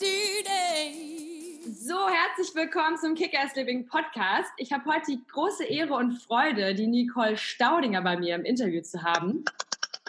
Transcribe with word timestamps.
So, 0.00 0.06
herzlich 2.08 2.54
willkommen 2.54 2.96
zum 2.98 3.16
Kick-Ass 3.16 3.56
Living 3.56 3.88
Podcast. 3.88 4.48
Ich 4.56 4.72
habe 4.72 4.84
heute 4.84 5.06
die 5.08 5.26
große 5.26 5.64
Ehre 5.64 5.94
und 5.94 6.12
Freude, 6.22 6.76
die 6.76 6.86
Nicole 6.86 7.36
Staudinger 7.36 8.00
bei 8.02 8.16
mir 8.16 8.36
im 8.36 8.44
Interview 8.44 8.80
zu 8.80 9.02
haben. 9.02 9.44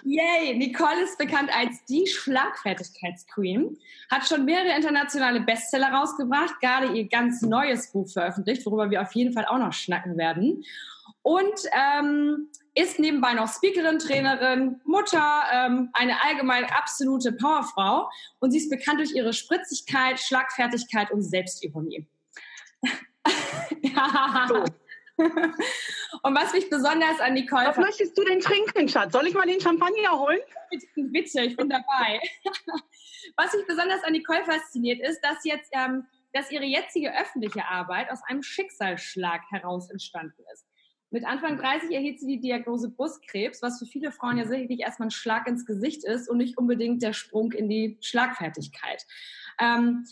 Yay! 0.03 0.55
Nicole 0.55 1.01
ist 1.03 1.17
bekannt 1.17 1.49
als 1.57 1.83
die 1.85 2.05
Schlagfertigkeitsqueen, 2.05 3.79
hat 4.11 4.27
schon 4.27 4.45
mehrere 4.45 4.75
internationale 4.75 5.41
Bestseller 5.41 5.91
rausgebracht, 5.91 6.59
gerade 6.61 6.93
ihr 6.95 7.07
ganz 7.07 7.41
neues 7.41 7.91
Buch 7.91 8.07
veröffentlicht, 8.07 8.63
worüber 8.67 8.91
wir 8.91 9.01
auf 9.01 9.13
jeden 9.13 9.33
Fall 9.33 9.47
auch 9.47 9.57
noch 9.57 9.73
schnacken 9.73 10.17
werden. 10.17 10.63
Und 11.21 11.59
ähm, 11.73 12.49
ist 12.75 12.99
nebenbei 12.99 13.33
noch 13.33 13.53
Speakerin, 13.53 13.99
Trainerin, 13.99 14.79
Mutter, 14.85 15.43
ähm, 15.51 15.89
eine 15.93 16.23
allgemein 16.23 16.65
absolute 16.65 17.33
Powerfrau. 17.33 18.09
Und 18.39 18.51
sie 18.51 18.59
ist 18.59 18.69
bekannt 18.69 18.99
durch 18.99 19.13
ihre 19.13 19.33
Spritzigkeit, 19.33 20.19
Schlagfertigkeit 20.19 21.11
und 21.11 21.21
Selbstironie. 21.21 22.07
ja. 23.81 24.45
So. 24.47 24.63
Und 26.23 26.33
was 26.35 26.53
mich 26.53 26.69
besonders 26.69 27.19
an 27.19 27.33
Nicole... 27.33 27.67
Was 27.67 27.77
möchtest 27.77 28.17
du 28.17 28.23
denn 28.23 28.39
trinken, 28.39 28.87
Schatz? 28.87 29.11
Soll 29.11 29.27
ich 29.27 29.33
mal 29.33 29.45
den 29.45 29.59
Champagner 29.59 30.17
holen? 30.17 30.39
Bitte, 30.69 30.87
bitte 30.95 31.41
ich 31.41 31.57
bin 31.57 31.69
dabei. 31.69 32.21
Was 33.35 33.53
mich 33.53 33.67
besonders 33.67 34.01
an 34.03 34.13
Nicole 34.13 34.45
fasziniert, 34.45 35.01
ist, 35.01 35.19
dass 35.21 35.43
jetzt... 35.43 35.69
Ähm, 35.73 36.07
dass 36.31 36.51
ihre 36.51 36.65
jetzige 36.65 37.11
öffentliche 37.19 37.65
Arbeit 37.65 38.11
aus 38.11 38.21
einem 38.27 38.43
Schicksalsschlag 38.43 39.41
heraus 39.49 39.89
entstanden 39.89 40.43
ist. 40.53 40.68
Mit 41.11 41.25
Anfang 41.25 41.57
30 41.57 41.91
erhielt 41.91 42.19
sie 42.19 42.27
die 42.27 42.39
Diagnose 42.39 42.89
Brustkrebs, 42.89 43.63
was 43.63 43.79
für 43.79 43.85
viele 43.87 44.11
Frauen 44.11 44.37
ja 44.37 44.45
sicherlich 44.45 44.81
erstmal 44.81 45.07
ein 45.07 45.11
Schlag 45.11 45.47
ins 45.47 45.65
Gesicht 45.65 46.03
ist 46.03 46.29
und 46.29 46.37
nicht 46.37 46.57
unbedingt 46.57 47.01
der 47.01 47.13
Sprung 47.13 47.51
in 47.51 47.67
die 47.67 47.97
Schlagfertigkeit. 48.01 49.05
Ähm, 49.59 50.05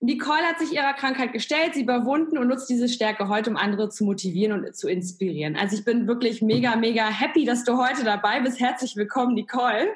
Nicole 0.00 0.42
hat 0.42 0.58
sich 0.58 0.72
ihrer 0.72 0.94
Krankheit 0.94 1.32
gestellt, 1.32 1.74
sie 1.74 1.82
überwunden 1.82 2.36
und 2.36 2.48
nutzt 2.48 2.68
diese 2.68 2.88
Stärke 2.88 3.28
heute, 3.28 3.50
um 3.50 3.56
andere 3.56 3.88
zu 3.88 4.04
motivieren 4.04 4.52
und 4.52 4.74
zu 4.74 4.88
inspirieren. 4.88 5.54
Also 5.54 5.76
ich 5.76 5.84
bin 5.84 6.08
wirklich 6.08 6.42
mega, 6.42 6.74
mega 6.74 7.06
happy, 7.06 7.44
dass 7.44 7.62
du 7.62 7.76
heute 7.76 8.02
dabei 8.02 8.40
bist. 8.40 8.58
Herzlich 8.58 8.96
willkommen, 8.96 9.34
Nicole. 9.34 9.94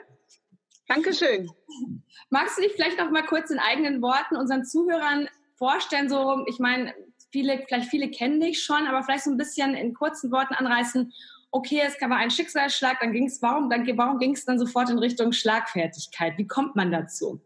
Dankeschön. 0.87 1.51
Magst 2.31 2.57
du 2.57 2.63
dich 2.63 2.73
vielleicht 2.75 3.01
noch 3.01 3.11
mal 3.11 3.27
kurz 3.27 3.51
in 3.51 3.59
eigenen 3.59 4.01
Worten 4.01 4.37
unseren 4.37 4.65
Zuhörern 4.65 5.29
vorstellen? 5.57 6.09
So, 6.09 6.45
ich 6.47 6.61
meine, 6.61 6.95
viele, 7.37 7.63
vielleicht 7.69 7.91
viele 7.91 8.11
kennen 8.11 8.41
dich 8.41 8.63
schon, 8.63 8.87
aber 8.87 9.03
vielleicht 9.03 9.25
so 9.25 9.31
ein 9.31 9.37
bisschen 9.37 9.75
in 9.75 9.93
kurzen 9.93 10.33
Worten 10.33 10.55
anreißen. 10.55 11.13
Okay, 11.51 11.83
es 11.87 12.01
war 12.01 12.17
ein 12.17 12.31
Schicksalsschlag, 12.31 12.99
dann 13.01 13.13
ging 13.13 13.27
es, 13.27 13.43
warum, 13.43 13.69
dann, 13.69 13.87
warum 13.99 14.19
ging 14.19 14.33
es 14.33 14.47
dann 14.47 14.59
sofort 14.59 14.89
in 14.89 14.99
Richtung 14.99 15.33
Schlagfertigkeit? 15.33 16.39
Wie 16.39 16.47
kommt 16.47 16.77
man 16.77 16.91
dazu? 16.91 17.41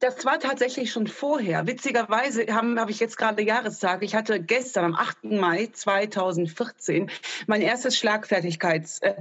Das 0.00 0.24
war 0.24 0.40
tatsächlich 0.40 0.90
schon 0.90 1.06
vorher. 1.06 1.66
Witzigerweise 1.68 2.46
habe 2.52 2.80
hab 2.80 2.90
ich 2.90 2.98
jetzt 2.98 3.16
gerade 3.16 3.42
Jahrestag. 3.42 4.02
Ich 4.02 4.14
hatte 4.16 4.40
gestern 4.40 4.86
am 4.86 4.94
8. 4.94 5.24
Mai 5.24 5.68
2014 5.72 7.10
mein 7.46 7.62
erstes 7.62 7.96
Schlagfertigkeits. 7.96 9.00
Äh, 9.00 9.14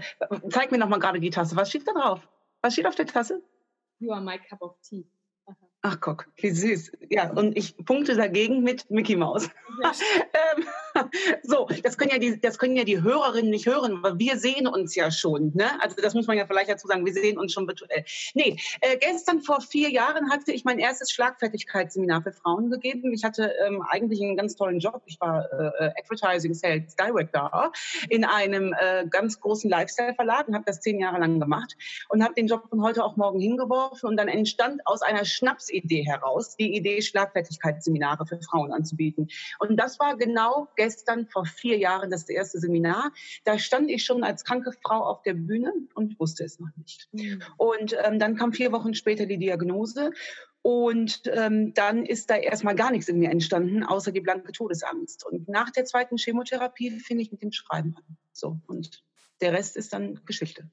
zeig 0.49 0.71
mir 0.71 0.79
noch 0.79 0.89
mal 0.89 0.99
gerade 0.99 1.19
die 1.19 1.29
Tasse. 1.29 1.55
Was 1.55 1.69
steht 1.69 1.87
da 1.87 1.93
drauf? 1.93 2.27
Was 2.61 2.73
steht 2.73 2.87
auf 2.87 2.95
der 2.95 3.07
Tasse? 3.07 3.41
You 3.99 4.11
are 4.11 4.21
my 4.21 4.37
cup 4.37 4.61
of 4.61 4.75
tea. 4.87 5.05
Ach, 5.81 5.99
guck, 6.01 6.27
wie 6.37 6.49
süß. 6.49 6.91
Ja, 7.09 7.31
und 7.31 7.57
ich 7.57 7.77
punkte 7.77 8.15
dagegen 8.15 8.61
mit 8.63 8.89
Mickey 8.89 9.15
Mouse. 9.15 9.49
Ähm, 10.57 10.65
so, 11.43 11.67
das 11.83 11.97
können, 11.97 12.11
ja 12.11 12.17
die, 12.17 12.39
das 12.39 12.57
können 12.57 12.75
ja 12.75 12.83
die 12.83 13.01
Hörerinnen 13.01 13.51
nicht 13.51 13.65
hören, 13.65 13.97
aber 13.97 14.17
wir 14.19 14.37
sehen 14.37 14.67
uns 14.67 14.95
ja 14.95 15.11
schon. 15.11 15.51
Ne? 15.55 15.69
Also 15.81 15.95
das 16.01 16.13
muss 16.13 16.27
man 16.27 16.37
ja 16.37 16.45
vielleicht 16.45 16.69
dazu 16.69 16.87
sagen, 16.87 17.05
wir 17.05 17.13
sehen 17.13 17.37
uns 17.37 17.53
schon 17.53 17.67
virtuell. 17.67 18.03
Nee, 18.33 18.57
äh, 18.81 18.97
gestern 18.97 19.41
vor 19.41 19.61
vier 19.61 19.89
Jahren 19.89 20.29
hatte 20.31 20.51
ich 20.51 20.65
mein 20.65 20.79
erstes 20.79 21.11
Schlagfertigkeitsseminar 21.11 22.21
für 22.23 22.31
Frauen 22.31 22.69
gegeben. 22.69 23.13
Ich 23.13 23.23
hatte 23.23 23.53
ähm, 23.65 23.81
eigentlich 23.81 24.21
einen 24.21 24.37
ganz 24.37 24.55
tollen 24.55 24.79
Job. 24.79 25.01
Ich 25.05 25.19
war 25.19 25.45
äh, 25.51 25.91
Advertising 25.99 26.53
Sales 26.53 26.95
Director 26.95 27.71
in 28.09 28.25
einem 28.25 28.73
äh, 28.73 29.05
ganz 29.09 29.39
großen 29.39 29.69
Lifestyle-Verlag 29.69 30.47
und 30.47 30.55
habe 30.55 30.65
das 30.65 30.81
zehn 30.81 30.99
Jahre 30.99 31.19
lang 31.19 31.39
gemacht 31.39 31.75
und 32.09 32.23
habe 32.23 32.33
den 32.33 32.47
Job 32.47 32.69
von 32.69 32.81
heute 32.81 33.03
auf 33.03 33.17
morgen 33.17 33.39
hingeworfen 33.39 34.09
und 34.09 34.17
dann 34.17 34.27
entstand 34.27 34.81
aus 34.85 35.01
einer 35.01 35.25
Schnaps 35.25 35.69
Idee 35.71 36.03
heraus, 36.03 36.55
die 36.55 36.75
Idee, 36.75 37.01
Schlagfertigkeitsseminare 37.01 38.25
für 38.25 38.39
Frauen 38.41 38.71
anzubieten. 38.71 39.27
Und 39.59 39.77
das 39.77 39.99
war 39.99 40.17
genau 40.17 40.67
gestern 40.75 40.86
vor 41.29 41.45
vier 41.45 41.77
Jahren 41.77 42.09
das 42.09 42.27
erste 42.29 42.59
Seminar. 42.59 43.11
Da 43.43 43.59
stand 43.59 43.89
ich 43.89 44.03
schon 44.03 44.23
als 44.23 44.43
kranke 44.43 44.71
Frau 44.83 45.03
auf 45.03 45.21
der 45.23 45.33
Bühne 45.33 45.73
und 45.93 46.19
wusste 46.19 46.43
es 46.43 46.59
noch 46.59 46.69
nicht. 46.77 47.07
Mhm. 47.11 47.41
Und 47.57 47.95
ähm, 48.03 48.19
dann 48.19 48.35
kam 48.35 48.53
vier 48.53 48.71
Wochen 48.71 48.93
später 48.93 49.25
die 49.25 49.37
Diagnose. 49.37 50.11
Und 50.61 51.21
ähm, 51.27 51.73
dann 51.73 52.05
ist 52.05 52.29
da 52.29 52.35
erstmal 52.35 52.75
gar 52.75 52.91
nichts 52.91 53.07
in 53.07 53.19
mir 53.19 53.29
entstanden, 53.29 53.83
außer 53.83 54.11
die 54.11 54.19
blanke 54.19 54.51
Todesangst. 54.51 55.25
Und 55.25 55.47
nach 55.47 55.69
der 55.69 55.85
zweiten 55.85 56.17
Chemotherapie 56.17 56.99
fing 56.99 57.19
ich 57.19 57.31
mit 57.31 57.41
dem 57.41 57.53
Schreiben 57.53 57.95
an. 57.95 58.17
So, 58.33 58.59
und 58.67 59.03
der 59.39 59.53
Rest 59.53 59.77
ist 59.77 59.93
dann 59.93 60.19
Geschichte. 60.25 60.69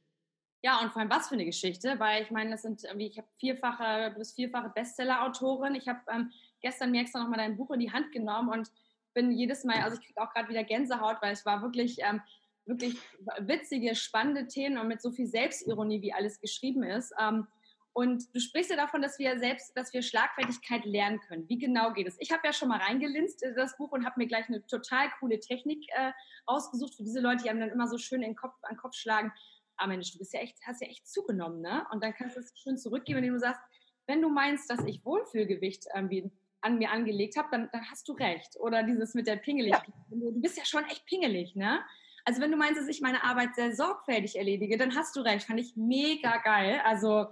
Ja, 0.65 0.81
und 0.81 0.93
vor 0.93 1.01
allem 1.03 1.11
was 1.11 1.29
für 1.29 1.35
eine 1.35 1.45
Geschichte, 1.45 1.97
weil 1.99 2.23
ich 2.23 2.31
meine, 2.31 2.51
das 2.51 2.63
sind 2.63 2.83
irgendwie, 2.85 3.07
ich 3.07 3.19
habe 3.19 3.29
vierfache, 3.39 4.13
du 4.13 4.19
bist 4.19 4.35
vierfache 4.35 4.71
Bestseller-Autorin. 4.75 5.75
Ich 5.75 5.87
habe 5.87 6.01
ähm, 6.11 6.33
gestern 6.63 6.91
mir 6.91 7.03
extra 7.03 7.21
nochmal 7.21 7.39
dein 7.39 7.57
Buch 7.57 7.71
in 7.71 7.81
die 7.81 7.93
Hand 7.93 8.13
genommen 8.13 8.49
und 8.49 8.71
bin 9.15 9.33
jedes 9.33 9.65
Mal, 9.65 9.83
also 9.83 9.99
ich 9.99 10.07
kriege 10.07 10.21
auch 10.21 10.33
gerade 10.33 10.49
wieder 10.49 10.65
Gänsehaut, 10.65 11.17
weil 11.23 11.33
es 11.33 11.47
war 11.47 11.63
wirklich, 11.63 11.99
ähm, 12.01 12.21
wirklich 12.67 12.97
witzige, 13.39 13.95
spannende 13.95 14.47
Themen 14.47 14.79
und 14.79 14.89
mit 14.89 15.01
so 15.01 15.11
viel 15.11 15.27
Selbstironie, 15.27 16.03
wie 16.03 16.13
alles 16.13 16.41
geschrieben 16.41 16.83
ist. 16.83 17.13
Ähm, 17.21 17.47
und 17.93 18.25
du 18.35 18.41
sprichst 18.41 18.71
ja 18.71 18.77
davon, 18.77 19.03
dass 19.03 19.19
wir 19.21 19.39
selbst, 19.39 19.77
dass 19.77 19.93
wir 19.93 20.03
Schlagfertigkeit 20.03 20.85
lernen 20.85 21.21
können. 21.21 21.49
Wie 21.49 21.59
genau 21.59 21.93
geht 21.93 22.09
es? 22.09 22.17
Ich 22.19 22.33
habe 22.33 22.43
ja 22.45 22.53
schon 22.53 22.69
mal 22.69 22.81
reingelinst 22.81 23.43
in 23.45 23.55
das 23.55 23.77
Buch 23.77 23.93
und 23.93 24.05
habe 24.05 24.19
mir 24.19 24.27
gleich 24.27 24.49
eine 24.49 24.67
total 24.67 25.11
coole 25.21 25.39
Technik 25.39 25.87
äh, 25.91 26.11
ausgesucht 26.45 26.95
für 26.97 27.05
diese 27.05 27.21
Leute, 27.21 27.45
die 27.45 27.51
einem 27.51 27.61
dann 27.61 27.71
immer 27.71 27.87
so 27.87 27.97
schön 27.97 28.23
den 28.23 28.35
Kopf, 28.35 28.55
an 28.63 28.75
den 28.75 28.79
Kopf 28.79 28.95
schlagen 28.97 29.33
ah 29.77 29.87
Mensch, 29.87 30.13
du 30.13 30.19
bist 30.19 30.33
ja 30.33 30.41
echt, 30.41 30.57
hast 30.67 30.81
ja 30.81 30.89
echt 30.89 31.07
zugenommen, 31.07 31.61
ne? 31.61 31.87
Und 31.91 32.03
dann 32.03 32.15
kannst 32.15 32.37
du 32.37 32.41
es 32.41 32.53
schön 32.57 32.77
zurückgeben, 32.77 33.19
indem 33.19 33.35
du 33.35 33.41
sagst, 33.41 33.61
wenn 34.07 34.21
du 34.21 34.29
meinst, 34.29 34.71
dass 34.71 34.85
ich 34.85 35.05
Wohlfühlgewicht 35.05 35.87
irgendwie 35.95 36.31
an 36.65 36.79
mir 36.79 36.91
angelegt 36.91 37.37
habe, 37.37 37.49
dann, 37.51 37.69
dann, 37.73 37.91
hast 37.91 38.09
du 38.09 38.13
recht. 38.13 38.57
Oder 38.59 38.83
dieses 38.83 39.15
mit 39.15 39.27
der 39.27 39.37
Pingeligkeit. 39.37 39.87
Ja. 39.87 40.17
Du 40.17 40.41
bist 40.41 40.57
ja 40.57 40.65
schon 40.65 40.85
echt 40.85 41.07
pingelig, 41.07 41.55
ne? 41.55 41.81
Also 42.25 42.41
wenn 42.41 42.51
du 42.51 42.57
meinst, 42.57 42.81
dass 42.81 42.89
ich 42.89 43.03
meine 43.03 43.23
Arbeit 43.23 43.55
sehr 43.55 43.77
sorgfältig 43.77 44.37
erledige, 44.37 44.79
dann 44.79 44.95
hast 44.97 45.15
du 45.15 45.21
recht. 45.21 45.47
Fand 45.47 45.61
ich 45.61 45.77
mega 45.77 46.39
geil. 46.39 46.81
Also 46.85 47.27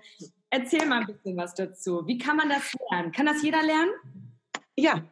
erzähl 0.51 0.87
mal 0.87 1.01
ein 1.01 1.07
bisschen 1.07 1.37
was 1.37 1.55
dazu. 1.55 2.07
Wie 2.07 2.19
kann 2.19 2.37
man 2.37 2.51
das 2.51 2.75
lernen? 2.91 3.11
Kann 3.11 3.25
das 3.25 3.43
jeder 3.43 3.63
lernen? 3.63 3.91
Ja, 4.77 5.03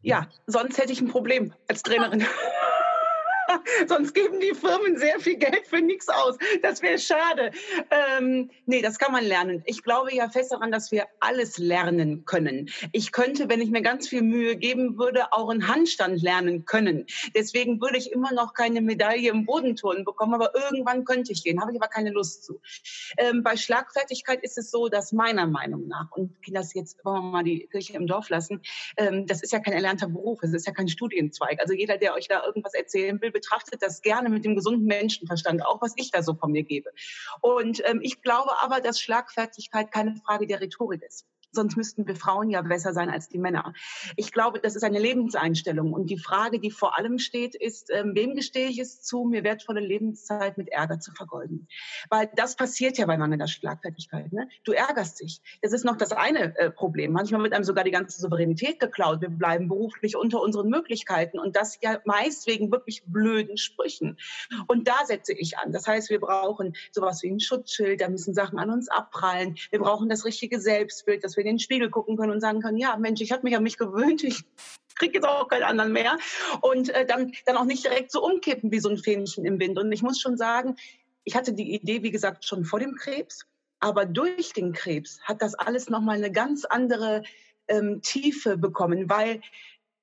ja. 0.00 0.28
Sonst 0.46 0.78
hätte 0.78 0.92
ich 0.92 1.00
ein 1.00 1.08
Problem 1.08 1.52
als 1.68 1.82
Trainerin. 1.82 2.24
Sonst 3.86 4.14
geben 4.14 4.40
die 4.40 4.54
Firmen 4.54 4.96
sehr 4.96 5.18
viel 5.20 5.36
Geld 5.36 5.66
für 5.66 5.80
nichts 5.80 6.08
aus. 6.08 6.36
Das 6.62 6.82
wäre 6.82 6.98
schade. 6.98 7.50
Ähm, 7.90 8.50
nee, 8.66 8.82
das 8.82 8.98
kann 8.98 9.12
man 9.12 9.24
lernen. 9.24 9.62
Ich 9.66 9.82
glaube 9.82 10.14
ja 10.14 10.28
fest 10.28 10.52
daran, 10.52 10.70
dass 10.70 10.92
wir 10.92 11.06
alles 11.20 11.58
lernen 11.58 12.24
können. 12.24 12.68
Ich 12.92 13.12
könnte, 13.12 13.48
wenn 13.48 13.60
ich 13.60 13.70
mir 13.70 13.82
ganz 13.82 14.08
viel 14.08 14.22
Mühe 14.22 14.56
geben 14.56 14.98
würde, 14.98 15.32
auch 15.32 15.48
einen 15.48 15.68
Handstand 15.68 16.22
lernen 16.22 16.64
können. 16.64 17.06
Deswegen 17.34 17.80
würde 17.80 17.98
ich 17.98 18.12
immer 18.12 18.32
noch 18.32 18.54
keine 18.54 18.80
Medaille 18.80 19.30
im 19.30 19.46
Bodenturnen 19.46 20.04
bekommen, 20.04 20.34
aber 20.34 20.54
irgendwann 20.54 21.04
könnte 21.04 21.32
ich 21.32 21.42
den. 21.42 21.60
Habe 21.60 21.72
ich 21.72 21.80
aber 21.80 21.88
keine 21.88 22.10
Lust 22.10 22.44
zu. 22.44 22.60
Ähm, 23.16 23.42
bei 23.42 23.56
Schlagfertigkeit 23.56 24.42
ist 24.42 24.58
es 24.58 24.70
so, 24.70 24.88
dass 24.88 25.12
meiner 25.12 25.46
Meinung 25.46 25.88
nach, 25.88 26.10
und 26.12 26.36
das 26.48 26.74
jetzt 26.74 27.04
wollen 27.04 27.24
wir 27.24 27.30
mal 27.30 27.44
die 27.44 27.66
Kirche 27.70 27.94
im 27.94 28.06
Dorf 28.06 28.28
lassen, 28.28 28.62
ähm, 28.96 29.26
das 29.26 29.42
ist 29.42 29.52
ja 29.52 29.60
kein 29.60 29.74
erlernter 29.74 30.08
Beruf, 30.08 30.42
es 30.42 30.52
ist 30.52 30.66
ja 30.66 30.72
kein 30.72 30.88
Studienzweig. 30.88 31.60
Also 31.60 31.74
jeder, 31.74 31.98
der 31.98 32.14
euch 32.14 32.28
da 32.28 32.44
irgendwas 32.44 32.74
erzählen 32.74 33.20
will, 33.20 33.32
betrachtet 33.38 33.82
das 33.82 34.02
gerne 34.02 34.28
mit 34.28 34.44
dem 34.44 34.56
gesunden 34.56 34.86
Menschenverstand, 34.86 35.64
auch 35.64 35.80
was 35.80 35.92
ich 35.96 36.10
da 36.10 36.22
so 36.22 36.34
von 36.34 36.52
mir 36.52 36.64
gebe. 36.64 36.90
Und 37.40 37.82
ähm, 37.88 38.00
ich 38.02 38.20
glaube 38.22 38.50
aber, 38.60 38.80
dass 38.80 39.00
Schlagfertigkeit 39.00 39.92
keine 39.92 40.16
Frage 40.16 40.46
der 40.46 40.60
Rhetorik 40.60 41.02
ist. 41.02 41.26
Sonst 41.52 41.76
müssten 41.76 42.06
wir 42.06 42.14
Frauen 42.14 42.50
ja 42.50 42.62
besser 42.62 42.92
sein 42.92 43.08
als 43.08 43.28
die 43.28 43.38
Männer. 43.38 43.72
Ich 44.16 44.32
glaube, 44.32 44.60
das 44.60 44.76
ist 44.76 44.82
eine 44.82 44.98
Lebenseinstellung. 44.98 45.92
Und 45.92 46.10
die 46.10 46.18
Frage, 46.18 46.60
die 46.60 46.70
vor 46.70 46.98
allem 46.98 47.18
steht, 47.18 47.54
ist, 47.54 47.90
ähm, 47.90 48.12
wem 48.14 48.34
gestehe 48.34 48.68
ich 48.68 48.78
es 48.78 49.02
zu, 49.02 49.24
mir 49.24 49.44
wertvolle 49.44 49.80
Lebenszeit 49.80 50.58
mit 50.58 50.68
Ärger 50.68 51.00
zu 51.00 51.12
vergeuden? 51.12 51.66
Weil 52.10 52.30
das 52.36 52.54
passiert 52.54 52.98
ja 52.98 53.06
bei 53.06 53.16
mangelnder 53.16 53.48
Schlagfertigkeit. 53.48 54.32
Ne? 54.32 54.48
Du 54.64 54.72
ärgerst 54.72 55.20
dich. 55.20 55.40
Das 55.62 55.72
ist 55.72 55.84
noch 55.84 55.96
das 55.96 56.12
eine 56.12 56.56
äh, 56.58 56.70
Problem. 56.70 57.12
Manchmal 57.12 57.42
wird 57.42 57.54
einem 57.54 57.64
sogar 57.64 57.84
die 57.84 57.90
ganze 57.90 58.20
Souveränität 58.20 58.78
geklaut. 58.78 59.22
Wir 59.22 59.30
bleiben 59.30 59.68
beruflich 59.68 60.16
unter 60.16 60.42
unseren 60.42 60.68
Möglichkeiten. 60.68 61.38
Und 61.38 61.56
das 61.56 61.78
ja 61.80 61.98
meist 62.04 62.46
wegen 62.46 62.70
wirklich 62.70 63.04
blöden 63.06 63.56
Sprüchen. 63.56 64.18
Und 64.66 64.86
da 64.86 65.06
setze 65.06 65.32
ich 65.32 65.56
an. 65.56 65.72
Das 65.72 65.86
heißt, 65.86 66.10
wir 66.10 66.20
brauchen 66.20 66.74
sowas 66.92 67.22
wie 67.22 67.30
ein 67.30 67.40
Schutzschild. 67.40 68.02
Da 68.02 68.08
müssen 68.08 68.34
Sachen 68.34 68.58
an 68.58 68.70
uns 68.70 68.88
abprallen. 68.88 69.56
Wir 69.70 69.78
brauchen 69.78 70.10
das 70.10 70.26
richtige 70.26 70.60
Selbstbild, 70.60 71.24
das 71.24 71.37
wir 71.44 71.50
in 71.50 71.54
den 71.54 71.58
Spiegel 71.58 71.88
gucken 71.88 72.16
können 72.16 72.32
und 72.32 72.40
sagen 72.40 72.60
können, 72.60 72.76
ja, 72.76 72.96
Mensch, 72.96 73.20
ich 73.20 73.32
habe 73.32 73.44
mich 73.44 73.56
an 73.56 73.62
mich 73.62 73.78
gewöhnt, 73.78 74.22
ich 74.22 74.44
kriege 74.96 75.14
jetzt 75.14 75.26
auch 75.26 75.48
keinen 75.48 75.62
anderen 75.62 75.92
mehr. 75.92 76.18
Und 76.60 76.90
äh, 76.90 77.06
dann, 77.06 77.32
dann 77.46 77.56
auch 77.56 77.64
nicht 77.64 77.84
direkt 77.84 78.12
so 78.12 78.22
umkippen 78.22 78.70
wie 78.70 78.80
so 78.80 78.90
ein 78.90 78.98
Fähnchen 78.98 79.46
im 79.46 79.58
Wind. 79.58 79.78
Und 79.78 79.90
ich 79.92 80.02
muss 80.02 80.20
schon 80.20 80.36
sagen, 80.36 80.76
ich 81.24 81.36
hatte 81.36 81.54
die 81.54 81.74
Idee, 81.74 82.02
wie 82.02 82.10
gesagt, 82.10 82.44
schon 82.44 82.64
vor 82.64 82.80
dem 82.80 82.94
Krebs. 82.94 83.46
Aber 83.80 84.04
durch 84.04 84.52
den 84.52 84.72
Krebs 84.72 85.20
hat 85.22 85.40
das 85.40 85.54
alles 85.54 85.88
nochmal 85.88 86.16
eine 86.16 86.32
ganz 86.32 86.64
andere 86.64 87.22
ähm, 87.68 88.02
Tiefe 88.02 88.56
bekommen, 88.56 89.08
weil 89.08 89.40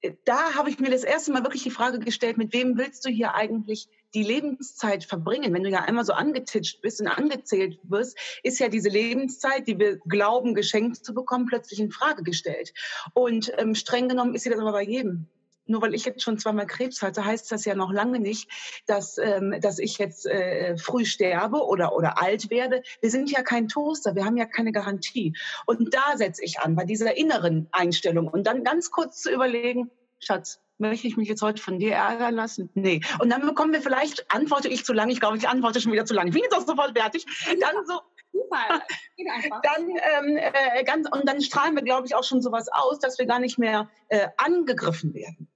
äh, 0.02 0.14
da 0.24 0.56
habe 0.56 0.70
ich 0.70 0.80
mir 0.80 0.90
das 0.90 1.04
erste 1.04 1.32
Mal 1.32 1.44
wirklich 1.44 1.64
die 1.64 1.72
Frage 1.72 2.00
gestellt, 2.00 2.38
mit 2.38 2.54
wem 2.54 2.78
willst 2.78 3.06
du 3.06 3.10
hier 3.10 3.36
eigentlich 3.36 3.90
die 4.16 4.24
Lebenszeit 4.24 5.04
verbringen, 5.04 5.54
wenn 5.54 5.64
du 5.64 5.70
ja 5.70 5.82
einmal 5.82 6.06
so 6.06 6.14
angetitscht 6.14 6.82
bist 6.82 7.02
und 7.02 7.08
angezählt 7.08 7.80
wirst, 7.84 8.18
ist 8.44 8.60
ja 8.60 8.70
diese 8.70 8.90
Lebenszeit, 8.90 9.68
die 9.68 9.78
wir 9.78 9.98
glauben, 9.98 10.56
geschenkt 10.56 11.06
zu 11.06 11.14
bekommen, 11.14 11.46
plötzlich 11.46 11.80
in 11.80 11.92
Frage 11.92 12.24
gestellt. 12.24 12.74
Und 13.14 13.52
ähm, 13.58 13.76
streng 13.76 14.08
genommen 14.08 14.34
ist 14.34 14.44
sie 14.44 14.50
das 14.50 14.60
aber 14.60 14.72
bei 14.72 14.84
jedem 14.84 15.28
nur 15.68 15.82
weil 15.82 15.96
ich 15.96 16.06
jetzt 16.06 16.22
schon 16.22 16.38
zweimal 16.38 16.68
Krebs 16.68 17.02
hatte, 17.02 17.26
heißt 17.26 17.52
das 17.52 17.66
ja 17.66 17.76
noch 17.76 17.92
lange 17.92 18.20
nicht, 18.20 18.50
dass, 18.86 19.18
ähm, 19.18 19.56
dass 19.62 19.80
ich 19.80 19.98
jetzt 19.98 20.26
äh, 20.26 20.78
früh 20.78 21.06
sterbe 21.06 21.64
oder, 21.66 21.96
oder 21.96 22.22
alt 22.22 22.50
werde. 22.50 22.84
Wir 23.02 23.10
sind 23.10 23.32
ja 23.32 23.42
kein 23.42 23.68
Toaster, 23.68 24.16
wir 24.16 24.26
haben 24.26 24.38
ja 24.38 24.46
keine 24.46 24.72
Garantie. 24.72 25.36
Und 25.66 25.94
da 25.94 26.18
setze 26.18 26.44
ich 26.44 26.60
an, 26.60 26.76
bei 26.76 26.86
dieser 26.86 27.18
inneren 27.18 27.68
Einstellung. 27.72 28.28
Und 28.28 28.46
dann 28.46 28.64
ganz 28.64 28.92
kurz 28.92 29.22
zu 29.22 29.32
überlegen, 29.32 29.90
Schatz, 30.20 30.60
möchte 30.78 31.08
ich 31.08 31.18
mich 31.18 31.28
jetzt 31.28 31.42
heute 31.42 31.62
von 31.62 31.80
dir 31.80 31.94
ärgern 31.94 32.36
lassen? 32.36 32.70
Nee. 32.74 33.02
Und 33.20 33.30
dann 33.30 33.42
bekommen 33.42 33.74
wir 33.74 33.82
vielleicht, 33.82 34.30
antworte 34.34 34.68
ich 34.68 34.86
zu 34.86 34.94
lange, 34.94 35.12
ich 35.12 35.20
glaube, 35.20 35.38
ich 35.38 35.48
antworte 35.48 35.82
schon 35.82 35.92
wieder 35.92 36.06
zu 36.06 36.14
lange. 36.14 36.30
Ich 36.30 36.34
bin 36.34 36.44
jetzt 36.44 36.56
auch 36.56 36.66
sofort 36.66 36.98
fertig. 36.98 37.26
Dann 37.60 37.86
so, 37.86 38.00
Super, 38.32 38.82
geht 39.16 39.28
einfach. 39.30 39.62
dann, 39.62 39.90
ähm, 39.90 40.38
äh, 40.38 40.84
ganz, 40.84 41.10
und 41.10 41.28
dann 41.28 41.42
strahlen 41.42 41.76
wir, 41.76 41.84
glaube 41.84 42.08
ich, 42.08 42.16
auch 42.16 42.24
schon 42.24 42.42
sowas 42.42 42.68
aus, 42.72 43.00
dass 43.00 43.18
wir 43.18 43.26
gar 43.26 43.40
nicht 43.40 43.58
mehr 43.58 43.90
äh, 44.10 44.28
angegriffen 44.38 45.14
werden. 45.14 45.50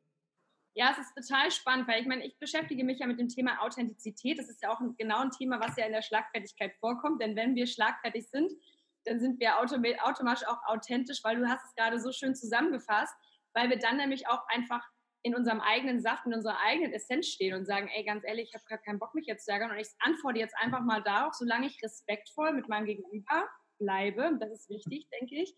Ja, 0.76 0.92
es 0.92 1.00
ist 1.00 1.30
total 1.30 1.52
spannend, 1.52 1.90
weil 1.90 2.00
ich 2.00 2.08
meine, 2.08 2.26
ich 2.26 2.38
beschäftige 2.40 2.86
mich 2.86 3.00
ja 3.00 3.08
mit 3.08 3.20
dem 3.20 3.28
Thema 3.28 3.62
Authentizität. 3.62 4.40
Das 4.40 4.48
ist 4.48 4.62
ja 4.64 4.72
auch 4.72 4.80
ein, 4.80 4.96
genau 4.98 5.20
ein 5.20 5.32
Thema, 5.32 5.60
was 5.60 5.76
ja 5.76 5.86
in 5.86 5.92
der 5.92 6.02
Schlagfertigkeit 6.02 6.74
vorkommt. 6.80 7.22
Denn 7.22 7.36
wenn 7.36 7.56
wir 7.56 7.68
schlagfertig 7.68 8.30
sind, 8.30 8.54
dann 9.04 9.20
sind 9.20 9.40
wir 9.42 9.60
automatisch 9.60 10.48
auch 10.48 10.64
authentisch, 10.68 11.20
weil 11.24 11.38
du 11.38 11.50
hast 11.50 11.66
es 11.66 11.76
gerade 11.76 12.00
so 12.00 12.14
schön 12.14 12.34
zusammengefasst, 12.34 13.14
weil 13.54 13.70
wir 13.70 13.78
dann 13.78 13.98
nämlich 13.98 14.28
auch 14.28 14.48
einfach 14.48 14.88
in 15.22 15.36
unserem 15.36 15.60
eigenen 15.60 16.00
Saft, 16.00 16.26
in 16.26 16.34
unserer 16.34 16.60
eigenen 16.60 16.94
Essenz 16.94 17.28
stehen 17.28 17.56
und 17.56 17.66
sagen, 17.66 17.90
ey, 17.94 18.04
ganz 18.04 18.24
ehrlich, 18.26 18.50
ich 18.50 18.56
habe 18.56 18.66
gerade 18.66 18.84
keinen 18.84 19.00
Bock, 19.00 19.14
mich 19.16 19.28
jetzt 19.28 19.46
zu 19.46 19.52
ärgern. 19.52 19.72
Und 19.72 19.78
ich 19.78 19.90
antworte 20.00 20.40
jetzt 20.40 20.56
einfach 20.58 20.82
mal 20.82 21.04
darauf, 21.04 21.34
solange 21.34 21.68
ich 21.68 21.82
respektvoll 21.84 22.54
mit 22.54 22.70
meinem 22.70 22.86
Gegenüber 22.86 23.50
bleibe. 23.80 24.38
Das 24.40 24.52
ist 24.52 24.70
wichtig, 24.70 25.10
denke 25.20 25.36
ich. 25.36 25.54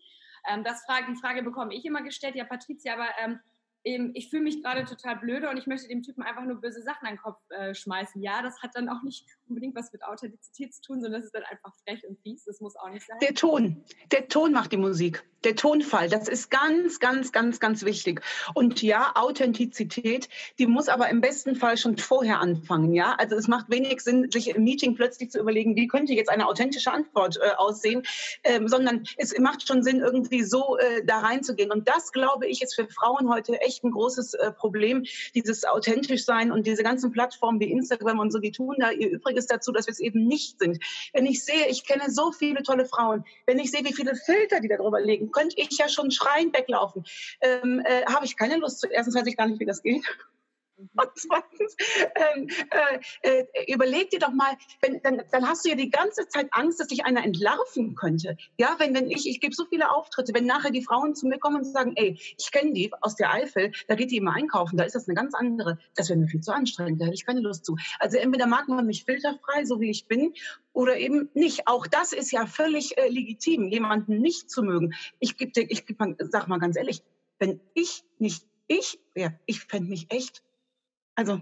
Ähm, 0.48 0.64
das 0.64 0.84
Frage, 0.84 1.06
die 1.12 1.20
Frage 1.20 1.42
bekomme 1.42 1.74
ich 1.74 1.84
immer 1.84 2.02
gestellt. 2.02 2.34
Ja, 2.34 2.44
Patricia, 2.44 2.94
aber 2.94 3.08
ähm, 3.18 3.40
ich 3.84 4.30
fühle 4.30 4.44
mich 4.44 4.62
gerade 4.62 4.84
total 4.84 5.16
blöde 5.16 5.50
und 5.50 5.56
ich 5.56 5.66
möchte 5.66 5.88
dem 5.88 6.02
Typen 6.02 6.22
einfach 6.22 6.44
nur 6.44 6.60
böse 6.60 6.82
Sachen 6.82 7.06
an 7.06 7.14
den 7.14 7.20
Kopf 7.20 7.38
äh, 7.50 7.74
schmeißen. 7.74 8.22
Ja, 8.22 8.42
das 8.42 8.62
hat 8.62 8.70
dann 8.74 8.88
auch 8.88 9.02
nicht 9.02 9.26
unbedingt 9.48 9.74
was 9.74 9.92
mit 9.92 10.04
Authentizität 10.04 10.74
zu 10.74 10.82
tun, 10.82 11.00
sondern 11.00 11.20
das 11.20 11.26
ist 11.26 11.34
dann 11.34 11.44
einfach 11.44 11.74
frech 11.84 12.06
und 12.06 12.18
fies. 12.20 12.44
Das 12.44 12.60
muss 12.60 12.76
auch 12.76 12.90
nicht 12.90 13.06
sein. 13.06 13.18
Der 13.20 13.34
Ton, 13.34 13.84
der 14.12 14.28
Ton 14.28 14.52
macht 14.52 14.72
die 14.72 14.76
Musik. 14.76 15.24
Der 15.44 15.56
Tonfall, 15.56 16.08
das 16.08 16.28
ist 16.28 16.52
ganz, 16.52 17.00
ganz, 17.00 17.32
ganz, 17.32 17.58
ganz 17.58 17.84
wichtig. 17.84 18.22
Und 18.54 18.80
ja, 18.80 19.10
Authentizität, 19.16 20.28
die 20.60 20.68
muss 20.68 20.88
aber 20.88 21.08
im 21.08 21.20
besten 21.20 21.56
Fall 21.56 21.76
schon 21.76 21.98
vorher 21.98 22.38
anfangen. 22.38 22.94
Ja, 22.94 23.16
also 23.18 23.34
es 23.34 23.48
macht 23.48 23.68
wenig 23.68 24.02
Sinn, 24.02 24.30
sich 24.30 24.50
im 24.50 24.62
Meeting 24.62 24.94
plötzlich 24.94 25.32
zu 25.32 25.40
überlegen, 25.40 25.74
wie 25.74 25.88
könnte 25.88 26.12
jetzt 26.12 26.30
eine 26.30 26.46
authentische 26.46 26.92
Antwort 26.92 27.38
äh, 27.38 27.56
aussehen, 27.56 28.04
ähm, 28.44 28.68
sondern 28.68 29.02
es 29.16 29.36
macht 29.36 29.66
schon 29.66 29.82
Sinn, 29.82 29.98
irgendwie 29.98 30.44
so 30.44 30.78
äh, 30.78 31.04
da 31.04 31.18
reinzugehen. 31.18 31.72
Und 31.72 31.88
das, 31.88 32.12
glaube 32.12 32.46
ich, 32.46 32.62
ist 32.62 32.76
für 32.76 32.86
Frauen 32.86 33.28
heute 33.28 33.60
echt 33.60 33.71
ein 33.82 33.90
großes 33.90 34.34
äh, 34.34 34.52
Problem, 34.52 35.04
dieses 35.34 35.64
authentisch 35.64 36.24
sein 36.24 36.52
und 36.52 36.66
diese 36.66 36.82
ganzen 36.82 37.12
Plattformen 37.12 37.60
wie 37.60 37.70
Instagram 37.70 38.18
und 38.18 38.32
so, 38.32 38.38
die 38.38 38.52
tun 38.52 38.76
da 38.78 38.90
ihr 38.90 39.10
Übriges 39.10 39.46
dazu, 39.46 39.72
dass 39.72 39.86
wir 39.86 39.92
es 39.92 40.00
eben 40.00 40.26
nicht 40.26 40.58
sind. 40.58 40.78
Wenn 41.12 41.26
ich 41.26 41.44
sehe, 41.44 41.68
ich 41.68 41.84
kenne 41.84 42.10
so 42.10 42.32
viele 42.32 42.62
tolle 42.62 42.86
Frauen, 42.86 43.24
wenn 43.46 43.58
ich 43.58 43.70
sehe, 43.70 43.84
wie 43.84 43.94
viele 43.94 44.14
Filter 44.14 44.60
die 44.60 44.68
da 44.68 44.76
drüber 44.76 45.00
legen, 45.00 45.30
könnte 45.30 45.56
ich 45.58 45.78
ja 45.78 45.88
schon 45.88 46.10
schreiend 46.10 46.56
weglaufen. 46.56 47.04
Ähm, 47.40 47.82
äh, 47.84 48.04
Habe 48.06 48.24
ich 48.24 48.36
keine 48.36 48.56
Lust 48.56 48.80
zu. 48.80 48.88
Erstens 48.88 49.14
weiß 49.14 49.26
ich 49.26 49.36
gar 49.36 49.46
nicht, 49.46 49.60
wie 49.60 49.66
das 49.66 49.82
geht. 49.82 50.04
Und 50.96 51.10
zweitens, 51.14 51.76
ähm, 52.14 52.48
äh, 53.22 53.44
äh, 53.44 53.72
überleg 53.72 54.10
dir 54.10 54.18
doch 54.18 54.32
mal, 54.32 54.56
wenn, 54.80 55.00
dann, 55.02 55.22
dann 55.30 55.48
hast 55.48 55.64
du 55.64 55.70
ja 55.70 55.74
die 55.74 55.90
ganze 55.90 56.26
Zeit 56.28 56.48
Angst, 56.52 56.80
dass 56.80 56.88
dich 56.88 57.04
einer 57.04 57.24
entlarven 57.24 57.94
könnte. 57.94 58.36
Ja, 58.58 58.76
wenn, 58.78 58.94
wenn 58.94 59.10
ich, 59.10 59.28
ich 59.28 59.40
gebe 59.40 59.54
so 59.54 59.64
viele 59.66 59.90
Auftritte, 59.90 60.34
wenn 60.34 60.46
nachher 60.46 60.70
die 60.70 60.82
Frauen 60.82 61.14
zu 61.14 61.26
mir 61.26 61.38
kommen 61.38 61.56
und 61.56 61.64
sagen, 61.64 61.92
ey, 61.96 62.18
ich 62.38 62.50
kenne 62.50 62.72
die 62.72 62.92
aus 63.00 63.16
der 63.16 63.32
Eifel, 63.32 63.72
da 63.88 63.94
geht 63.94 64.10
die 64.10 64.16
immer 64.16 64.34
einkaufen, 64.34 64.76
da 64.76 64.84
ist 64.84 64.94
das 64.94 65.08
eine 65.08 65.14
ganz 65.14 65.34
andere, 65.34 65.78
das 65.94 66.08
wäre 66.08 66.18
mir 66.18 66.28
viel 66.28 66.40
zu 66.40 66.52
anstrengend, 66.52 67.00
da 67.00 67.06
hätte 67.06 67.14
ich 67.14 67.26
keine 67.26 67.40
Lust 67.40 67.64
zu. 67.64 67.76
Also 67.98 68.18
entweder 68.18 68.46
mag 68.46 68.68
man 68.68 68.86
mich 68.86 69.04
filterfrei, 69.04 69.64
so 69.64 69.80
wie 69.80 69.90
ich 69.90 70.06
bin, 70.06 70.34
oder 70.72 70.96
eben 70.96 71.28
nicht. 71.34 71.68
Auch 71.68 71.86
das 71.86 72.12
ist 72.12 72.32
ja 72.32 72.46
völlig 72.46 72.96
äh, 72.96 73.08
legitim, 73.08 73.68
jemanden 73.68 74.18
nicht 74.18 74.50
zu 74.50 74.62
mögen. 74.62 74.94
Ich 75.20 75.36
gebe 75.36 75.52
dir, 75.52 75.70
ich 75.70 75.86
geb 75.86 75.98
mal, 75.98 76.16
sag 76.18 76.48
mal 76.48 76.58
ganz 76.58 76.76
ehrlich, 76.76 77.02
wenn 77.38 77.60
ich 77.74 78.04
nicht 78.18 78.46
ich 78.68 78.98
wäre, 79.14 79.38
ich 79.46 79.60
fände 79.60 79.90
mich 79.90 80.06
echt 80.10 80.42
also 81.14 81.40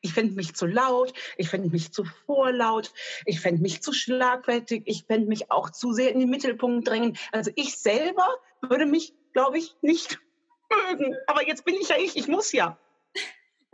ich 0.00 0.12
fände 0.14 0.34
mich 0.34 0.54
zu 0.54 0.66
laut, 0.66 1.12
ich 1.36 1.48
fände 1.48 1.68
mich 1.70 1.92
zu 1.92 2.04
vorlaut, 2.04 2.92
ich 3.26 3.40
fände 3.40 3.62
mich 3.62 3.82
zu 3.82 3.92
schlagfertig, 3.92 4.82
ich 4.86 5.04
fände 5.04 5.28
mich 5.28 5.50
auch 5.50 5.70
zu 5.70 5.92
sehr 5.92 6.12
in 6.12 6.20
den 6.20 6.30
Mittelpunkt 6.30 6.88
drängen. 6.88 7.16
Also 7.32 7.50
ich 7.56 7.76
selber 7.76 8.26
würde 8.60 8.86
mich, 8.86 9.14
glaube 9.32 9.58
ich, 9.58 9.76
nicht 9.82 10.18
mögen. 10.70 11.16
Aber 11.26 11.46
jetzt 11.46 11.64
bin 11.64 11.74
ich 11.74 11.88
ja 11.88 11.96
ich, 11.98 12.16
ich 12.16 12.28
muss 12.28 12.52
ja. 12.52 12.78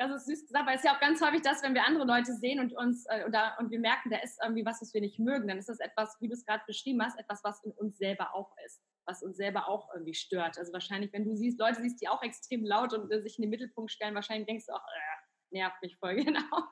Das 0.00 0.12
ist 0.12 0.27
süß 0.27 0.47
gesagt, 0.47 0.65
weil 0.67 0.77
es 0.77 0.83
ist 0.83 0.87
ja 0.87 0.95
auch 0.95 1.00
ganz 1.00 1.21
häufig 1.21 1.43
das, 1.43 1.61
wenn 1.65 1.75
wir 1.75 1.85
andere 1.85 2.06
Leute 2.06 2.33
sehen 2.33 2.61
und 2.61 2.73
uns 2.73 3.05
äh, 3.09 3.25
oder, 3.27 3.56
und 3.59 3.73
wir 3.73 3.81
merken, 3.81 4.11
da 4.11 4.19
ist 4.19 4.39
irgendwie 4.41 4.65
was, 4.65 4.81
was 4.81 4.95
wir 4.95 5.00
nicht 5.00 5.19
mögen, 5.19 5.49
dann 5.49 5.59
ist 5.59 5.69
das 5.69 5.81
etwas, 5.81 6.17
wie 6.21 6.29
du 6.29 6.35
es 6.35 6.47
gerade 6.47 6.62
beschrieben 6.69 7.03
hast, 7.03 7.19
etwas, 7.19 7.43
was 7.43 7.65
in 7.65 7.73
uns 7.73 7.99
selber 7.99 8.33
auch 8.33 8.55
ist, 8.64 8.81
was 9.07 9.25
uns 9.25 9.37
selber 9.37 9.69
auch 9.69 9.93
irgendwie 9.93 10.14
stört. 10.14 10.57
Also 10.57 10.73
wahrscheinlich, 10.73 11.12
wenn 11.12 11.25
du 11.25 11.35
siehst, 11.35 11.59
Leute 11.59 11.83
siehst, 11.83 12.00
die 12.00 12.09
auch 12.09 12.23
extrem 12.23 12.64
laut 12.64 12.93
und 12.93 13.11
äh, 13.11 13.21
sich 13.23 13.38
in 13.38 13.43
den 13.43 13.50
Mittelpunkt 13.50 13.90
stellen, 13.90 14.14
wahrscheinlich 14.14 14.47
denkst 14.47 14.67
du 14.67 14.73
auch, 14.73 14.87
äh, 14.87 15.18
nervt 15.50 15.81
mich 15.83 15.97
voll, 15.97 16.17
genau. 16.25 16.69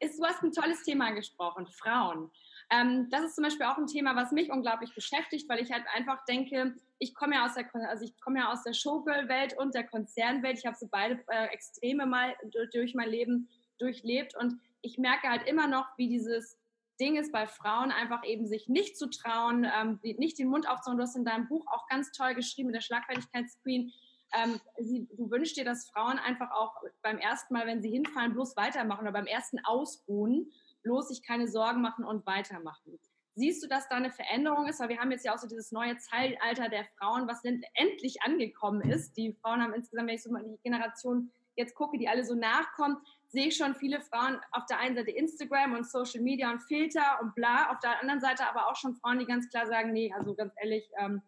ist, 0.00 0.18
du 0.18 0.24
hast 0.24 0.42
ein 0.42 0.52
tolles 0.52 0.82
Thema 0.82 1.06
angesprochen, 1.06 1.66
Frauen. 1.66 2.30
Ähm, 2.70 3.08
das 3.10 3.24
ist 3.24 3.34
zum 3.34 3.44
Beispiel 3.44 3.66
auch 3.66 3.78
ein 3.78 3.86
Thema, 3.86 4.14
was 4.14 4.30
mich 4.30 4.50
unglaublich 4.50 4.94
beschäftigt, 4.94 5.48
weil 5.48 5.60
ich 5.60 5.72
halt 5.72 5.84
einfach 5.94 6.24
denke, 6.24 6.74
ich 6.98 7.14
komme 7.14 7.34
ja 7.34 7.44
aus 7.44 7.54
der, 7.54 7.68
also 7.88 8.04
ich 8.04 8.18
komme 8.20 8.38
ja 8.38 8.52
aus 8.52 8.62
der 8.62 8.74
Showgirl-Welt 8.74 9.58
und 9.58 9.74
der 9.74 9.84
Konzernwelt. 9.84 10.58
Ich 10.58 10.66
habe 10.66 10.76
so 10.76 10.86
beide 10.90 11.22
äh, 11.28 11.46
Extreme 11.46 12.06
mal 12.06 12.36
durch, 12.72 12.94
mein 12.94 13.08
Leben 13.08 13.48
durchlebt 13.78 14.36
und 14.36 14.60
ich 14.82 14.98
merke 14.98 15.28
halt 15.28 15.48
immer 15.48 15.66
noch, 15.66 15.86
wie 15.96 16.08
dieses 16.08 16.58
Ding 17.00 17.16
ist 17.16 17.32
bei 17.32 17.46
Frauen 17.46 17.90
einfach 17.90 18.24
eben 18.24 18.46
sich 18.46 18.68
nicht 18.68 18.96
zu 18.96 19.08
trauen, 19.08 19.64
ähm, 19.64 19.98
nicht 20.02 20.38
den 20.38 20.48
Mund 20.48 20.68
aufzumachen. 20.68 20.98
Du 20.98 21.02
hast 21.02 21.16
in 21.16 21.24
deinem 21.24 21.48
Buch 21.48 21.66
auch 21.72 21.86
ganz 21.88 22.12
toll 22.12 22.34
geschrieben, 22.34 22.72
der 22.72 22.82
Schlagfertigkeitsqueen, 22.82 23.92
ähm, 24.32 24.60
sie, 24.78 25.08
du 25.16 25.30
wünschst 25.30 25.56
dir, 25.56 25.64
dass 25.64 25.88
Frauen 25.90 26.18
einfach 26.18 26.50
auch 26.52 26.74
beim 27.02 27.18
ersten 27.18 27.54
Mal, 27.54 27.66
wenn 27.66 27.82
sie 27.82 27.90
hinfallen, 27.90 28.32
bloß 28.32 28.56
weitermachen 28.56 29.02
oder 29.02 29.12
beim 29.12 29.26
ersten 29.26 29.58
Ausruhen 29.64 30.50
bloß 30.82 31.08
sich 31.08 31.22
keine 31.22 31.48
Sorgen 31.48 31.80
machen 31.82 32.04
und 32.04 32.26
weitermachen. 32.26 32.98
Siehst 33.34 33.62
du, 33.62 33.68
dass 33.68 33.88
da 33.88 33.96
eine 33.96 34.10
Veränderung 34.10 34.66
ist? 34.66 34.80
Weil 34.80 34.88
wir 34.90 34.98
haben 34.98 35.10
jetzt 35.12 35.24
ja 35.24 35.34
auch 35.34 35.38
so 35.38 35.48
dieses 35.48 35.72
neue 35.72 35.96
Zeitalter 35.98 36.68
der 36.68 36.84
Frauen, 36.98 37.28
was 37.28 37.42
endlich 37.74 38.22
angekommen 38.22 38.82
ist. 38.82 39.16
Die 39.16 39.32
Frauen 39.40 39.62
haben 39.62 39.72
insgesamt, 39.72 40.08
wenn 40.08 40.16
ich 40.16 40.22
so 40.22 40.30
mal 40.30 40.42
die 40.42 40.58
Generation 40.62 41.30
jetzt 41.56 41.74
gucke, 41.74 41.98
die 41.98 42.08
alle 42.08 42.24
so 42.24 42.34
nachkommen, 42.34 42.98
sehe 43.28 43.48
ich 43.48 43.56
schon 43.56 43.74
viele 43.74 44.00
Frauen 44.00 44.40
auf 44.50 44.66
der 44.66 44.78
einen 44.78 44.96
Seite 44.96 45.10
Instagram 45.10 45.74
und 45.74 45.88
Social 45.88 46.20
Media 46.20 46.50
und 46.50 46.60
Filter 46.62 47.20
und 47.22 47.34
bla, 47.34 47.70
auf 47.70 47.78
der 47.80 48.00
anderen 48.00 48.20
Seite 48.20 48.46
aber 48.48 48.68
auch 48.68 48.76
schon 48.76 48.94
Frauen, 48.96 49.18
die 49.18 49.26
ganz 49.26 49.48
klar 49.48 49.66
sagen, 49.66 49.92
nee, 49.92 50.12
also 50.12 50.34
ganz 50.34 50.52
ehrlich, 50.60 50.90
ähm, 50.98 51.22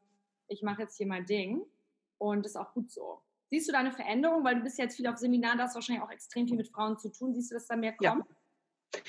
ich 0.49 0.63
mache 0.63 0.83
jetzt 0.83 0.97
hier 0.97 1.07
mein 1.07 1.27
Ding. 1.27 1.65
Und 2.23 2.45
das 2.45 2.53
ist 2.53 2.57
auch 2.57 2.73
gut 2.73 2.89
so. 2.89 3.21
Siehst 3.51 3.69
du 3.69 3.73
da 3.73 3.81
eine 3.81 3.91
Veränderung? 3.91 4.45
Weil 4.45 4.55
du 4.55 4.63
bist 4.63 4.79
jetzt 4.79 4.97
viel 4.97 5.09
auf 5.09 5.19
Seminaren, 5.19 5.59
da 5.59 5.65
hast 5.65 5.75
du 5.75 5.79
wahrscheinlich 5.79 6.05
auch 6.05 6.11
extrem 6.11 6.47
viel 6.47 6.57
mit 6.57 6.69
Frauen 6.69 6.97
zu 6.97 7.11
tun. 7.11 7.35
Siehst 7.35 7.51
du, 7.51 7.57
dass 7.57 7.67
da 7.67 7.75
mehr 7.75 7.93
kommt? 7.93 8.25
Ja. 8.95 9.01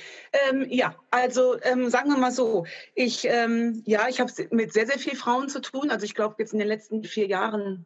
Ähm, 0.50 0.66
ja, 0.68 0.96
also 1.12 1.62
ähm, 1.62 1.90
sagen 1.90 2.10
wir 2.10 2.18
mal 2.18 2.32
so, 2.32 2.66
ich, 2.96 3.26
ähm, 3.26 3.84
ja, 3.86 4.08
ich 4.08 4.20
habe 4.20 4.32
mit 4.50 4.74
sehr, 4.74 4.88
sehr 4.88 4.98
vielen 4.98 5.16
Frauen 5.16 5.48
zu 5.48 5.62
tun. 5.62 5.92
Also 5.92 6.06
ich 6.06 6.16
glaube 6.16 6.38
jetzt 6.40 6.54
in 6.54 6.60
den 6.60 6.68
letzten 6.68 7.04
vier 7.04 7.28
Jahren 7.28 7.86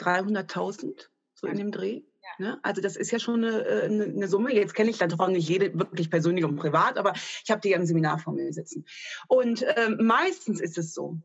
300.000, 0.00 1.08
so 1.34 1.46
in 1.46 1.58
dem 1.58 1.70
Dreh. 1.70 2.02
Ja. 2.22 2.44
Ne? 2.44 2.60
Also 2.64 2.80
das 2.80 2.96
ist 2.96 3.12
ja 3.12 3.20
schon 3.20 3.44
eine, 3.44 3.64
äh, 3.64 3.84
eine, 3.84 4.04
eine 4.04 4.26
Summe. 4.26 4.52
Jetzt 4.52 4.74
kenne 4.74 4.90
ich 4.90 4.98
davon 4.98 5.30
nicht 5.30 5.48
jede 5.48 5.78
wirklich 5.78 6.10
persönlich 6.10 6.44
und 6.44 6.56
privat, 6.56 6.98
aber 6.98 7.12
ich 7.14 7.50
habe 7.50 7.60
die 7.60 7.68
ja 7.68 7.76
im 7.76 7.86
Seminar 7.86 8.18
vor 8.18 8.32
mir 8.32 8.52
sitzen. 8.52 8.84
Und 9.28 9.64
ähm, 9.76 9.98
meistens 10.00 10.60
ist 10.60 10.76
es 10.76 10.92
so, 10.92 11.20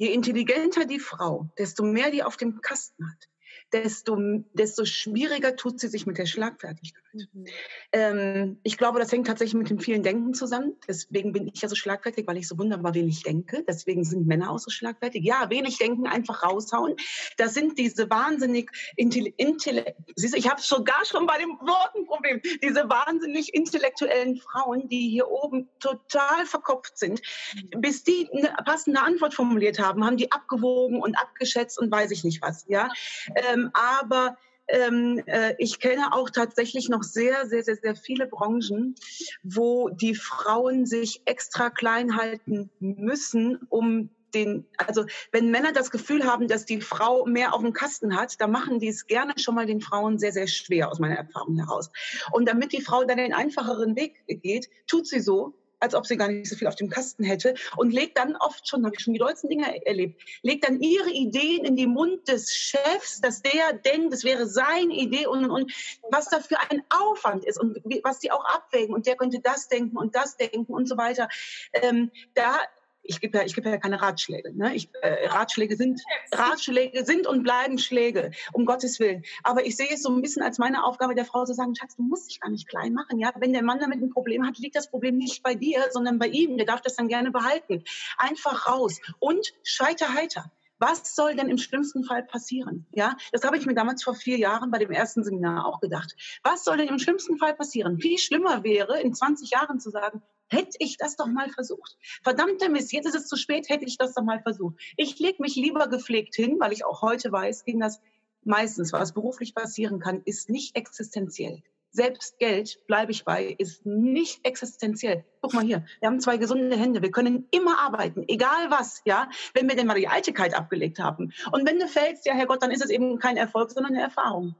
je 0.00 0.12
intelligenter 0.12 0.86
die 0.86 0.98
Frau, 0.98 1.50
desto 1.58 1.84
mehr 1.84 2.10
die 2.10 2.22
auf 2.22 2.38
dem 2.38 2.62
Kasten 2.62 3.06
hat, 3.06 3.28
desto, 3.72 4.16
desto 4.52 4.84
schwieriger 4.84 5.56
tut 5.56 5.80
sie 5.80 5.88
sich 5.88 6.06
mit 6.06 6.18
der 6.18 6.26
Schlagfertigkeit. 6.26 7.02
Mhm. 7.12 7.44
Ähm, 7.92 8.58
ich 8.62 8.78
glaube, 8.78 8.98
das 8.98 9.10
hängt 9.12 9.26
tatsächlich 9.26 9.54
mit 9.54 9.70
dem 9.70 9.78
vielen 9.78 10.02
Denken 10.02 10.34
zusammen. 10.34 10.76
Deswegen 10.88 11.32
bin 11.32 11.48
ich 11.48 11.60
ja 11.60 11.68
so 11.68 11.74
schlagfertig, 11.74 12.26
weil 12.26 12.36
ich 12.36 12.48
so 12.48 12.58
wunderbar 12.58 12.94
wenig 12.94 13.22
denke. 13.22 13.64
Deswegen 13.66 14.04
sind 14.04 14.26
Männer 14.26 14.50
auch 14.50 14.58
so 14.58 14.70
schlagfertig. 14.70 15.24
Ja, 15.24 15.50
wenig 15.50 15.78
denken, 15.78 16.06
einfach 16.06 16.42
raushauen. 16.42 16.96
Das 17.36 17.54
sind 17.54 17.78
diese 17.78 18.10
wahnsinnig 18.10 18.70
intellektuellen, 18.96 19.94
ich 20.16 20.48
habe 20.48 20.60
sogar 20.60 21.04
schon 21.04 21.26
bei 21.26 21.38
dem 21.38 21.50
Wortenproblem, 21.60 22.40
diese 22.62 22.88
wahnsinnig 22.88 23.54
intellektuellen 23.54 24.36
Frauen, 24.36 24.88
die 24.88 25.08
hier 25.08 25.28
oben 25.28 25.68
total 25.80 26.46
verkopft 26.46 26.98
sind. 26.98 27.20
Mhm. 27.54 27.80
Bis 27.80 28.04
die 28.04 28.28
eine 28.32 28.54
passende 28.64 29.00
Antwort 29.00 29.34
formuliert 29.34 29.78
haben, 29.78 30.04
haben 30.04 30.16
die 30.16 30.30
abgewogen 30.32 31.00
und 31.00 31.16
abgeschätzt 31.16 31.78
und 31.78 31.90
weiß 31.90 32.10
ich 32.10 32.24
nicht 32.24 32.42
was. 32.42 32.64
Ja, 32.68 32.88
ähm, 33.34 33.59
aber 33.72 34.36
ähm, 34.68 35.22
äh, 35.26 35.54
ich 35.58 35.80
kenne 35.80 36.12
auch 36.14 36.30
tatsächlich 36.30 36.88
noch 36.88 37.02
sehr, 37.02 37.46
sehr, 37.46 37.62
sehr, 37.62 37.76
sehr 37.76 37.96
viele 37.96 38.26
Branchen, 38.26 38.94
wo 39.42 39.88
die 39.88 40.14
Frauen 40.14 40.86
sich 40.86 41.22
extra 41.24 41.70
klein 41.70 42.16
halten 42.16 42.70
müssen, 42.78 43.58
um 43.68 44.10
den, 44.34 44.66
also 44.76 45.04
wenn 45.32 45.50
Männer 45.50 45.72
das 45.72 45.90
Gefühl 45.90 46.24
haben, 46.24 46.46
dass 46.48 46.64
die 46.64 46.80
Frau 46.80 47.26
mehr 47.26 47.52
auf 47.52 47.62
dem 47.62 47.72
Kasten 47.72 48.16
hat, 48.16 48.40
dann 48.40 48.52
machen 48.52 48.78
die 48.78 48.88
es 48.88 49.06
gerne 49.06 49.34
schon 49.36 49.56
mal 49.56 49.66
den 49.66 49.80
Frauen 49.80 50.18
sehr, 50.18 50.32
sehr 50.32 50.46
schwer 50.46 50.88
aus 50.88 51.00
meiner 51.00 51.16
Erfahrung 51.16 51.56
heraus. 51.56 51.90
Und 52.30 52.48
damit 52.48 52.72
die 52.72 52.80
Frau 52.80 53.04
dann 53.04 53.18
den 53.18 53.34
einfacheren 53.34 53.96
Weg 53.96 54.22
geht, 54.28 54.68
tut 54.86 55.06
sie 55.06 55.20
so, 55.20 55.54
als 55.80 55.94
ob 55.94 56.06
sie 56.06 56.16
gar 56.16 56.28
nicht 56.28 56.48
so 56.48 56.56
viel 56.56 56.68
auf 56.68 56.76
dem 56.76 56.88
Kasten 56.88 57.24
hätte 57.24 57.54
und 57.76 57.92
legt 57.92 58.18
dann 58.18 58.36
oft 58.36 58.68
schon, 58.68 58.84
habe 58.84 58.94
ich 58.96 59.02
schon 59.02 59.14
die 59.14 59.18
dollsten 59.18 59.48
Dinge 59.48 59.84
erlebt, 59.86 60.22
legt 60.42 60.66
dann 60.66 60.80
ihre 60.80 61.10
Ideen 61.10 61.64
in 61.64 61.76
den 61.76 61.90
Mund 61.90 62.28
des 62.28 62.54
Chefs, 62.54 63.20
dass 63.20 63.42
der 63.42 63.72
denkt, 63.72 64.14
es 64.14 64.24
wäre 64.24 64.46
seine 64.46 64.94
Idee 64.94 65.26
und, 65.26 65.44
und, 65.44 65.50
und 65.50 65.72
was 66.10 66.28
da 66.28 66.40
für 66.40 66.58
ein 66.70 66.82
Aufwand 66.90 67.44
ist 67.44 67.58
und 67.58 67.78
was 68.02 68.18
die 68.18 68.30
auch 68.30 68.44
abwägen 68.44 68.94
und 68.94 69.06
der 69.06 69.16
könnte 69.16 69.40
das 69.40 69.68
denken 69.68 69.96
und 69.96 70.14
das 70.14 70.36
denken 70.36 70.72
und 70.72 70.86
so 70.86 70.96
weiter. 70.96 71.28
Ähm, 71.72 72.10
da 72.34 72.58
ich 73.02 73.20
gebe 73.20 73.38
ja, 73.38 73.44
gebe 73.44 73.68
ja 73.68 73.78
keine 73.78 74.00
Ratschläge. 74.00 74.52
Ne? 74.56 74.74
Ich, 74.74 74.88
äh, 75.02 75.28
Ratschläge 75.28 75.76
sind 75.76 76.00
Ratschläge 76.32 77.04
sind 77.04 77.26
und 77.26 77.42
bleiben 77.42 77.78
Schläge, 77.78 78.30
um 78.52 78.66
Gottes 78.66 79.00
Willen. 79.00 79.24
Aber 79.42 79.64
ich 79.64 79.76
sehe 79.76 79.90
es 79.90 80.02
so 80.02 80.10
ein 80.10 80.22
bisschen 80.22 80.42
als 80.42 80.58
meine 80.58 80.84
Aufgabe 80.84 81.14
der 81.14 81.24
Frau 81.24 81.44
zu 81.44 81.54
sagen, 81.54 81.74
Schatz, 81.74 81.96
du 81.96 82.02
musst 82.02 82.30
dich 82.30 82.40
gar 82.40 82.50
nicht 82.50 82.68
klein 82.68 82.92
machen. 82.92 83.18
Ja, 83.18 83.32
wenn 83.36 83.52
der 83.52 83.62
Mann 83.62 83.80
damit 83.80 84.00
ein 84.00 84.10
Problem 84.10 84.46
hat, 84.46 84.58
liegt 84.58 84.76
das 84.76 84.90
Problem 84.90 85.16
nicht 85.16 85.42
bei 85.42 85.54
dir, 85.54 85.86
sondern 85.90 86.18
bei 86.18 86.28
ihm. 86.28 86.56
Der 86.56 86.66
darf 86.66 86.80
das 86.80 86.96
dann 86.96 87.08
gerne 87.08 87.30
behalten. 87.30 87.84
Einfach 88.18 88.68
raus 88.68 89.00
und 89.18 89.52
scheiter 89.62 90.14
heiter. 90.14 90.50
Was 90.78 91.14
soll 91.14 91.36
denn 91.36 91.50
im 91.50 91.58
schlimmsten 91.58 92.04
Fall 92.04 92.22
passieren? 92.22 92.86
Ja, 92.92 93.14
das 93.32 93.44
habe 93.44 93.58
ich 93.58 93.66
mir 93.66 93.74
damals 93.74 94.02
vor 94.02 94.14
vier 94.14 94.38
Jahren 94.38 94.70
bei 94.70 94.78
dem 94.78 94.90
ersten 94.90 95.22
Seminar 95.22 95.66
auch 95.66 95.78
gedacht. 95.80 96.16
Was 96.42 96.64
soll 96.64 96.78
denn 96.78 96.88
im 96.88 96.98
schlimmsten 96.98 97.36
Fall 97.36 97.54
passieren? 97.54 97.98
Viel 97.98 98.16
schlimmer 98.16 98.64
wäre, 98.64 98.98
in 98.98 99.12
20 99.12 99.50
Jahren 99.50 99.78
zu 99.78 99.90
sagen, 99.90 100.22
hätte 100.50 100.76
ich 100.78 100.96
das 100.96 101.16
doch 101.16 101.26
mal 101.26 101.48
versucht. 101.50 101.96
Verdammte 102.22 102.68
Mist, 102.68 102.92
jetzt 102.92 103.06
ist 103.06 103.14
es 103.14 103.28
zu 103.28 103.36
spät, 103.36 103.68
hätte 103.68 103.84
ich 103.84 103.96
das 103.96 104.14
doch 104.14 104.22
mal 104.22 104.42
versucht. 104.42 104.76
Ich 104.96 105.18
lege 105.18 105.42
mich 105.42 105.56
lieber 105.56 105.88
gepflegt 105.88 106.34
hin, 106.34 106.56
weil 106.58 106.72
ich 106.72 106.84
auch 106.84 107.02
heute 107.02 107.32
weiß, 107.32 107.64
ging 107.64 107.80
das 107.80 108.00
meistens, 108.44 108.92
was 108.92 109.12
beruflich 109.12 109.54
passieren 109.54 110.00
kann, 110.00 110.22
ist 110.24 110.48
nicht 110.48 110.76
existenziell. 110.76 111.62
Selbst 111.92 112.38
Geld, 112.38 112.78
bleibe 112.86 113.10
ich 113.10 113.24
bei, 113.24 113.56
ist 113.58 113.84
nicht 113.84 114.46
existenziell. 114.46 115.24
Guck 115.40 115.54
mal 115.54 115.64
hier, 115.64 115.84
wir 115.98 116.08
haben 116.08 116.20
zwei 116.20 116.36
gesunde 116.36 116.76
Hände, 116.76 117.02
wir 117.02 117.10
können 117.10 117.48
immer 117.50 117.80
arbeiten, 117.80 118.24
egal 118.28 118.70
was, 118.70 119.02
ja, 119.04 119.28
wenn 119.54 119.68
wir 119.68 119.74
denn 119.74 119.88
mal 119.88 119.98
die 119.98 120.06
Eitelkeit 120.06 120.54
abgelegt 120.54 121.00
haben. 121.00 121.32
Und 121.50 121.68
wenn 121.68 121.80
du 121.80 121.88
fällst, 121.88 122.26
ja 122.26 122.34
Herrgott, 122.34 122.62
dann 122.62 122.70
ist 122.70 122.84
es 122.84 122.90
eben 122.90 123.18
kein 123.18 123.36
Erfolg, 123.36 123.72
sondern 123.72 123.94
eine 123.94 124.02
Erfahrung. 124.02 124.54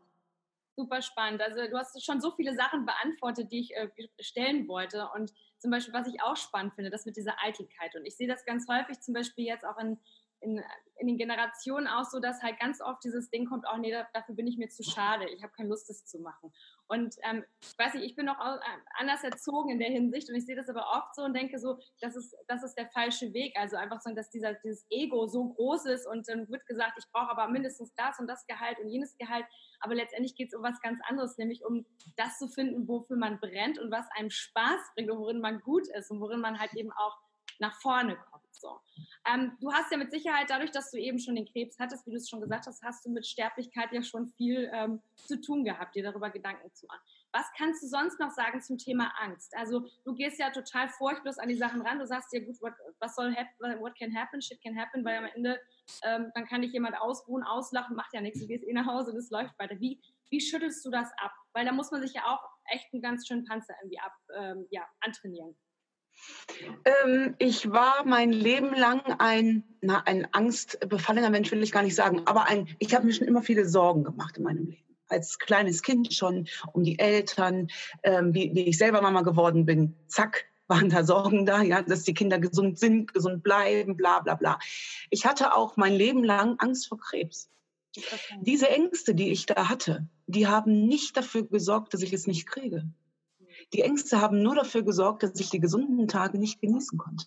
Super 0.80 1.02
spannend. 1.02 1.42
Also 1.42 1.56
du 1.56 1.76
hast 1.76 2.02
schon 2.02 2.22
so 2.22 2.30
viele 2.30 2.54
Sachen 2.54 2.86
beantwortet, 2.86 3.52
die 3.52 3.60
ich 3.60 3.76
äh, 3.76 3.90
stellen 4.18 4.66
wollte. 4.66 5.10
Und 5.14 5.30
zum 5.58 5.70
Beispiel, 5.70 5.92
was 5.92 6.06
ich 6.06 6.22
auch 6.22 6.36
spannend 6.36 6.72
finde, 6.74 6.90
das 6.90 7.04
mit 7.04 7.18
dieser 7.18 7.34
Eitelkeit. 7.44 7.94
Und 7.96 8.06
ich 8.06 8.16
sehe 8.16 8.26
das 8.26 8.46
ganz 8.46 8.66
häufig 8.66 8.98
zum 9.00 9.12
Beispiel 9.12 9.44
jetzt 9.44 9.66
auch 9.66 9.76
in 9.76 9.98
in, 10.40 10.62
in 10.96 11.06
den 11.06 11.16
Generationen 11.16 11.86
auch 11.86 12.04
so, 12.04 12.20
dass 12.20 12.42
halt 12.42 12.58
ganz 12.58 12.80
oft 12.80 13.02
dieses 13.04 13.30
Ding 13.30 13.46
kommt, 13.46 13.66
auch 13.66 13.78
nee, 13.78 13.94
dafür 14.12 14.34
bin 14.34 14.46
ich 14.46 14.58
mir 14.58 14.68
zu 14.68 14.82
schade, 14.82 15.28
ich 15.30 15.42
habe 15.42 15.52
keine 15.52 15.68
Lust, 15.68 15.88
das 15.88 16.04
zu 16.04 16.18
machen. 16.20 16.52
Und 16.88 17.14
ähm, 17.22 17.44
ich 17.62 17.78
weiß 17.78 17.94
nicht, 17.94 18.04
ich 18.04 18.16
bin 18.16 18.26
noch 18.26 18.38
anders 18.98 19.22
erzogen 19.22 19.70
in 19.70 19.78
der 19.78 19.90
Hinsicht 19.90 20.28
und 20.28 20.34
ich 20.34 20.44
sehe 20.44 20.56
das 20.56 20.68
aber 20.68 20.86
oft 20.90 21.14
so 21.14 21.22
und 21.22 21.34
denke 21.34 21.58
so, 21.58 21.78
das 22.00 22.16
ist, 22.16 22.34
das 22.48 22.62
ist 22.62 22.74
der 22.74 22.88
falsche 22.90 23.32
Weg. 23.32 23.56
Also 23.56 23.76
einfach 23.76 24.00
so, 24.00 24.12
dass 24.14 24.30
dieser, 24.30 24.54
dieses 24.54 24.86
Ego 24.90 25.26
so 25.26 25.50
groß 25.54 25.86
ist 25.86 26.06
und 26.06 26.28
dann 26.28 26.48
wird 26.48 26.66
gesagt, 26.66 26.98
ich 26.98 27.10
brauche 27.12 27.30
aber 27.30 27.48
mindestens 27.48 27.94
das 27.94 28.18
und 28.18 28.26
das 28.26 28.46
Gehalt 28.46 28.78
und 28.80 28.88
jenes 28.88 29.16
Gehalt. 29.16 29.46
Aber 29.80 29.94
letztendlich 29.94 30.34
geht 30.34 30.48
es 30.48 30.54
um 30.54 30.62
was 30.62 30.80
ganz 30.80 31.00
anderes, 31.08 31.38
nämlich 31.38 31.64
um 31.64 31.86
das 32.16 32.38
zu 32.38 32.48
finden, 32.48 32.88
wofür 32.88 33.16
man 33.16 33.40
brennt 33.40 33.78
und 33.78 33.90
was 33.90 34.06
einem 34.16 34.30
Spaß 34.30 34.80
bringt 34.94 35.10
und 35.10 35.18
worin 35.18 35.40
man 35.40 35.60
gut 35.60 35.86
ist 35.96 36.10
und 36.10 36.20
worin 36.20 36.40
man 36.40 36.58
halt 36.58 36.74
eben 36.74 36.92
auch 36.92 37.16
nach 37.60 37.74
vorne 37.80 38.16
kommt. 38.16 38.29
So. 38.52 38.80
Ähm, 39.26 39.56
du 39.60 39.72
hast 39.72 39.90
ja 39.90 39.98
mit 39.98 40.10
Sicherheit, 40.10 40.50
dadurch, 40.50 40.70
dass 40.70 40.90
du 40.90 40.98
eben 40.98 41.18
schon 41.18 41.34
den 41.34 41.46
Krebs 41.46 41.78
hattest, 41.78 42.06
wie 42.06 42.10
du 42.10 42.16
es 42.16 42.28
schon 42.28 42.40
gesagt 42.40 42.66
hast, 42.66 42.82
hast 42.82 43.04
du 43.04 43.10
mit 43.10 43.26
Sterblichkeit 43.26 43.92
ja 43.92 44.02
schon 44.02 44.28
viel 44.28 44.70
ähm, 44.72 45.00
zu 45.16 45.40
tun 45.40 45.64
gehabt, 45.64 45.94
dir 45.94 46.02
darüber 46.02 46.30
Gedanken 46.30 46.72
zu 46.74 46.86
machen. 46.86 47.00
Was 47.32 47.46
kannst 47.56 47.82
du 47.82 47.86
sonst 47.86 48.18
noch 48.18 48.30
sagen 48.30 48.60
zum 48.60 48.76
Thema 48.76 49.12
Angst? 49.18 49.56
Also 49.56 49.86
du 50.04 50.14
gehst 50.14 50.38
ja 50.38 50.50
total 50.50 50.88
furchtlos 50.88 51.38
an 51.38 51.48
die 51.48 51.56
Sachen 51.56 51.80
ran. 51.82 51.98
Du 51.98 52.06
sagst 52.06 52.32
dir, 52.32 52.44
gut, 52.44 52.60
what, 52.60 52.72
was 52.98 53.14
soll 53.14 53.34
happen, 53.34 53.80
what 53.80 53.96
can 53.96 54.14
happen, 54.14 54.42
shit 54.42 54.60
can 54.62 54.78
happen, 54.78 55.04
weil 55.04 55.18
am 55.18 55.26
Ende 55.26 55.60
ähm, 56.02 56.30
dann 56.34 56.46
kann 56.46 56.62
dich 56.62 56.72
jemand 56.72 57.00
ausruhen, 57.00 57.44
auslachen, 57.44 57.96
macht 57.96 58.12
ja 58.12 58.20
nichts, 58.20 58.40
du 58.40 58.46
gehst 58.46 58.64
eh 58.64 58.72
nach 58.72 58.86
Hause 58.86 59.12
und 59.12 59.18
es 59.18 59.30
läuft 59.30 59.58
weiter. 59.58 59.78
Wie, 59.80 60.00
wie 60.30 60.40
schüttelst 60.40 60.84
du 60.84 60.90
das 60.90 61.10
ab? 61.18 61.32
Weil 61.52 61.64
da 61.64 61.72
muss 61.72 61.90
man 61.90 62.00
sich 62.00 62.14
ja 62.14 62.26
auch 62.26 62.42
echt 62.70 62.92
einen 62.92 63.02
ganz 63.02 63.26
schönen 63.26 63.44
Panzer 63.44 63.74
irgendwie 63.80 64.00
ab, 64.00 64.12
ähm, 64.36 64.66
ja, 64.70 64.86
antrainieren. 65.00 65.56
Ähm, 66.84 67.34
ich 67.38 67.70
war 67.70 68.04
mein 68.04 68.32
Leben 68.32 68.74
lang 68.74 69.00
ein, 69.18 69.64
na, 69.80 70.02
ein 70.04 70.26
angstbefallener 70.32 71.30
Mensch, 71.30 71.50
will 71.50 71.62
ich 71.62 71.72
gar 71.72 71.82
nicht 71.82 71.94
sagen, 71.94 72.22
aber 72.26 72.46
ein, 72.46 72.68
ich 72.78 72.94
habe 72.94 73.06
mir 73.06 73.12
schon 73.12 73.26
immer 73.26 73.42
viele 73.42 73.68
Sorgen 73.68 74.04
gemacht 74.04 74.36
in 74.38 74.44
meinem 74.44 74.66
Leben. 74.66 74.84
Als 75.08 75.38
kleines 75.38 75.82
Kind 75.82 76.12
schon 76.14 76.46
um 76.72 76.84
die 76.84 76.98
Eltern, 76.98 77.68
ähm, 78.04 78.32
wie, 78.32 78.52
wie 78.54 78.68
ich 78.68 78.78
selber 78.78 79.02
Mama 79.02 79.22
geworden 79.22 79.66
bin. 79.66 79.96
Zack, 80.06 80.46
waren 80.70 80.88
da 80.88 81.04
Sorgen 81.04 81.44
da, 81.44 81.62
ja, 81.62 81.82
dass 81.82 82.04
die 82.04 82.14
Kinder 82.14 82.38
gesund 82.38 82.78
sind, 82.78 83.12
gesund 83.12 83.42
bleiben, 83.42 83.96
bla 83.96 84.20
bla 84.20 84.36
bla. 84.36 84.58
Ich 85.10 85.26
hatte 85.26 85.54
auch 85.54 85.76
mein 85.76 85.94
Leben 85.94 86.22
lang 86.22 86.56
Angst 86.58 86.88
vor 86.88 86.98
Krebs. 86.98 87.50
Diese 88.40 88.70
Ängste, 88.70 89.16
die 89.16 89.32
ich 89.32 89.46
da 89.46 89.68
hatte, 89.68 90.06
die 90.28 90.46
haben 90.46 90.86
nicht 90.86 91.16
dafür 91.16 91.44
gesorgt, 91.46 91.92
dass 91.92 92.02
ich 92.02 92.12
es 92.12 92.28
nicht 92.28 92.46
kriege. 92.46 92.84
Die 93.72 93.82
Ängste 93.82 94.20
haben 94.20 94.42
nur 94.42 94.54
dafür 94.54 94.82
gesorgt, 94.82 95.22
dass 95.22 95.38
ich 95.38 95.50
die 95.50 95.60
gesunden 95.60 96.08
Tage 96.08 96.38
nicht 96.38 96.60
genießen 96.60 96.98
konnte. 96.98 97.26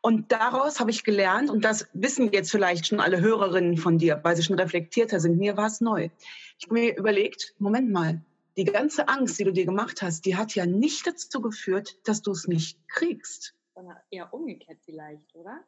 Und 0.00 0.30
daraus 0.30 0.78
habe 0.78 0.90
ich 0.90 1.04
gelernt, 1.04 1.50
und 1.50 1.64
das 1.64 1.88
wissen 1.92 2.32
jetzt 2.32 2.50
vielleicht 2.50 2.86
schon 2.86 3.00
alle 3.00 3.20
Hörerinnen 3.20 3.76
von 3.76 3.98
dir, 3.98 4.20
weil 4.22 4.36
sie 4.36 4.42
schon 4.42 4.58
reflektierter 4.58 5.18
sind, 5.18 5.38
mir 5.38 5.56
war 5.56 5.66
es 5.66 5.80
neu. 5.80 6.10
Ich 6.58 6.66
habe 6.66 6.74
mir 6.74 6.96
überlegt, 6.96 7.54
Moment 7.58 7.90
mal, 7.90 8.22
die 8.56 8.64
ganze 8.64 9.08
Angst, 9.08 9.38
die 9.38 9.44
du 9.44 9.52
dir 9.52 9.66
gemacht 9.66 10.02
hast, 10.02 10.24
die 10.24 10.36
hat 10.36 10.54
ja 10.54 10.64
nicht 10.66 11.06
dazu 11.06 11.40
geführt, 11.40 11.98
dass 12.04 12.22
du 12.22 12.30
es 12.30 12.46
nicht 12.46 12.78
kriegst. 12.88 13.54
Sondern 13.74 13.96
eher 14.10 14.32
umgekehrt 14.32 14.78
vielleicht, 14.84 15.34
oder? 15.34 15.60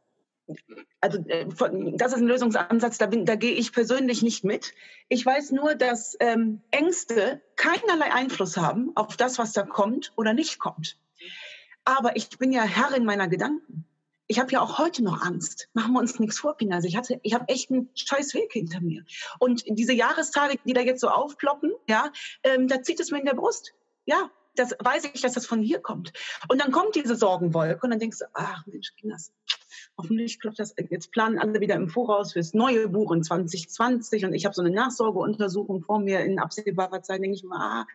Also 1.01 1.19
äh, 1.29 1.47
das 1.97 2.13
ist 2.13 2.19
ein 2.19 2.27
Lösungsansatz, 2.27 2.99
da, 2.99 3.07
bin, 3.07 3.25
da 3.25 3.37
gehe 3.37 3.53
ich 3.53 3.73
persönlich 3.73 4.23
nicht 4.23 4.45
mit. 4.45 4.75
Ich 5.09 5.25
weiß 5.25 5.53
nur, 5.53 5.75
dass 5.75 6.17
ähm, 6.21 6.63
Ängste 6.71 7.41
keinerlei 7.57 8.13
Einfluss 8.13 8.57
haben 8.57 8.93
auf 8.97 9.17
das, 9.17 9.39
was 9.39 9.53
da 9.53 9.63
kommt 9.63 10.13
oder 10.17 10.33
nicht 10.33 10.59
kommt. 10.59 10.99
Aber 11.85 12.17
ich 12.17 12.31
bin 12.39 12.53
ja 12.53 12.63
Herrin 12.63 13.05
meiner 13.05 13.29
Gedanken. 13.29 13.85
Ich 14.27 14.39
habe 14.39 14.53
ja 14.53 14.61
auch 14.61 14.79
heute 14.79 15.03
noch 15.03 15.23
Angst. 15.23 15.71
Machen 15.73 15.95
wir 15.95 16.01
uns 16.01 16.19
nichts 16.19 16.39
vor, 16.39 16.57
Kinder. 16.57 16.77
Also 16.77 16.89
ich 16.89 16.97
hatte, 16.97 17.19
ich 17.23 17.33
habe 17.33 17.49
echt 17.49 17.71
einen 17.71 17.89
scheiß 17.95 18.35
Weg 18.35 18.53
hinter 18.53 18.81
mir. 18.81 19.05
Und 19.39 19.65
diese 19.67 19.95
Jahrestage, 19.95 20.59
die 20.67 20.75
da 20.75 20.83
jetzt 20.83 21.01
so 21.01 21.09
aufploppen, 21.09 21.73
ja, 21.89 22.13
ähm, 22.43 22.69
da 22.69 22.83
zieht 22.83 23.01
es 23.01 23.11
mir 23.11 23.21
in 23.21 23.25
der 23.25 23.35
Brust. 23.35 23.73
Ja, 24.05 24.31
das 24.59 24.75
weiß 24.79 25.05
ich, 25.13 25.21
dass 25.21 25.33
das 25.33 25.47
von 25.47 25.63
hier 25.63 25.81
kommt. 25.81 26.13
Und 26.49 26.61
dann 26.61 26.73
kommt 26.73 26.95
diese 26.95 27.17
Sorgenwolke 27.17 27.81
und 27.83 27.91
dann 27.91 27.99
denkst 27.99 28.19
du, 28.19 28.25
ach 28.35 28.67
Mensch, 28.67 28.95
Kinders, 28.97 29.33
hoffentlich 29.97 30.41
klappt 30.41 30.59
das. 30.59 30.75
Jetzt 30.91 31.13
planen 31.13 31.39
alle 31.39 31.61
wieder 31.61 31.77
im 31.77 31.89
Voraus 31.89 32.33
fürs 32.33 32.55
neue 32.55 32.89
Buch 32.89 33.13
in 33.13 33.23
2020 33.23 34.25
und 34.25 34.35
ich 34.35 34.45
habe 34.45 34.55
so 34.55 34.63
eine 34.63 34.71
Nachsorgeuntersuchung 34.71 35.83
vor 35.83 36.01
mir 36.01 36.21
in 36.21 36.39
absehbarer 36.39 37.03
Zeit. 37.03 37.23
Denke 37.23 37.37
ich 37.37 37.45
mal, 37.45 37.59
ah, 37.59 37.87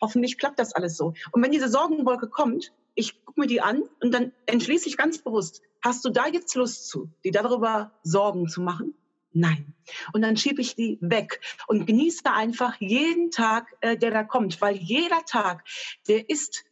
Hoffentlich 0.00 0.38
klappt 0.38 0.58
das 0.58 0.74
alles 0.74 0.96
so. 0.96 1.14
Und 1.32 1.42
wenn 1.42 1.50
diese 1.50 1.68
Sorgenwolke 1.68 2.28
kommt, 2.28 2.72
ich 2.94 3.24
gucke 3.24 3.40
mir 3.40 3.46
die 3.46 3.60
an 3.60 3.82
und 4.00 4.12
dann 4.12 4.32
entschließe 4.46 4.88
ich 4.88 4.96
ganz 4.96 5.18
bewusst, 5.18 5.62
hast 5.82 6.04
du 6.04 6.10
da 6.10 6.26
jetzt 6.26 6.54
Lust 6.54 6.88
zu, 6.88 7.08
die 7.24 7.30
darüber 7.30 7.92
Sorgen 8.02 8.48
zu 8.48 8.60
machen? 8.60 8.94
Nein. 9.34 9.74
Und 10.12 10.22
dann 10.22 10.36
schiebe 10.36 10.60
ich 10.60 10.76
die 10.76 10.96
weg 11.00 11.40
und 11.66 11.86
genieße 11.86 12.24
einfach 12.24 12.76
jeden 12.80 13.32
Tag, 13.32 13.74
äh, 13.80 13.96
der 13.96 14.12
da 14.12 14.22
kommt, 14.22 14.60
weil 14.60 14.76
jeder 14.76 15.24
Tag, 15.26 15.64
der 16.06 16.30
ist, 16.30 16.64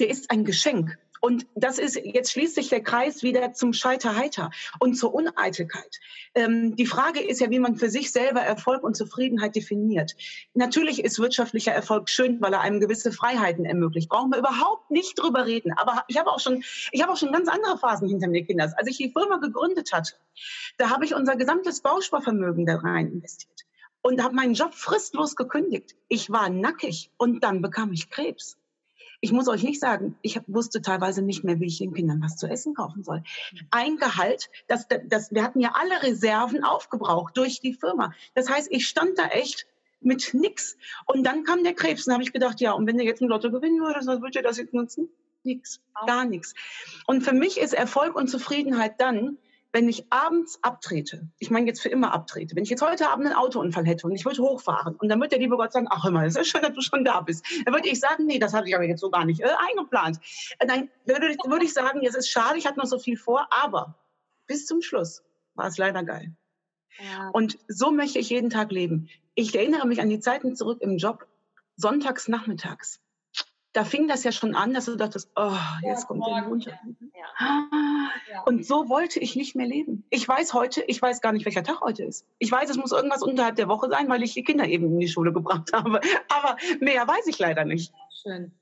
der 0.00 0.10
ist 0.10 0.30
ein 0.30 0.44
Geschenk. 0.44 0.98
Und 1.20 1.46
das 1.54 1.78
ist, 1.78 1.96
jetzt 2.02 2.32
schließt 2.32 2.54
sich 2.54 2.70
der 2.70 2.82
Kreis 2.82 3.22
wieder 3.22 3.52
zum 3.52 3.74
Scheiterheiter 3.74 4.50
und 4.78 4.94
zur 4.94 5.12
Uneitelkeit. 5.14 6.00
Ähm, 6.34 6.76
die 6.76 6.86
Frage 6.86 7.20
ist 7.20 7.40
ja, 7.40 7.50
wie 7.50 7.58
man 7.58 7.76
für 7.76 7.90
sich 7.90 8.10
selber 8.10 8.40
Erfolg 8.40 8.82
und 8.82 8.96
Zufriedenheit 8.96 9.54
definiert. 9.54 10.16
Natürlich 10.54 11.04
ist 11.04 11.18
wirtschaftlicher 11.18 11.72
Erfolg 11.72 12.08
schön, 12.08 12.40
weil 12.40 12.54
er 12.54 12.62
einem 12.62 12.80
gewisse 12.80 13.12
Freiheiten 13.12 13.66
ermöglicht. 13.66 14.08
Brauchen 14.08 14.30
wir 14.30 14.38
überhaupt 14.38 14.90
nicht 14.90 15.18
drüber 15.18 15.44
reden. 15.44 15.72
Aber 15.76 16.04
ich 16.08 16.18
habe 16.18 16.30
auch 16.30 16.40
schon, 16.40 16.64
ich 16.90 17.02
habe 17.02 17.12
auch 17.12 17.18
schon 17.18 17.32
ganz 17.32 17.48
andere 17.48 17.76
Phasen 17.76 18.08
hinter 18.08 18.28
mir, 18.28 18.44
Kinders. 18.46 18.72
Als 18.78 18.88
ich 18.88 18.96
die 18.96 19.12
Firma 19.12 19.36
gegründet 19.36 19.92
hatte, 19.92 20.14
da 20.78 20.88
habe 20.88 21.04
ich 21.04 21.14
unser 21.14 21.36
gesamtes 21.36 21.82
Bausparvermögen 21.82 22.64
da 22.64 22.76
rein 22.76 23.08
investiert 23.08 23.66
und 24.00 24.22
habe 24.22 24.34
meinen 24.34 24.54
Job 24.54 24.72
fristlos 24.72 25.36
gekündigt. 25.36 25.96
Ich 26.08 26.30
war 26.30 26.48
nackig 26.48 27.10
und 27.18 27.44
dann 27.44 27.60
bekam 27.60 27.92
ich 27.92 28.08
Krebs. 28.08 28.56
Ich 29.20 29.32
muss 29.32 29.48
euch 29.48 29.62
nicht 29.62 29.80
sagen, 29.80 30.16
ich 30.22 30.40
wusste 30.46 30.80
teilweise 30.80 31.22
nicht 31.22 31.44
mehr, 31.44 31.60
wie 31.60 31.66
ich 31.66 31.78
den 31.78 31.92
Kindern 31.92 32.22
was 32.22 32.36
zu 32.36 32.46
essen 32.46 32.74
kaufen 32.74 33.04
soll. 33.04 33.22
Ein 33.70 33.96
Gehalt, 33.96 34.50
das, 34.66 34.86
das, 35.06 35.30
wir 35.32 35.44
hatten 35.44 35.60
ja 35.60 35.74
alle 35.74 36.02
Reserven 36.02 36.64
aufgebraucht 36.64 37.36
durch 37.36 37.60
die 37.60 37.74
Firma. 37.74 38.12
Das 38.34 38.48
heißt, 38.48 38.68
ich 38.70 38.88
stand 38.88 39.18
da 39.18 39.26
echt 39.26 39.66
mit 40.00 40.32
nix. 40.32 40.76
Und 41.06 41.24
dann 41.24 41.44
kam 41.44 41.62
der 41.62 41.74
Krebs 41.74 42.06
und 42.06 42.14
habe 42.14 42.22
ich 42.22 42.32
gedacht, 42.32 42.60
ja, 42.60 42.72
und 42.72 42.86
wenn 42.86 42.96
du 42.96 43.04
jetzt 43.04 43.20
ein 43.20 43.28
Lotto 43.28 43.50
gewinnen 43.50 43.80
würdest, 43.80 44.08
was 44.08 44.20
würdet 44.20 44.36
ihr 44.36 44.42
das 44.42 44.56
jetzt 44.56 44.72
nutzen? 44.72 45.08
Nix, 45.42 45.80
gar 46.06 46.24
nichts. 46.24 46.54
Und 47.06 47.22
für 47.22 47.32
mich 47.32 47.58
ist 47.58 47.72
Erfolg 47.72 48.14
und 48.14 48.28
Zufriedenheit 48.28 49.00
dann, 49.00 49.38
wenn 49.72 49.88
ich 49.88 50.10
abends 50.10 50.58
abtrete, 50.62 51.28
ich 51.38 51.50
meine 51.50 51.66
jetzt 51.66 51.80
für 51.80 51.88
immer 51.88 52.12
abtrete, 52.12 52.56
wenn 52.56 52.64
ich 52.64 52.70
jetzt 52.70 52.82
heute 52.82 53.08
Abend 53.08 53.26
einen 53.26 53.36
Autounfall 53.36 53.86
hätte 53.86 54.06
und 54.06 54.14
ich 54.14 54.24
würde 54.24 54.42
hochfahren 54.42 54.96
und 54.96 55.08
dann 55.08 55.20
wird 55.20 55.32
der 55.32 55.38
liebe 55.38 55.56
Gott 55.56 55.72
sagen, 55.72 55.86
ach 55.88 56.04
immer, 56.04 56.24
es 56.24 56.36
ist 56.36 56.48
schön, 56.48 56.62
dass 56.62 56.72
du 56.72 56.80
schon 56.80 57.04
da 57.04 57.20
bist, 57.20 57.44
dann 57.64 57.74
würde 57.74 57.88
ich 57.88 58.00
sagen, 58.00 58.26
nee, 58.26 58.38
das 58.38 58.52
hatte 58.52 58.68
ich 58.68 58.74
aber 58.74 58.84
jetzt 58.84 59.00
so 59.00 59.10
gar 59.10 59.24
nicht 59.24 59.40
äh, 59.40 59.48
eingeplant. 59.70 60.18
Äh, 60.58 60.66
dann 60.66 60.90
würde, 61.04 61.36
würde 61.46 61.64
ich 61.64 61.72
sagen, 61.72 62.02
jetzt 62.02 62.16
ist 62.16 62.28
schade, 62.28 62.58
ich 62.58 62.66
hatte 62.66 62.78
noch 62.78 62.86
so 62.86 62.98
viel 62.98 63.16
vor, 63.16 63.48
aber 63.50 63.94
bis 64.46 64.66
zum 64.66 64.82
Schluss 64.82 65.22
war 65.54 65.68
es 65.68 65.78
leider 65.78 66.02
geil. 66.02 66.34
Ja. 66.98 67.30
Und 67.32 67.58
so 67.68 67.92
möchte 67.92 68.18
ich 68.18 68.30
jeden 68.30 68.50
Tag 68.50 68.72
leben. 68.72 69.08
Ich 69.34 69.54
erinnere 69.54 69.86
mich 69.86 70.00
an 70.00 70.10
die 70.10 70.20
Zeiten 70.20 70.56
zurück 70.56 70.80
im 70.80 70.98
Job, 70.98 71.26
sonntags 71.76 72.28
nachmittags 72.28 73.00
da 73.72 73.84
fing 73.84 74.08
das 74.08 74.24
ja 74.24 74.32
schon 74.32 74.54
an, 74.54 74.74
dass 74.74 74.86
du 74.86 74.96
dachtest, 74.96 75.30
oh, 75.36 75.52
jetzt 75.82 76.02
ja, 76.02 76.06
kommt 76.06 76.26
der 76.26 76.42
runter. 76.42 76.80
Ja. 77.14 77.68
Ja. 78.30 78.42
Und 78.42 78.66
so 78.66 78.88
wollte 78.88 79.20
ich 79.20 79.36
nicht 79.36 79.54
mehr 79.54 79.66
leben. 79.66 80.04
Ich 80.10 80.26
weiß 80.26 80.54
heute, 80.54 80.82
ich 80.82 81.00
weiß 81.00 81.20
gar 81.20 81.32
nicht, 81.32 81.44
welcher 81.44 81.62
Tag 81.62 81.80
heute 81.80 82.04
ist. 82.04 82.26
Ich 82.38 82.50
weiß, 82.50 82.68
es 82.70 82.76
muss 82.76 82.92
irgendwas 82.92 83.22
unterhalb 83.22 83.56
der 83.56 83.68
Woche 83.68 83.88
sein, 83.88 84.08
weil 84.08 84.22
ich 84.22 84.34
die 84.34 84.42
Kinder 84.42 84.66
eben 84.66 84.86
in 84.86 84.98
die 84.98 85.08
Schule 85.08 85.32
gebracht 85.32 85.70
habe. 85.72 86.00
Aber 86.28 86.56
mehr 86.80 87.06
weiß 87.06 87.26
ich 87.26 87.38
leider 87.38 87.64
nicht. 87.64 87.92
Schön. 88.22 88.52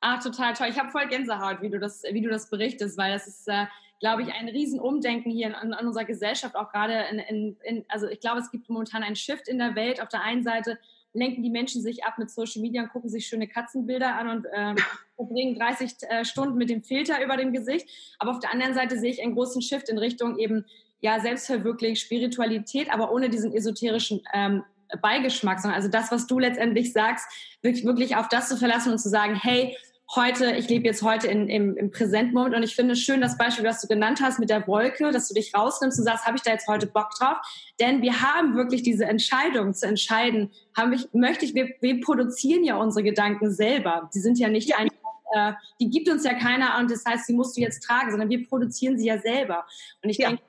Ach, 0.00 0.22
total 0.22 0.54
toll. 0.54 0.68
Ich 0.70 0.78
habe 0.78 0.90
voll 0.90 1.06
Gänsehaut, 1.08 1.60
wie 1.60 1.68
du 1.68 1.78
das, 1.78 2.02
wie 2.10 2.22
du 2.22 2.30
das 2.30 2.48
berichtest, 2.48 2.96
weil 2.96 3.12
das 3.12 3.26
ist, 3.26 3.46
äh, 3.48 3.66
glaube 4.00 4.22
ich, 4.22 4.32
ein 4.32 4.48
Riesenumdenken 4.48 5.30
hier 5.30 5.48
in, 5.48 5.72
in, 5.72 5.86
unserer 5.86 6.04
Gesellschaft, 6.06 6.56
auch 6.56 6.70
gerade 6.72 7.04
in, 7.10 7.18
in, 7.18 7.56
in, 7.62 7.84
also 7.88 8.08
ich 8.08 8.20
glaube, 8.20 8.40
es 8.40 8.50
gibt 8.50 8.70
momentan 8.70 9.02
einen 9.02 9.16
Shift 9.16 9.46
in 9.48 9.58
der 9.58 9.74
Welt. 9.74 10.00
Auf 10.00 10.08
der 10.08 10.22
einen 10.22 10.42
Seite 10.42 10.78
lenken 11.12 11.42
die 11.42 11.50
Menschen 11.50 11.82
sich 11.82 12.04
ab 12.04 12.18
mit 12.18 12.30
Social 12.30 12.62
Media 12.62 12.82
und 12.82 12.90
gucken 12.90 13.10
sich 13.10 13.26
schöne 13.26 13.48
Katzenbilder 13.48 14.14
an 14.14 14.28
und 14.28 14.46
ähm, 14.54 14.76
verbringen 15.16 15.58
30 15.58 15.92
äh, 16.08 16.24
Stunden 16.24 16.56
mit 16.56 16.70
dem 16.70 16.82
Filter 16.82 17.22
über 17.24 17.36
dem 17.36 17.52
Gesicht. 17.52 17.88
Aber 18.18 18.30
auf 18.30 18.40
der 18.40 18.52
anderen 18.52 18.74
Seite 18.74 18.98
sehe 18.98 19.10
ich 19.10 19.22
einen 19.22 19.34
großen 19.34 19.62
Shift 19.62 19.88
in 19.88 19.98
Richtung 19.98 20.38
eben 20.38 20.64
ja 21.00 21.18
Selbstverwirklichung, 21.20 21.96
Spiritualität, 21.96 22.92
aber 22.92 23.12
ohne 23.12 23.30
diesen 23.30 23.52
esoterischen 23.52 24.22
ähm, 24.32 24.62
Beigeschmack, 25.00 25.60
sondern 25.60 25.76
also 25.76 25.88
das, 25.88 26.10
was 26.10 26.26
du 26.26 26.38
letztendlich 26.38 26.92
sagst, 26.92 27.26
wirklich, 27.62 27.84
wirklich 27.84 28.16
auf 28.16 28.28
das 28.28 28.48
zu 28.48 28.56
verlassen 28.56 28.92
und 28.92 28.98
zu 28.98 29.08
sagen, 29.08 29.34
hey, 29.34 29.76
heute, 30.14 30.52
ich 30.56 30.68
lebe 30.68 30.86
jetzt 30.86 31.02
heute 31.02 31.28
in, 31.28 31.48
im, 31.48 31.76
im 31.76 31.90
Präsentmoment 31.90 32.54
und 32.54 32.62
ich 32.62 32.74
finde 32.74 32.94
es 32.94 33.00
schön, 33.00 33.20
das 33.20 33.38
Beispiel, 33.38 33.64
was 33.64 33.80
du 33.80 33.86
genannt 33.86 34.20
hast 34.20 34.40
mit 34.40 34.50
der 34.50 34.66
Wolke, 34.66 35.10
dass 35.12 35.28
du 35.28 35.34
dich 35.34 35.54
rausnimmst 35.54 35.98
und 35.98 36.04
sagst, 36.04 36.26
habe 36.26 36.36
ich 36.36 36.42
da 36.42 36.50
jetzt 36.50 36.66
heute 36.66 36.86
Bock 36.86 37.10
drauf? 37.18 37.36
Denn 37.78 38.02
wir 38.02 38.20
haben 38.20 38.56
wirklich 38.56 38.82
diese 38.82 39.04
Entscheidung 39.04 39.72
zu 39.72 39.86
entscheiden, 39.86 40.50
habe 40.76 40.96
ich, 40.96 41.08
möchte 41.12 41.44
ich, 41.44 41.54
wir, 41.54 41.70
wir 41.80 42.00
produzieren 42.00 42.64
ja 42.64 42.76
unsere 42.76 43.04
Gedanken 43.04 43.52
selber. 43.52 44.10
Die 44.14 44.20
sind 44.20 44.38
ja 44.38 44.48
nicht 44.48 44.76
einfach 44.76 44.94
äh, 45.32 45.52
die 45.80 45.90
gibt 45.90 46.08
uns 46.08 46.24
ja 46.24 46.34
keiner 46.34 46.78
und 46.80 46.90
das 46.90 47.04
heißt, 47.04 47.26
sie 47.26 47.34
musst 47.34 47.56
du 47.56 47.60
jetzt 47.60 47.84
tragen, 47.84 48.10
sondern 48.10 48.28
wir 48.28 48.46
produzieren 48.48 48.98
sie 48.98 49.06
ja 49.06 49.18
selber. 49.18 49.64
Und 50.02 50.10
ich 50.10 50.18
ja. 50.18 50.28
denke, 50.28 50.42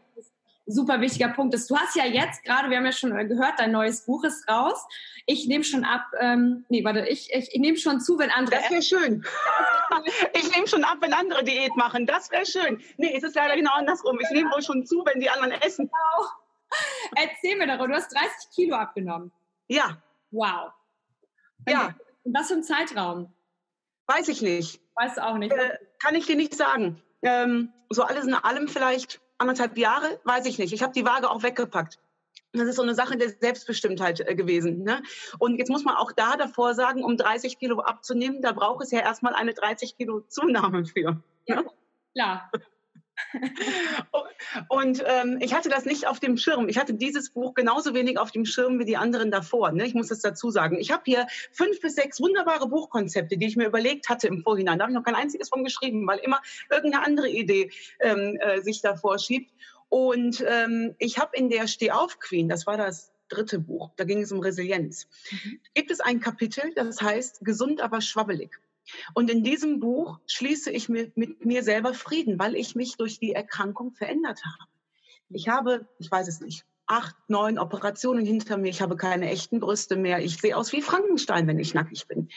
super 0.66 1.02
wichtiger 1.02 1.30
Punkt 1.30 1.54
ist. 1.54 1.70
Du 1.70 1.78
hast 1.78 1.96
ja 1.96 2.06
jetzt 2.06 2.44
gerade, 2.44 2.70
wir 2.70 2.78
haben 2.78 2.86
ja 2.86 2.92
schon 2.92 3.16
gehört, 3.28 3.60
dein 3.60 3.72
neues 3.72 4.06
Buch 4.06 4.24
ist 4.24 4.48
raus. 4.50 4.86
Ich 5.26 5.48
nehme 5.48 5.64
schon 5.64 5.84
ab, 5.84 6.06
ähm, 6.20 6.66
nee, 6.70 6.84
warte, 6.84 7.08
ich, 7.08 7.34
ich, 7.34 7.54
ich 7.54 7.60
nehme 7.60 7.78
schon 7.78 8.00
zu, 8.00 8.18
wenn 8.20 8.32
andere. 8.32 8.58
Das 8.62 8.72
wäre 8.72 8.82
schön. 8.82 9.26
ich 10.34 10.56
nehme 10.56 10.68
schon 10.68 10.84
ab, 10.84 10.98
wenn 11.02 11.14
andere 11.14 11.44
Diät 11.44 11.76
machen. 11.76 12.06
Das 12.06 12.32
wäre 12.32 12.46
schön. 12.46 12.82
Nee, 12.98 13.14
es 13.16 13.24
ist 13.24 13.36
leider 13.36 13.56
genau 13.56 13.74
andersrum. 13.74 14.18
Ich 14.22 14.30
nehme 14.32 14.52
wohl 14.52 14.62
schon 14.62 14.86
zu, 14.86 15.04
wenn 15.06 15.20
die 15.20 15.30
anderen 15.30 15.54
essen. 15.62 15.90
Genau. 15.90 16.28
Erzähl 17.16 17.58
mir 17.58 17.68
darüber. 17.68 17.90
Du 17.90 17.96
hast 17.96 18.14
30 18.14 18.30
Kilo 18.56 18.76
abgenommen. 18.76 19.32
Ja. 19.68 20.02
Wow. 20.32 20.72
Ja. 21.68 21.96
In 22.24 22.34
was 22.34 22.48
für 22.48 22.54
einem 22.54 22.64
Zeitraum? 22.64 23.34
Weiß 24.08 24.28
ich 24.28 24.42
nicht. 24.42 24.82
Weißt 24.96 25.18
du 25.18 25.26
auch 25.26 25.38
nicht. 25.38 25.54
Äh, 25.54 25.78
kann 26.00 26.16
ich 26.16 26.26
dir 26.26 26.36
nicht 26.36 26.56
sagen. 26.56 27.02
Ähm, 27.22 27.72
so 27.90 28.04
alles 28.04 28.26
in 28.26 28.34
allem 28.34 28.68
vielleicht 28.68 29.22
anderthalb 29.42 29.78
Jahre, 29.78 30.20
weiß 30.24 30.46
ich 30.46 30.58
nicht. 30.58 30.72
Ich 30.72 30.84
habe 30.84 30.94
die 30.94 31.06
Waage 31.06 31.30
auch 31.30 31.44
weggepackt. 31.44 32.00
Das 32.54 32.68
ist 32.68 32.76
so 32.76 32.82
eine 32.82 32.96
Sache 32.96 33.18
der 33.18 33.30
Selbstbestimmtheit 33.30 34.20
äh, 34.20 34.36
gewesen. 34.36 34.84
Ne? 34.84 35.02
Und 35.40 35.58
jetzt 35.58 35.70
muss 35.70 35.84
man 35.84 35.96
auch 35.96 36.12
da 36.12 36.36
davor 36.36 36.74
sagen, 36.74 37.04
um 37.04 37.18
30 37.18 37.60
Kilo 37.60 37.80
abzunehmen, 37.80 38.42
da 38.42 38.52
braucht 38.52 38.84
es 38.84 38.92
ja 38.92 39.00
erstmal 39.00 39.34
eine 39.34 39.54
30 39.54 39.98
Kilo 39.98 40.22
Zunahme 40.22 40.86
für. 40.86 41.22
Ja, 41.48 41.62
ne? 41.62 41.66
klar. 42.14 42.52
Und 44.70 45.04
ähm, 45.06 45.38
ich 45.42 45.54
hatte 45.54 45.70
das 45.70 45.86
nicht 45.86 46.08
auf 46.08 46.20
dem 46.20 46.38
Schirm. 46.38 46.70
Ich 46.70 46.78
hatte 46.78 46.94
dieses 46.94 47.30
Buch 47.30 47.54
genauso 47.54 47.94
wenig 47.94 48.18
auf 48.18 48.32
dem 48.32 48.46
Schirm 48.46 48.80
wie 48.80 48.86
die 48.86 48.98
anderen 48.98 49.32
davor. 49.32 49.72
Ne? 49.72 49.86
Ich 49.86 49.94
muss 49.94 50.08
das 50.08 50.20
dazu 50.20 50.50
sagen. 50.50 50.78
Ich 50.80 50.92
habe 50.92 51.04
hier 51.06 51.28
fünf 51.52 51.80
bis 51.82 51.96
sechs 51.96 52.20
wunderbare 52.20 52.68
Buchkonzepte, 52.68 53.38
die 53.38 53.48
ich 53.48 53.56
mir 53.56 53.68
überlegt 53.68 54.10
hatte 54.10 54.28
im 54.28 54.42
Vorhinein. 54.42 54.80
Da 54.80 54.84
habe 54.84 54.92
ich 54.92 54.98
noch 54.98 55.06
kein 55.06 55.16
einziges 55.16 55.50
von 55.50 55.64
geschrieben, 55.64 56.06
weil 56.08 56.20
immer 56.20 56.42
irgendeine 56.70 57.06
andere 57.06 57.30
Idee 57.30 57.72
ähm, 58.00 58.38
äh, 58.40 58.62
sich 58.62 58.82
davor 58.82 59.20
schiebt. 59.20 59.52
Und 59.90 60.44
ähm, 60.48 60.96
ich 61.00 61.20
habe 61.20 61.36
in 61.36 61.50
der 61.50 61.68
Steh 61.68 61.92
auf 61.92 62.20
Queen, 62.20 62.48
das 62.48 62.66
war 62.66 62.78
das 62.78 63.12
dritte 63.28 63.60
Buch, 63.60 63.92
da 63.96 64.04
ging 64.04 64.22
es 64.22 64.32
um 64.32 64.40
Resilienz, 64.40 65.08
mhm. 65.32 65.60
gibt 65.74 65.92
es 65.92 66.00
ein 66.00 66.20
Kapitel, 66.20 66.74
das 66.76 67.02
heißt 67.02 67.44
gesund, 67.44 67.82
aber 67.82 68.02
schwabbelig. 68.02 68.60
Und 69.14 69.30
in 69.30 69.44
diesem 69.44 69.80
Buch 69.80 70.20
schließe 70.28 70.72
ich 70.72 70.90
mit, 70.90 71.18
mit 71.18 71.46
mir 71.46 71.64
selber 71.64 71.94
Frieden, 71.94 72.40
weil 72.40 72.56
ich 72.56 72.76
mich 72.76 72.98
durch 72.98 73.20
die 73.20 73.34
Erkrankung 73.34 73.92
verändert 73.92 74.42
habe. 74.46 74.70
Ich 75.30 75.48
habe, 75.48 75.88
ich 76.00 76.12
weiß 76.12 76.28
es 76.28 76.42
nicht, 76.42 76.66
acht, 76.88 77.16
neun 77.28 77.58
Operationen 77.58 78.26
hinter 78.26 78.58
mir. 78.58 78.70
Ich 78.70 78.82
habe 78.82 78.98
keine 78.98 79.30
echten 79.30 79.60
Brüste 79.60 79.96
mehr. 79.96 80.20
Ich 80.20 80.38
sehe 80.38 80.58
aus 80.58 80.74
wie 80.74 80.82
Frankenstein, 80.82 81.48
wenn 81.48 81.60
ich 81.60 81.74
nackig 81.74 82.08
bin. 82.08 82.30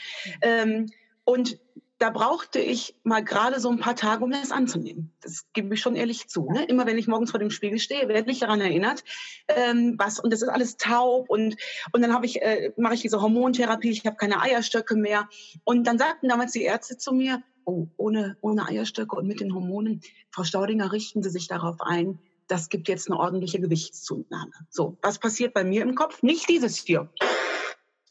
Ähm, 0.43 0.91
und 1.25 1.59
da 2.05 2.11
brauchte 2.11 2.59
ich 2.59 2.95
mal 3.03 3.25
gerade 3.25 3.59
so 3.61 3.71
ein 3.71 3.79
paar 3.79 3.97
Tage, 3.97 4.25
um 4.25 4.31
das 4.31 4.53
anzunehmen. 4.53 5.11
Das 5.23 5.47
gebe 5.55 5.73
ich 5.73 5.81
schon 5.81 5.97
ehrlich 5.97 6.29
zu. 6.29 6.51
Ne? 6.51 6.67
Immer 6.67 6.85
wenn 6.85 6.99
ich 6.99 7.09
morgens 7.09 7.31
vor 7.31 7.41
dem 7.41 7.49
Spiegel 7.49 7.79
stehe, 7.79 8.09
werde 8.09 8.31
ich 8.31 8.41
daran 8.41 8.61
erinnert, 8.61 9.05
ähm, 9.49 9.95
was 9.97 10.21
und 10.21 10.31
das 10.31 10.43
ist 10.43 10.51
alles 10.51 10.77
taub 10.77 11.31
und 11.31 11.57
und 11.93 12.03
dann 12.03 12.13
habe 12.13 12.27
ich 12.27 12.43
äh, 12.43 12.73
mache 12.77 12.93
ich 12.93 13.01
diese 13.01 13.23
Hormontherapie. 13.23 13.89
Ich 13.89 14.05
habe 14.05 14.17
keine 14.17 14.43
Eierstöcke 14.43 14.97
mehr 14.97 15.31
und 15.65 15.87
dann 15.87 15.97
sagten 15.97 16.29
damals 16.29 16.53
die 16.53 16.65
Ärzte 16.65 16.99
zu 16.99 17.15
mir, 17.15 17.43
oh 17.65 17.87
ohne 17.97 18.37
ohne 18.43 18.69
Eierstöcke 18.69 19.17
und 19.17 19.27
mit 19.27 19.41
den 19.41 19.55
Hormonen, 19.55 20.03
Frau 20.31 20.45
Staudinger, 20.45 20.93
richten 20.93 21.23
Sie 21.23 21.31
sich 21.31 21.49
darauf 21.49 21.81
ein. 21.81 22.19
Das 22.49 22.69
gibt 22.69 22.89
jetzt 22.89 23.11
eine 23.11 23.19
ordentliche 23.19 23.61
Gewichtszunahme. 23.61 24.53
So, 24.69 24.99
was 25.01 25.19
passiert 25.19 25.55
bei 25.55 25.65
mir 25.65 25.81
im 25.81 25.95
Kopf? 25.95 26.23
Nicht 26.23 26.51
dieses 26.51 26.77
hier 26.77 27.09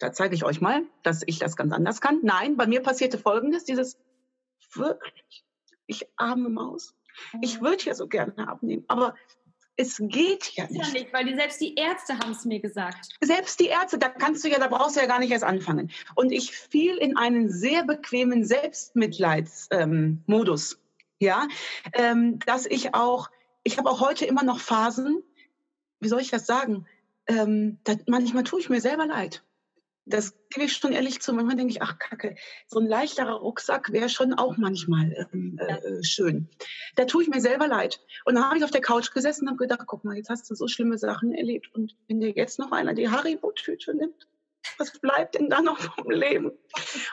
da 0.03 0.11
zeige 0.11 0.35
ich 0.35 0.43
euch 0.43 0.59
mal, 0.59 0.83
dass 1.01 1.23
ich 1.25 1.39
das 1.39 1.55
ganz 1.55 1.71
anders 1.71 2.01
kann. 2.01 2.19
Nein, 2.23 2.57
bei 2.57 2.67
mir 2.67 2.81
passierte 2.81 3.17
Folgendes, 3.17 3.63
dieses 3.63 3.97
wirklich, 4.73 5.45
ich 5.85 6.05
arme 6.17 6.49
Maus. 6.49 6.93
Ich 7.41 7.61
mhm. 7.61 7.65
würde 7.65 7.85
ja 7.85 7.95
so 7.95 8.09
gerne 8.09 8.49
abnehmen, 8.49 8.83
aber 8.89 9.15
es 9.77 10.01
geht 10.01 10.51
ja 10.55 10.67
nicht. 10.69 10.87
Ja 10.87 10.91
nicht, 10.91 11.13
weil 11.13 11.23
die, 11.23 11.35
selbst 11.35 11.61
die 11.61 11.75
Ärzte 11.75 12.19
haben 12.19 12.31
es 12.31 12.43
mir 12.43 12.59
gesagt. 12.59 13.13
Selbst 13.21 13.61
die 13.61 13.67
Ärzte, 13.67 13.97
da 13.97 14.09
kannst 14.09 14.43
du 14.43 14.49
ja, 14.49 14.59
da 14.59 14.67
brauchst 14.67 14.97
du 14.97 14.99
ja 14.99 15.05
gar 15.05 15.19
nicht 15.19 15.31
erst 15.31 15.45
anfangen. 15.45 15.89
Und 16.15 16.33
ich 16.33 16.51
fiel 16.51 16.97
in 16.97 17.15
einen 17.15 17.49
sehr 17.49 17.85
bequemen 17.85 18.43
Selbstmitleidsmodus, 18.43 20.73
ähm, 20.73 20.79
ja, 21.19 21.47
ähm, 21.93 22.39
dass 22.39 22.65
ich 22.65 22.93
auch, 22.93 23.29
ich 23.63 23.77
habe 23.77 23.89
auch 23.89 24.01
heute 24.01 24.25
immer 24.25 24.43
noch 24.43 24.59
Phasen, 24.59 25.23
wie 26.01 26.09
soll 26.09 26.19
ich 26.19 26.29
das 26.29 26.45
sagen? 26.45 26.87
Ähm, 27.25 27.79
da, 27.85 27.93
manchmal 28.05 28.43
tue 28.43 28.59
ich 28.59 28.69
mir 28.69 28.81
selber 28.81 29.05
leid 29.05 29.45
Das 30.05 30.33
gebe 30.49 30.65
ich 30.65 30.73
schon 30.73 30.91
ehrlich 30.91 31.21
zu. 31.21 31.33
Manchmal 31.33 31.55
denke 31.55 31.71
ich, 31.71 31.81
ach 31.81 31.97
Kacke, 31.97 32.35
so 32.67 32.79
ein 32.79 32.87
leichterer 32.87 33.35
Rucksack 33.35 33.91
wäre 33.93 34.09
schon 34.09 34.33
auch 34.33 34.57
manchmal 34.57 35.27
ähm, 35.33 35.57
äh, 35.59 36.03
schön. 36.03 36.49
Da 36.95 37.05
tue 37.05 37.23
ich 37.23 37.29
mir 37.29 37.39
selber 37.39 37.67
leid. 37.67 38.01
Und 38.25 38.35
dann 38.35 38.45
habe 38.45 38.57
ich 38.57 38.63
auf 38.63 38.71
der 38.71 38.81
Couch 38.81 39.13
gesessen 39.13 39.43
und 39.43 39.51
habe 39.51 39.57
gedacht, 39.57 39.87
guck 39.87 40.03
mal, 40.03 40.17
jetzt 40.17 40.29
hast 40.29 40.49
du 40.49 40.55
so 40.55 40.67
schlimme 40.67 40.97
Sachen 40.97 41.33
erlebt. 41.33 41.73
Und 41.73 41.95
wenn 42.07 42.19
dir 42.19 42.31
jetzt 42.31 42.59
noch 42.59 42.71
einer 42.71 42.93
die 42.93 43.09
Haribo-Tüte 43.09 43.95
nimmt, 43.95 44.27
was 44.77 44.99
bleibt 44.99 45.35
denn 45.35 45.49
da 45.49 45.61
noch 45.61 45.79
vom 45.79 46.09
Leben? 46.09 46.51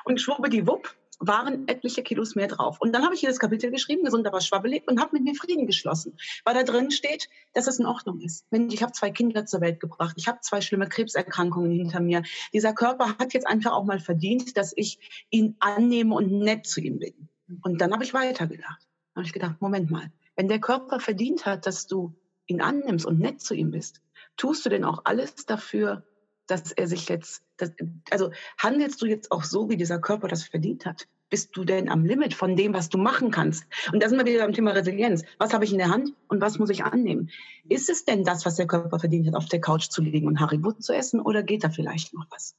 Und 0.04 0.20
schwuppdiwupp 0.20 0.94
waren 1.20 1.68
etliche 1.68 2.02
Kilos 2.02 2.34
mehr 2.34 2.48
drauf. 2.48 2.80
Und 2.80 2.92
dann 2.92 3.04
habe 3.04 3.14
ich 3.14 3.20
hier 3.20 3.28
das 3.28 3.38
Kapitel 3.38 3.70
geschrieben, 3.70 4.04
gesund 4.04 4.26
aber 4.26 4.40
schwabbelig, 4.40 4.88
und 4.88 5.00
habe 5.00 5.10
mit 5.12 5.22
mir 5.22 5.34
Frieden 5.34 5.66
geschlossen, 5.66 6.16
weil 6.44 6.54
da 6.54 6.62
drin 6.62 6.90
steht, 6.90 7.28
dass 7.52 7.66
es 7.66 7.78
in 7.78 7.86
Ordnung 7.86 8.20
ist. 8.20 8.46
Ich 8.50 8.82
habe 8.82 8.92
zwei 8.92 9.10
Kinder 9.10 9.44
zur 9.44 9.60
Welt 9.60 9.80
gebracht, 9.80 10.14
ich 10.16 10.26
habe 10.26 10.40
zwei 10.40 10.62
schlimme 10.62 10.88
Krebserkrankungen 10.88 11.70
hinter 11.70 12.00
mir. 12.00 12.22
Dieser 12.52 12.72
Körper 12.72 13.18
hat 13.18 13.34
jetzt 13.34 13.46
einfach 13.46 13.72
auch 13.72 13.84
mal 13.84 14.00
verdient, 14.00 14.56
dass 14.56 14.72
ich 14.74 14.98
ihn 15.30 15.56
annehme 15.60 16.14
und 16.14 16.32
nett 16.32 16.66
zu 16.66 16.80
ihm 16.80 16.98
bin. 16.98 17.28
Und 17.62 17.80
dann 17.80 17.92
habe 17.92 18.02
ich 18.02 18.14
weitergedacht. 18.14 18.88
Dann 19.14 19.22
habe 19.22 19.26
ich 19.26 19.32
gedacht, 19.32 19.60
Moment 19.60 19.90
mal, 19.90 20.10
wenn 20.36 20.48
der 20.48 20.60
Körper 20.60 21.00
verdient 21.00 21.44
hat, 21.44 21.66
dass 21.66 21.86
du 21.86 22.14
ihn 22.46 22.62
annimmst 22.62 23.04
und 23.04 23.20
nett 23.20 23.42
zu 23.42 23.54
ihm 23.54 23.70
bist, 23.70 24.00
tust 24.36 24.64
du 24.64 24.70
denn 24.70 24.84
auch 24.84 25.02
alles 25.04 25.34
dafür, 25.46 26.04
dass 26.50 26.72
er 26.72 26.86
sich 26.86 27.08
jetzt, 27.08 27.42
dass, 27.56 27.72
also 28.10 28.30
handelst 28.58 29.00
du 29.02 29.06
jetzt 29.06 29.30
auch 29.32 29.44
so, 29.44 29.68
wie 29.70 29.76
dieser 29.76 29.98
Körper 29.98 30.28
das 30.28 30.44
verdient 30.44 30.86
hat? 30.86 31.06
Bist 31.28 31.56
du 31.56 31.64
denn 31.64 31.88
am 31.88 32.04
Limit 32.04 32.34
von 32.34 32.56
dem, 32.56 32.74
was 32.74 32.88
du 32.88 32.98
machen 32.98 33.30
kannst? 33.30 33.64
Und 33.92 34.02
da 34.02 34.08
sind 34.08 34.18
wir 34.18 34.26
wieder 34.26 34.44
beim 34.44 34.52
Thema 34.52 34.72
Resilienz. 34.72 35.22
Was 35.38 35.54
habe 35.54 35.64
ich 35.64 35.72
in 35.72 35.78
der 35.78 35.90
Hand 35.90 36.12
und 36.28 36.40
was 36.40 36.58
muss 36.58 36.70
ich 36.70 36.84
annehmen? 36.84 37.30
Ist 37.68 37.88
es 37.88 38.04
denn 38.04 38.24
das, 38.24 38.44
was 38.44 38.56
der 38.56 38.66
Körper 38.66 38.98
verdient 38.98 39.28
hat, 39.28 39.36
auf 39.36 39.46
der 39.46 39.60
Couch 39.60 39.88
zu 39.88 40.02
liegen 40.02 40.26
und 40.26 40.40
Haribo 40.40 40.72
zu 40.72 40.92
essen 40.92 41.20
oder 41.20 41.44
geht 41.44 41.62
da 41.62 41.70
vielleicht 41.70 42.14
noch 42.14 42.26
was? 42.30 42.56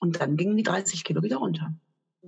Und 0.00 0.20
dann 0.20 0.36
gingen 0.36 0.56
die 0.56 0.64
30 0.64 1.04
Kilo 1.04 1.22
wieder 1.22 1.36
runter. 1.36 1.72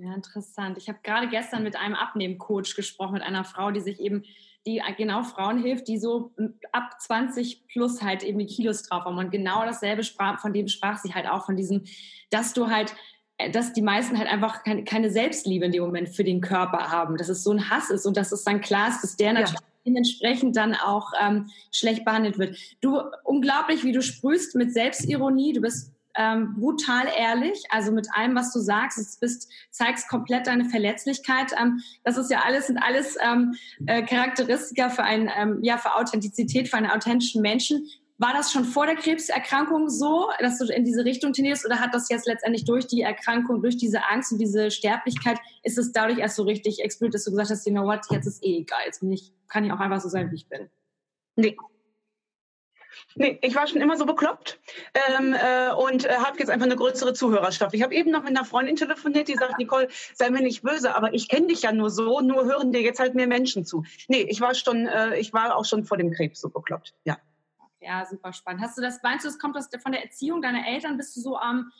Ja, 0.02 0.14
interessant. 0.14 0.78
Ich 0.78 0.88
habe 0.88 0.98
gerade 1.02 1.28
gestern 1.28 1.62
mit 1.62 1.76
einem 1.76 1.94
Abnehmcoach 1.94 2.74
gesprochen, 2.74 3.14
mit 3.14 3.22
einer 3.22 3.44
Frau, 3.44 3.70
die 3.70 3.80
sich 3.80 4.00
eben 4.00 4.24
die 4.66 4.80
genau 4.96 5.22
Frauen 5.22 5.62
hilft, 5.62 5.88
die 5.88 5.98
so 5.98 6.32
ab 6.72 6.98
20 7.00 7.66
plus 7.68 8.02
halt 8.02 8.22
eben 8.22 8.38
die 8.38 8.46
Kilos 8.46 8.82
drauf 8.82 9.04
haben. 9.04 9.18
Und 9.18 9.30
genau 9.30 9.62
dasselbe 9.64 10.02
sprach, 10.02 10.40
von 10.40 10.54
dem 10.54 10.68
sprach 10.68 10.98
sie 10.98 11.14
halt 11.14 11.28
auch, 11.28 11.44
von 11.44 11.56
diesem, 11.56 11.84
dass 12.30 12.54
du 12.54 12.68
halt 12.68 12.94
äh, 13.36 13.50
dass 13.50 13.74
die 13.74 13.82
meisten 13.82 14.18
halt 14.18 14.28
einfach 14.28 14.62
keine, 14.62 14.84
keine, 14.84 15.10
Selbstliebe 15.10 15.66
in 15.66 15.72
dem 15.72 15.82
Moment 15.82 16.08
für 16.08 16.24
den 16.24 16.40
Körper 16.40 16.90
haben, 16.90 17.18
dass 17.18 17.28
es 17.28 17.42
so 17.42 17.52
ein 17.52 17.68
Hass 17.68 17.90
ist 17.90 18.06
und 18.06 18.16
dass 18.16 18.32
es 18.32 18.44
dann 18.44 18.62
klar 18.62 18.88
ist, 18.88 19.02
dass 19.02 19.16
der 19.16 19.34
natürlich 19.34 19.60
ja. 19.60 19.66
dementsprechend 19.86 20.56
dann 20.56 20.74
auch 20.74 21.12
ähm, 21.20 21.50
schlecht 21.72 22.06
behandelt 22.06 22.38
wird. 22.38 22.56
Du, 22.80 23.02
unglaublich, 23.24 23.84
wie 23.84 23.92
du 23.92 24.00
sprühst 24.00 24.54
mit 24.54 24.72
Selbstironie, 24.72 25.52
du 25.52 25.60
bist 25.60 25.92
ähm, 26.16 26.54
brutal 26.54 27.06
ehrlich, 27.16 27.64
also 27.70 27.92
mit 27.92 28.08
allem, 28.12 28.34
was 28.34 28.52
du 28.52 28.60
sagst. 28.60 28.98
Du 28.98 29.20
bist, 29.20 29.50
zeigst 29.70 30.08
komplett 30.08 30.46
deine 30.46 30.64
Verletzlichkeit. 30.64 31.52
Ähm, 31.60 31.80
das 32.04 32.16
ist 32.16 32.30
ja 32.30 32.40
alles, 32.44 32.66
sind 32.66 32.78
alles 32.78 33.16
ähm, 33.22 33.54
äh, 33.86 34.02
Charakteristika 34.02 34.90
für 34.90 35.04
ein, 35.04 35.30
ähm, 35.36 35.58
ja, 35.62 35.78
für 35.78 35.94
Authentizität, 35.94 36.68
für 36.68 36.76
einen 36.76 36.90
authentischen 36.90 37.42
Menschen. 37.42 37.86
War 38.18 38.34
das 38.34 38.52
schon 38.52 38.64
vor 38.64 38.84
der 38.84 38.96
Krebserkrankung 38.96 39.88
so, 39.88 40.28
dass 40.40 40.58
du 40.58 40.66
in 40.66 40.84
diese 40.84 41.06
Richtung 41.06 41.32
tendierst 41.32 41.64
oder 41.64 41.80
hat 41.80 41.94
das 41.94 42.10
jetzt 42.10 42.26
letztendlich 42.26 42.66
durch 42.66 42.86
die 42.86 43.00
Erkrankung, 43.00 43.62
durch 43.62 43.78
diese 43.78 44.06
Angst 44.10 44.30
und 44.32 44.38
diese 44.38 44.70
Sterblichkeit, 44.70 45.38
ist 45.62 45.78
es 45.78 45.92
dadurch 45.92 46.18
erst 46.18 46.36
so 46.36 46.42
richtig 46.42 46.80
explodiert, 46.84 47.14
dass 47.14 47.24
du 47.24 47.30
gesagt 47.30 47.50
hast, 47.50 47.66
you 47.66 47.72
know 47.72 47.86
what, 47.86 48.00
jetzt 48.10 48.26
ist 48.26 48.44
eh 48.44 48.58
egal, 48.58 48.80
jetzt 48.84 49.00
bin 49.00 49.10
ich, 49.10 49.32
kann 49.48 49.64
ich 49.64 49.72
auch 49.72 49.80
einfach 49.80 50.02
so 50.02 50.10
sein, 50.10 50.30
wie 50.30 50.34
ich 50.34 50.48
bin? 50.48 50.68
Nee, 51.36 51.56
Nee, 53.16 53.38
ich 53.42 53.54
war 53.54 53.66
schon 53.66 53.80
immer 53.80 53.96
so 53.96 54.06
bekloppt 54.06 54.58
ähm, 54.94 55.34
äh, 55.34 55.72
und 55.72 56.04
äh, 56.04 56.16
habe 56.16 56.38
jetzt 56.38 56.48
einfach 56.48 56.66
eine 56.66 56.76
größere 56.76 57.12
Zuhörerschaft. 57.12 57.74
Ich 57.74 57.82
habe 57.82 57.94
eben 57.94 58.10
noch 58.10 58.22
mit 58.22 58.36
einer 58.36 58.44
Freundin 58.44 58.76
telefoniert, 58.76 59.28
die 59.28 59.34
sagt, 59.34 59.58
Nicole, 59.58 59.88
sei 60.14 60.30
mir 60.30 60.42
nicht 60.42 60.62
böse, 60.62 60.94
aber 60.94 61.12
ich 61.12 61.28
kenne 61.28 61.48
dich 61.48 61.62
ja 61.62 61.72
nur 61.72 61.90
so, 61.90 62.20
nur 62.20 62.44
hören 62.44 62.72
dir 62.72 62.82
jetzt 62.82 63.00
halt 63.00 63.14
mehr 63.14 63.26
Menschen 63.26 63.64
zu. 63.64 63.84
Nee, 64.08 64.22
ich 64.28 64.40
war 64.40 64.54
schon, 64.54 64.86
äh, 64.86 65.18
ich 65.18 65.32
war 65.32 65.56
auch 65.56 65.64
schon 65.64 65.84
vor 65.84 65.96
dem 65.96 66.12
Krebs 66.12 66.40
so 66.40 66.48
bekloppt, 66.48 66.94
ja. 67.04 67.18
Ja, 67.80 68.04
super 68.04 68.32
spannend. 68.32 68.62
Hast 68.62 68.76
du 68.76 68.82
das, 68.82 69.02
meinst 69.02 69.24
du, 69.24 69.28
das 69.28 69.38
kommt 69.38 69.56
aus, 69.56 69.68
von 69.82 69.92
der 69.92 70.04
Erziehung 70.04 70.42
deiner 70.42 70.66
Eltern? 70.66 70.98
Bist 70.98 71.16
du 71.16 71.20
so 71.20 71.38
ähm, 71.40 71.72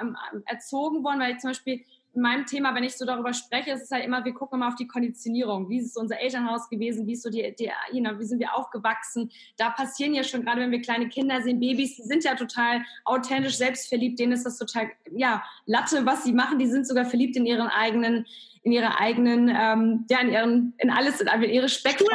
ähm, 0.00 0.16
erzogen 0.46 1.04
worden? 1.04 1.20
Weil 1.20 1.38
zum 1.38 1.50
Beispiel 1.50 1.84
meinem 2.16 2.46
Thema, 2.46 2.74
wenn 2.74 2.84
ich 2.84 2.96
so 2.96 3.04
darüber 3.04 3.32
spreche, 3.32 3.72
ist 3.72 3.82
es 3.82 3.90
halt 3.90 4.04
immer, 4.04 4.24
wir 4.24 4.32
gucken 4.34 4.58
immer 4.58 4.68
auf 4.68 4.74
die 4.74 4.86
Konditionierung. 4.86 5.68
Wie 5.68 5.78
ist 5.78 5.96
unser 5.96 6.20
Elternhaus 6.20 6.68
gewesen? 6.68 7.06
Wie 7.06 7.12
ist 7.12 7.22
so 7.22 7.30
die, 7.30 7.54
die 7.58 7.70
you 7.92 8.02
know, 8.02 8.18
wie 8.18 8.24
sind 8.24 8.38
wir 8.38 8.54
aufgewachsen? 8.54 9.30
Da 9.56 9.70
passieren 9.70 10.14
ja 10.14 10.22
schon, 10.22 10.44
gerade 10.44 10.60
wenn 10.60 10.70
wir 10.70 10.80
kleine 10.80 11.08
Kinder 11.08 11.42
sehen, 11.42 11.60
Babys, 11.60 11.96
die 11.96 12.02
sind 12.02 12.24
ja 12.24 12.34
total 12.34 12.84
authentisch, 13.04 13.56
selbstverliebt. 13.56 14.18
Denen 14.18 14.32
ist 14.32 14.44
das 14.44 14.58
total, 14.58 14.90
ja, 15.10 15.42
Latte, 15.66 16.04
was 16.06 16.24
sie 16.24 16.32
machen. 16.32 16.58
Die 16.58 16.66
sind 16.66 16.86
sogar 16.86 17.04
verliebt 17.04 17.36
in 17.36 17.46
ihren 17.46 17.68
eigenen, 17.68 18.26
in 18.62 18.72
ihre 18.72 18.98
eigenen, 18.98 19.48
ähm, 19.48 20.06
ja, 20.08 20.20
in 20.20 20.30
ihren, 20.30 20.74
in 20.78 20.90
alles, 20.90 21.20
in 21.20 21.42
ihre 21.42 21.68
Spektrum. 21.68 22.08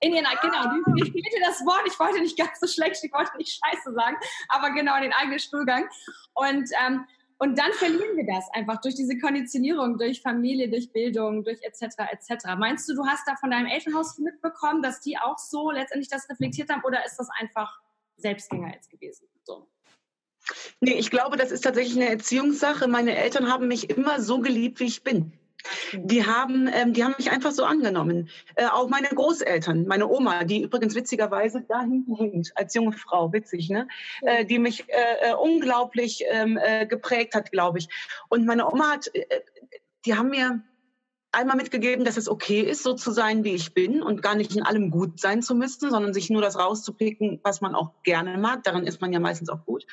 In 0.00 0.12
ihren, 0.12 0.26
genau, 0.42 0.92
mir 0.92 1.06
fehlte 1.06 1.40
das 1.40 1.64
Wort, 1.64 1.82
ich 1.86 1.98
wollte 1.98 2.20
nicht 2.20 2.36
ganz 2.36 2.60
so 2.60 2.66
schlecht, 2.66 3.02
ich 3.02 3.12
wollte 3.14 3.34
nicht 3.38 3.58
scheiße 3.64 3.94
sagen, 3.94 4.16
aber 4.50 4.70
genau, 4.72 4.94
in 4.96 5.04
den 5.04 5.12
eigenen 5.14 5.38
Stuhlgang. 5.38 5.88
Und 6.34 6.68
ähm, 6.86 7.06
und 7.38 7.58
dann 7.58 7.72
verlieren 7.72 8.16
wir 8.16 8.26
das 8.26 8.44
einfach 8.52 8.80
durch 8.80 8.94
diese 8.94 9.18
Konditionierung, 9.18 9.98
durch 9.98 10.22
Familie, 10.22 10.70
durch 10.70 10.90
Bildung, 10.92 11.44
durch 11.44 11.60
etc. 11.62 11.96
etc. 12.10 12.44
Meinst 12.58 12.88
du, 12.88 12.94
du 12.94 13.04
hast 13.06 13.26
da 13.26 13.36
von 13.36 13.50
deinem 13.50 13.66
Elternhaus 13.66 14.18
mitbekommen, 14.18 14.82
dass 14.82 15.00
die 15.00 15.18
auch 15.18 15.38
so 15.38 15.70
letztendlich 15.70 16.08
das 16.08 16.28
reflektiert 16.30 16.70
haben 16.70 16.82
oder 16.84 17.04
ist 17.04 17.16
das 17.16 17.28
einfach 17.38 17.80
Selbstgänger 18.16 18.72
jetzt 18.72 18.90
gewesen? 18.90 19.28
So. 19.44 19.68
Nee, 20.80 20.94
ich 20.94 21.10
glaube, 21.10 21.36
das 21.36 21.50
ist 21.50 21.62
tatsächlich 21.62 21.96
eine 21.96 22.08
Erziehungssache. 22.08 22.88
Meine 22.88 23.16
Eltern 23.16 23.52
haben 23.52 23.68
mich 23.68 23.90
immer 23.90 24.22
so 24.22 24.40
geliebt, 24.40 24.80
wie 24.80 24.84
ich 24.84 25.02
bin. 25.02 25.32
Die 25.92 26.26
haben, 26.26 26.68
ähm, 26.72 26.92
die 26.92 27.04
haben 27.04 27.14
mich 27.18 27.30
einfach 27.30 27.52
so 27.52 27.64
angenommen. 27.64 28.28
Äh, 28.54 28.66
auch 28.66 28.88
meine 28.88 29.08
Großeltern, 29.08 29.86
meine 29.86 30.08
Oma, 30.08 30.44
die 30.44 30.62
übrigens 30.62 30.94
witzigerweise 30.94 31.64
da 31.68 31.80
hinten 31.80 32.16
hängt, 32.16 32.52
als 32.54 32.74
junge 32.74 32.92
Frau, 32.92 33.32
witzig, 33.32 33.68
ne? 33.68 33.88
Äh, 34.22 34.44
die 34.44 34.58
mich 34.58 34.88
äh, 34.88 35.30
äh 35.30 35.34
unglaublich 35.34 36.24
ähm, 36.28 36.58
äh, 36.60 36.86
geprägt 36.86 37.34
hat, 37.34 37.52
glaube 37.52 37.78
ich. 37.78 37.88
Und 38.28 38.46
meine 38.46 38.70
Oma 38.70 38.92
hat, 38.92 39.08
äh, 39.14 39.24
die 40.04 40.14
haben 40.14 40.30
mir 40.30 40.62
einmal 41.32 41.56
mitgegeben, 41.56 42.04
dass 42.04 42.16
es 42.16 42.28
okay 42.28 42.60
ist, 42.60 42.82
so 42.82 42.94
zu 42.94 43.10
sein, 43.10 43.44
wie 43.44 43.54
ich 43.54 43.74
bin 43.74 44.02
und 44.02 44.22
gar 44.22 44.34
nicht 44.34 44.56
in 44.56 44.62
allem 44.62 44.90
gut 44.90 45.20
sein 45.20 45.42
zu 45.42 45.54
müssen, 45.54 45.90
sondern 45.90 46.14
sich 46.14 46.30
nur 46.30 46.40
das 46.40 46.58
rauszupicken, 46.58 47.40
was 47.42 47.60
man 47.60 47.74
auch 47.74 47.90
gerne 48.02 48.38
mag. 48.38 48.64
Daran 48.64 48.86
ist 48.86 49.00
man 49.00 49.12
ja 49.12 49.20
meistens 49.20 49.50
auch 49.50 49.64
gut. 49.66 49.86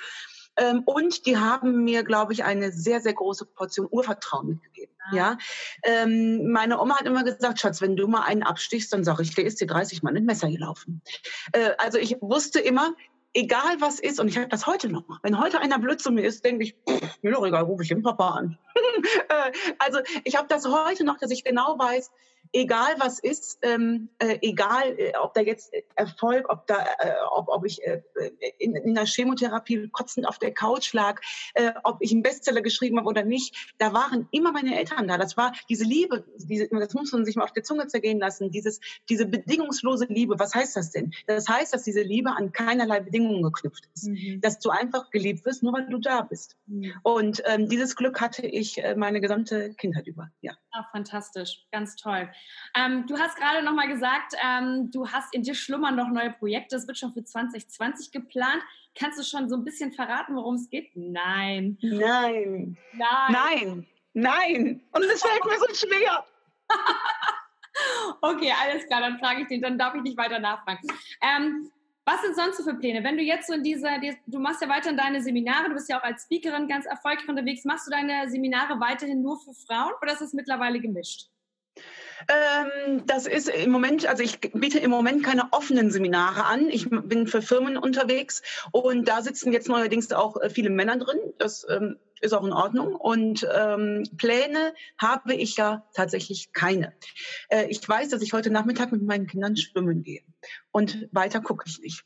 Ähm, 0.58 0.84
und 0.86 1.26
die 1.26 1.38
haben 1.38 1.84
mir, 1.84 2.04
glaube 2.04 2.34
ich, 2.34 2.44
eine 2.44 2.72
sehr, 2.72 3.02
sehr 3.02 3.14
große 3.14 3.46
Portion 3.46 3.88
Urvertrauen 3.90 4.48
mitgegeben. 4.48 4.94
Ah. 5.00 5.16
Ja, 5.16 5.38
ähm, 5.84 6.52
meine 6.52 6.80
Oma 6.80 7.00
hat 7.00 7.06
immer 7.06 7.24
gesagt, 7.24 7.60
Schatz, 7.60 7.82
wenn 7.82 7.96
du 7.96 8.08
mal 8.08 8.22
einen 8.22 8.44
abstichst, 8.44 8.94
dann 8.94 9.04
sage 9.04 9.24
ich, 9.24 9.36
der 9.36 9.46
ist 9.46 9.60
dir 9.60 9.68
30 9.68 10.04
Mal 10.04 10.16
ein 10.16 10.26
Messer 10.26 10.50
gelaufen. 10.50 11.02
Äh, 11.52 11.72
also 11.78 11.98
ich 11.98 12.18
wusste 12.22 12.60
immer, 12.60 12.94
egal 13.34 13.78
was 13.80 14.00
ist, 14.00 14.20
und 14.20 14.28
ich 14.28 14.38
habe 14.38 14.48
das 14.48 14.68
heute 14.68 14.90
noch 14.90 15.04
wenn 15.24 15.40
heute 15.40 15.60
einer 15.60 15.80
blöd 15.80 16.00
zu 16.00 16.12
mir 16.12 16.24
ist, 16.24 16.46
denke 16.46 16.64
ich, 16.64 16.76
mir 17.22 17.32
doch 17.32 17.46
egal, 17.46 17.64
rufe 17.64 17.84
ich 17.84 17.90
den 17.90 18.04
Papa 18.04 18.30
an. 18.32 18.58
Äh, 19.30 19.52
also 19.80 20.00
ich 20.24 20.36
habe 20.38 20.48
das 20.48 20.66
heute 20.66 21.04
noch, 21.04 21.18
dass 21.18 21.32
ich 21.32 21.44
genau 21.44 21.78
weiß, 21.78 22.12
egal 22.54 22.96
was 23.00 23.20
ist, 23.20 23.58
ähm, 23.64 24.10
äh, 24.20 24.38
egal 24.42 24.98
äh, 24.98 25.14
ob 25.18 25.34
da 25.34 25.42
jetzt 25.42 25.74
Erfolg, 25.96 26.50
ob 26.50 26.68
da, 26.68 26.78
äh, 27.00 27.14
ob, 27.32 27.50
ob 27.50 27.66
ich 27.66 27.84
äh, 27.84 28.02
in, 28.60 28.76
in 28.76 28.94
der 28.94 29.06
Chemotherapie 29.06 29.90
kotzend 29.92 30.28
auf 30.28 30.38
der 30.38 30.54
Couch 30.54 30.94
lag, 30.94 31.20
äh, 31.56 31.72
ob 31.84 31.98
ich 32.00 32.12
einen 32.12 32.24
Bestseller 32.24 32.62
geschrieben 32.62 32.98
habe 32.98 33.10
oder 33.10 33.24
nicht, 33.24 33.74
da 33.80 33.94
waren 33.94 34.28
immer 34.32 34.52
meine 34.52 34.78
Eltern 34.78 35.08
da. 35.08 35.18
Das 35.18 35.36
war 35.36 35.54
diese 35.68 35.84
Liebe, 35.84 36.24
diese, 36.38 36.68
das 36.70 36.94
muss 36.94 37.12
man 37.12 37.26
sich 37.26 37.36
mal 37.36 37.44
auf 37.44 37.54
der 37.54 37.64
Zunge 37.64 37.88
zergehen 37.88 38.20
lassen, 38.20 38.52
dieses, 38.52 38.80
diese 39.10 39.26
bedingungslose 39.26 40.06
Liebe. 40.06 40.40
Was 40.40 40.54
heißt 40.54 40.76
das 40.76 40.92
denn? 40.92 41.14
Das 41.26 41.50
heißt, 41.50 41.74
dass 41.74 41.84
diese 41.84 42.02
Liebe 42.02 42.32
an 42.32 42.52
keinerlei 42.52 43.00
Bedingungen 43.00 43.42
geknüpft 43.42 43.90
ist, 43.96 44.08
mhm. 44.08 44.40
dass 44.42 44.60
du 44.60 44.70
einfach 44.70 45.10
geliebt 45.10 45.46
wirst, 45.46 45.64
nur 45.64 45.74
weil 45.74 45.88
du 45.88 45.98
da 45.98 46.22
bist. 46.22 46.56
Mhm. 46.68 46.94
Und 47.02 47.42
ähm, 47.46 47.68
dieses 47.68 47.96
Glück 47.96 48.22
hatte 48.22 48.46
ich 48.46 48.84
äh, 48.84 48.96
meine 48.96 49.22
gesamte 49.22 49.74
Kindheit 49.74 50.08
über. 50.08 50.30
Ja. 50.42 50.54
Ach, 50.72 50.92
fantastisch, 50.92 51.66
ganz 51.72 51.96
toll. 51.96 52.30
Ähm, 52.76 53.06
du 53.08 53.18
hast 53.18 53.36
gerade 53.38 53.64
noch 53.64 53.74
mal 53.74 53.88
gesagt, 53.88 54.34
ähm, 54.44 54.90
du 54.92 55.08
hast 55.08 55.34
in 55.34 55.44
dir 55.44 55.56
schlummern 55.56 55.96
noch 55.96 56.10
neue 56.10 56.32
Projekte. 56.32 56.76
Das 56.76 56.88
wird 56.88 56.98
schon 56.98 57.14
für 57.14 57.24
2020 57.24 58.12
geplant. 58.12 58.62
Kannst 58.96 59.20
du 59.20 59.24
schon 59.24 59.50
so 59.50 59.56
ein 59.56 59.64
bisschen 59.64 59.92
verraten, 59.92 60.36
worum 60.36 60.56
es 60.56 60.70
geht? 60.70 60.92
Nein. 60.96 61.78
Nein. 61.82 62.78
Nein. 62.94 63.32
Nein. 63.32 63.88
Nein. 64.14 64.82
Und 64.92 65.04
es 65.04 65.22
fällt 65.22 65.46
mir 65.46 65.58
so 65.60 65.88
schwer. 65.88 66.26
okay, 68.22 68.54
alles 68.64 68.86
klar, 68.86 69.02
dann 69.02 69.20
frage 69.20 69.42
ich 69.42 69.48
den, 69.48 69.62
dann 69.62 69.78
darf 69.78 69.96
ich 69.96 70.02
nicht 70.02 70.18
weiter 70.18 70.40
nachfragen. 70.40 70.88
Ähm, 71.22 71.72
was 72.06 72.22
sind 72.22 72.36
sonst 72.36 72.58
so 72.58 72.64
für 72.64 72.76
Pläne? 72.76 73.04
Wenn 73.04 73.18
du 73.18 73.24
jetzt 73.24 73.48
so 73.48 73.54
in 73.54 73.64
dieser, 73.64 74.00
du 74.28 74.40
machst 74.40 74.62
ja 74.62 74.68
weiterhin 74.68 74.98
deine 74.98 75.22
Seminare, 75.22 75.70
du 75.70 75.74
bist 75.74 75.90
ja 75.90 76.00
auch 76.00 76.04
als 76.04 76.24
Speakerin 76.24 76.68
ganz 76.68 76.86
erfolgreich 76.86 77.28
unterwegs, 77.30 77.64
machst 77.64 77.88
du 77.88 77.92
deine 77.92 78.30
Seminare 78.30 78.80
weiterhin 78.80 79.22
nur 79.22 79.40
für 79.40 79.54
Frauen 79.54 79.94
oder 80.02 80.14
ist 80.14 80.22
es 80.22 80.34
mittlerweile 80.34 80.80
gemischt? 80.80 81.30
Ähm, 82.28 83.04
das 83.06 83.28
ist 83.28 83.50
im 83.50 83.72
Moment, 83.72 84.08
also 84.08 84.24
ich 84.24 84.40
biete 84.40 84.80
im 84.80 84.92
Moment 84.92 85.24
keine 85.24 85.52
offenen 85.52 85.92
Seminare 85.92 86.46
an. 86.46 86.70
Ich 86.70 86.90
bin 86.90 87.28
für 87.28 87.42
Firmen 87.42 87.78
unterwegs 87.78 88.42
und 88.72 89.08
da 89.08 89.22
sitzen 89.22 89.52
jetzt 89.54 89.68
neuerdings 89.68 90.12
auch 90.12 90.40
äh, 90.42 90.50
viele 90.50 90.70
Männer 90.70 90.98
drin. 90.98 91.20
Das 91.38 91.66
ähm, 91.70 91.98
ist 92.24 92.34
auch 92.34 92.44
in 92.44 92.54
Ordnung. 92.54 92.96
Und 92.96 93.48
ähm, 93.54 94.04
Pläne 94.18 94.74
habe 94.98 95.36
ich 95.36 95.58
ja 95.58 95.86
tatsächlich 95.94 96.54
keine. 96.54 96.94
Äh, 97.50 97.68
ich 97.68 97.88
weiß, 97.88 98.10
dass 98.10 98.22
ich 98.22 98.34
heute 98.34 98.50
Nachmittag 98.50 98.92
mit 98.92 99.04
meinen 99.04 99.28
Kindern 99.28 99.58
schwimmen 99.58 100.04
gehe. 100.04 100.22
Und 100.72 101.08
weiter 101.12 101.42
gucke 101.42 101.66
ich 101.68 101.80
nicht. 101.80 102.04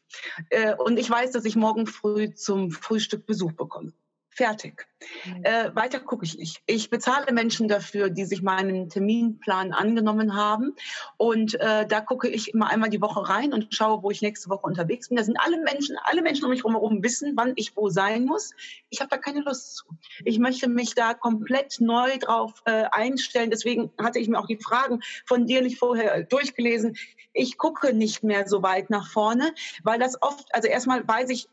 Äh, 0.50 0.76
und 0.76 0.98
ich 0.98 1.10
weiß, 1.10 1.32
dass 1.32 1.46
ich 1.46 1.56
morgen 1.56 1.86
früh 1.86 2.34
zum 2.34 2.72
Frühstück 2.72 3.26
Besuch 3.26 3.54
bekomme. 3.54 3.94
Fertig. 4.38 4.86
Mhm. 5.26 5.44
Äh, 5.46 5.76
weiter 5.76 6.00
gucke 6.00 6.24
ich 6.24 6.38
nicht. 6.38 6.62
Ich 6.68 6.92
bezahle 6.92 7.34
Menschen 7.34 7.68
dafür, 7.68 8.12
die 8.12 8.24
sich 8.24 8.44
meinen 8.44 8.88
Terminplan 8.88 9.74
angenommen 9.74 10.36
haben. 10.36 10.76
Und 11.18 11.60
äh, 11.60 11.88
da 11.88 12.02
gucke 12.02 12.30
ich 12.30 12.54
immer 12.54 12.70
einmal 12.70 12.92
die 12.92 13.02
Woche 13.02 13.28
rein 13.28 13.52
und 13.52 13.74
schaue, 13.74 14.04
wo 14.04 14.12
ich 14.12 14.22
nächste 14.22 14.52
Woche 14.52 14.62
unterwegs 14.68 15.10
bin. 15.10 15.18
Da 15.18 15.24
sind 15.24 15.40
alle 15.40 15.60
Menschen, 15.64 15.98
alle 16.04 16.22
Menschen 16.22 16.46
um 16.46 16.52
mich 16.52 16.64
herum 16.64 17.02
wissen, 17.02 17.34
wann 17.36 17.54
ich 17.56 17.76
wo 17.76 17.90
sein 17.90 18.26
muss. 18.26 18.52
Ich 18.90 19.00
habe 19.00 19.10
da 19.10 19.18
keine 19.18 19.40
Lust 19.40 19.78
zu. 19.78 19.86
Ich 20.24 20.38
möchte 20.38 20.70
mich 20.70 20.94
da 20.94 21.16
komplett 21.16 21.78
neu 21.80 22.20
drauf 22.20 22.62
äh, 22.66 22.84
einstellen. 22.92 23.50
Deswegen 23.50 23.92
hatte 24.00 24.20
ich 24.20 24.28
mir 24.28 24.38
auch 24.38 24.46
die 24.46 24.60
Fragen 24.60 25.00
von 25.26 25.48
dir 25.48 25.64
nicht 25.64 25.80
vorher 25.80 26.22
durchgelesen. 26.22 26.96
Ich 27.34 27.58
gucke 27.58 27.92
nicht 27.92 28.24
mehr 28.24 28.48
so 28.48 28.62
weit 28.62 28.92
nach 28.92 29.10
vorne, 29.10 29.56
weil 29.84 29.98
das 29.98 30.22
oft, 30.22 30.54
also 30.54 30.68
erstmal 30.68 31.08
weiß 31.08 31.32
ich, 31.32 31.50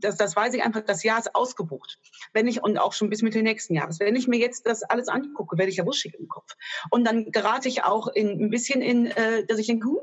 das, 0.00 0.16
das 0.16 0.36
weiß 0.36 0.54
ich 0.54 0.62
einfach, 0.62 0.82
das 0.82 1.02
Jahr 1.02 1.18
ist 1.18 1.34
ausgebucht. 1.34 1.98
Wenn 2.32 2.46
ich, 2.46 2.62
und 2.62 2.78
auch 2.78 2.92
schon 2.92 3.10
bis 3.10 3.22
Mitte 3.22 3.42
nächsten 3.42 3.74
Jahres. 3.74 4.00
Wenn 4.00 4.16
ich 4.16 4.28
mir 4.28 4.38
jetzt 4.38 4.66
das 4.66 4.82
alles 4.82 5.08
angucke, 5.08 5.58
werde 5.58 5.70
ich 5.70 5.78
ja 5.78 5.86
wuschig 5.86 6.14
im 6.18 6.28
Kopf. 6.28 6.56
Und 6.90 7.04
dann 7.04 7.30
gerate 7.30 7.68
ich 7.68 7.84
auch 7.84 8.08
in, 8.08 8.28
ein 8.44 8.50
bisschen 8.50 8.82
in, 8.82 9.06
äh, 9.06 9.44
dass 9.46 9.58
ich 9.58 9.66
denke, 9.66 9.88
hm, 9.88 9.96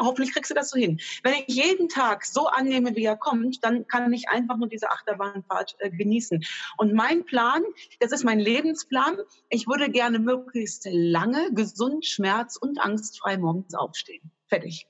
hoffentlich 0.00 0.32
kriegst 0.32 0.50
du 0.50 0.54
das 0.54 0.70
so 0.70 0.78
hin. 0.78 1.00
Wenn 1.22 1.34
ich 1.34 1.54
jeden 1.54 1.88
Tag 1.88 2.24
so 2.24 2.46
annehme, 2.46 2.96
wie 2.96 3.04
er 3.04 3.16
kommt, 3.16 3.64
dann 3.64 3.86
kann 3.86 4.12
ich 4.12 4.28
einfach 4.28 4.56
nur 4.56 4.68
diese 4.68 4.90
Achterbahnfahrt 4.90 5.76
äh, 5.78 5.90
genießen. 5.90 6.44
Und 6.76 6.94
mein 6.94 7.24
Plan, 7.24 7.62
das 8.00 8.12
ist 8.12 8.24
mein 8.24 8.38
Lebensplan, 8.38 9.18
ich 9.48 9.66
würde 9.66 9.90
gerne 9.90 10.18
möglichst 10.18 10.86
lange, 10.90 11.52
gesund, 11.52 12.06
schmerz- 12.06 12.56
und 12.56 12.80
angstfrei 12.80 13.38
morgens 13.38 13.74
aufstehen. 13.74 14.30
Fertig. 14.46 14.86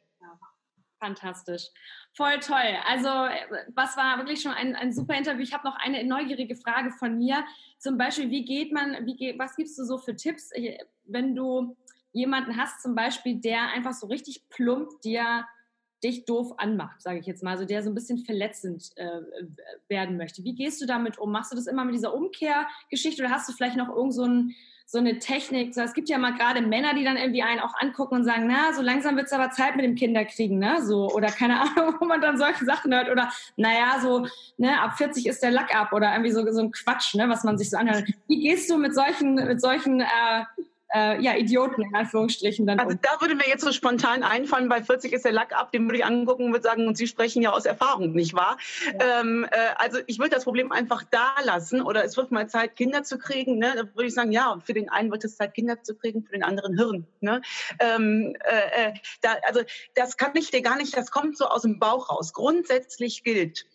Fantastisch. 1.00 1.68
Voll 2.18 2.40
toll. 2.40 2.76
Also, 2.84 3.08
was 3.76 3.96
war 3.96 4.18
wirklich 4.18 4.42
schon 4.42 4.50
ein, 4.50 4.74
ein 4.74 4.92
super 4.92 5.14
Interview. 5.16 5.40
Ich 5.40 5.54
habe 5.54 5.68
noch 5.68 5.76
eine 5.76 6.02
neugierige 6.02 6.56
Frage 6.56 6.90
von 6.90 7.16
mir. 7.16 7.44
Zum 7.78 7.96
Beispiel, 7.96 8.28
wie 8.28 8.44
geht 8.44 8.72
man, 8.72 9.06
wie 9.06 9.14
geht, 9.14 9.38
was 9.38 9.54
gibst 9.54 9.78
du 9.78 9.84
so 9.84 9.98
für 9.98 10.16
Tipps, 10.16 10.50
äh, 10.50 10.78
wenn 11.04 11.36
du 11.36 11.76
jemanden 12.10 12.56
hast, 12.56 12.82
zum 12.82 12.96
Beispiel, 12.96 13.36
der 13.36 13.68
einfach 13.68 13.92
so 13.92 14.08
richtig 14.08 14.48
plump 14.48 15.00
dir 15.02 15.46
dich 16.02 16.24
doof 16.24 16.54
anmacht, 16.58 17.02
sage 17.02 17.18
ich 17.18 17.26
jetzt 17.26 17.42
mal, 17.42 17.52
also 17.52 17.64
der 17.64 17.82
so 17.82 17.90
ein 17.90 17.94
bisschen 17.94 18.18
verletzend 18.18 18.90
äh, 18.96 19.20
werden 19.88 20.16
möchte. 20.16 20.44
Wie 20.44 20.54
gehst 20.54 20.80
du 20.80 20.86
damit 20.86 21.18
um? 21.18 21.32
Machst 21.32 21.52
du 21.52 21.56
das 21.56 21.66
immer 21.66 21.84
mit 21.84 21.94
dieser 21.94 22.14
Umkehrgeschichte 22.14 23.22
oder 23.22 23.32
hast 23.32 23.48
du 23.48 23.52
vielleicht 23.52 23.76
noch 23.76 23.88
irgend 23.88 24.14
so 24.14 24.24
ein 24.24 24.54
so 24.90 24.96
eine 24.96 25.18
Technik. 25.18 25.74
So, 25.74 25.82
es 25.82 25.92
gibt 25.92 26.08
ja 26.08 26.16
mal 26.16 26.34
gerade 26.34 26.62
Männer, 26.62 26.94
die 26.94 27.04
dann 27.04 27.18
irgendwie 27.18 27.42
einen 27.42 27.60
auch 27.60 27.74
angucken 27.78 28.14
und 28.14 28.24
sagen, 28.24 28.46
na, 28.48 28.72
so 28.72 28.80
langsam 28.80 29.16
wird 29.16 29.26
es 29.26 29.34
aber 29.34 29.50
Zeit 29.50 29.76
mit 29.76 29.84
dem 29.84 29.96
Kinderkriegen, 29.96 30.58
ne? 30.58 30.82
So, 30.82 31.10
oder 31.10 31.28
keine 31.28 31.60
Ahnung, 31.60 31.96
wo 32.00 32.06
man 32.06 32.22
dann 32.22 32.38
solche 32.38 32.64
Sachen 32.64 32.94
hört. 32.94 33.10
Oder 33.10 33.30
naja, 33.56 34.00
so, 34.00 34.26
ne, 34.56 34.80
ab 34.80 34.96
40 34.96 35.26
ist 35.26 35.42
der 35.42 35.50
Lack 35.50 35.76
ab 35.76 35.92
oder 35.92 36.12
irgendwie 36.12 36.30
so, 36.30 36.50
so 36.50 36.62
ein 36.62 36.72
Quatsch, 36.72 37.14
ne, 37.16 37.28
was 37.28 37.44
man 37.44 37.58
sich 37.58 37.68
so 37.68 37.76
anhört. 37.76 38.04
Wie 38.28 38.40
gehst 38.40 38.70
du 38.70 38.78
mit 38.78 38.94
solchen, 38.94 39.34
mit 39.34 39.60
solchen 39.60 40.00
äh, 40.00 40.44
äh, 40.94 41.20
ja, 41.20 41.36
Idioten 41.36 41.82
in 41.82 41.94
Anführungsstrichen 41.94 42.66
dann. 42.66 42.78
Also 42.80 42.96
da 43.00 43.20
würde 43.20 43.34
mir 43.34 43.46
jetzt 43.46 43.64
so 43.64 43.72
spontan 43.72 44.22
einfallen, 44.22 44.68
bei 44.68 44.82
40 44.82 45.12
ist 45.12 45.24
der 45.24 45.32
Lack 45.32 45.52
ab, 45.52 45.72
den 45.72 45.86
würde 45.86 45.98
ich 45.98 46.04
angucken 46.04 46.44
und 46.46 46.52
würde 46.52 46.62
sagen, 46.62 46.86
und 46.86 46.96
Sie 46.96 47.06
sprechen 47.06 47.42
ja 47.42 47.52
aus 47.52 47.66
Erfahrung, 47.66 48.12
nicht 48.12 48.34
wahr? 48.34 48.58
Ja. 48.84 49.20
Ähm, 49.20 49.46
äh, 49.50 49.56
also 49.76 49.98
ich 50.06 50.18
würde 50.18 50.30
das 50.30 50.44
Problem 50.44 50.72
einfach 50.72 51.04
da 51.10 51.34
lassen 51.44 51.82
oder 51.82 52.04
es 52.04 52.16
wird 52.16 52.30
mal 52.30 52.48
Zeit, 52.48 52.76
Kinder 52.76 53.02
zu 53.02 53.18
kriegen. 53.18 53.58
Ne? 53.58 53.72
Da 53.76 53.82
würde 53.94 54.06
ich 54.06 54.14
sagen, 54.14 54.32
ja, 54.32 54.58
für 54.64 54.74
den 54.74 54.88
einen 54.88 55.10
wird 55.10 55.24
es 55.24 55.36
Zeit, 55.36 55.54
Kinder 55.54 55.82
zu 55.82 55.94
kriegen, 55.94 56.22
für 56.22 56.32
den 56.32 56.42
anderen 56.42 56.76
Hirn. 56.76 57.06
Ne? 57.20 57.42
Ähm, 57.80 58.34
äh, 58.44 58.88
äh 58.88 58.94
da, 59.20 59.36
also 59.46 59.60
das 59.94 60.16
kann 60.16 60.32
ich 60.34 60.50
dir 60.50 60.62
gar 60.62 60.76
nicht, 60.76 60.96
das 60.96 61.10
kommt 61.10 61.36
so 61.36 61.46
aus 61.46 61.62
dem 61.62 61.78
Bauch 61.78 62.10
raus. 62.10 62.32
Grundsätzlich 62.32 63.24
gilt, 63.24 63.66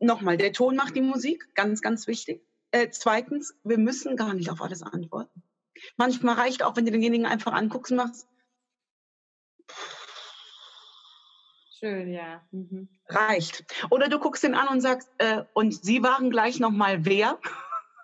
nochmal, 0.00 0.36
der 0.36 0.52
Ton 0.52 0.76
macht 0.76 0.96
die 0.96 1.02
Musik, 1.02 1.54
ganz, 1.54 1.80
ganz 1.80 2.06
wichtig. 2.06 2.42
Äh, 2.72 2.88
zweitens, 2.90 3.54
wir 3.64 3.78
müssen 3.78 4.16
gar 4.16 4.34
nicht 4.34 4.50
auf 4.50 4.62
alles 4.62 4.82
antworten. 4.82 5.42
Manchmal 5.96 6.34
reicht 6.34 6.62
auch, 6.62 6.76
wenn 6.76 6.84
du 6.84 6.92
denjenigen 6.92 7.26
einfach 7.26 7.52
anguckst 7.52 7.92
und 7.92 7.98
machst. 7.98 8.28
Schön, 11.78 12.12
ja. 12.12 12.42
Mhm. 12.50 12.88
Reicht. 13.08 13.64
Oder 13.90 14.08
du 14.08 14.18
guckst 14.18 14.44
ihn 14.44 14.54
an 14.54 14.68
und 14.68 14.82
sagst, 14.82 15.08
äh, 15.16 15.44
und 15.54 15.72
sie 15.72 16.02
waren 16.02 16.30
gleich 16.30 16.60
nochmal 16.60 17.06
wer? 17.06 17.38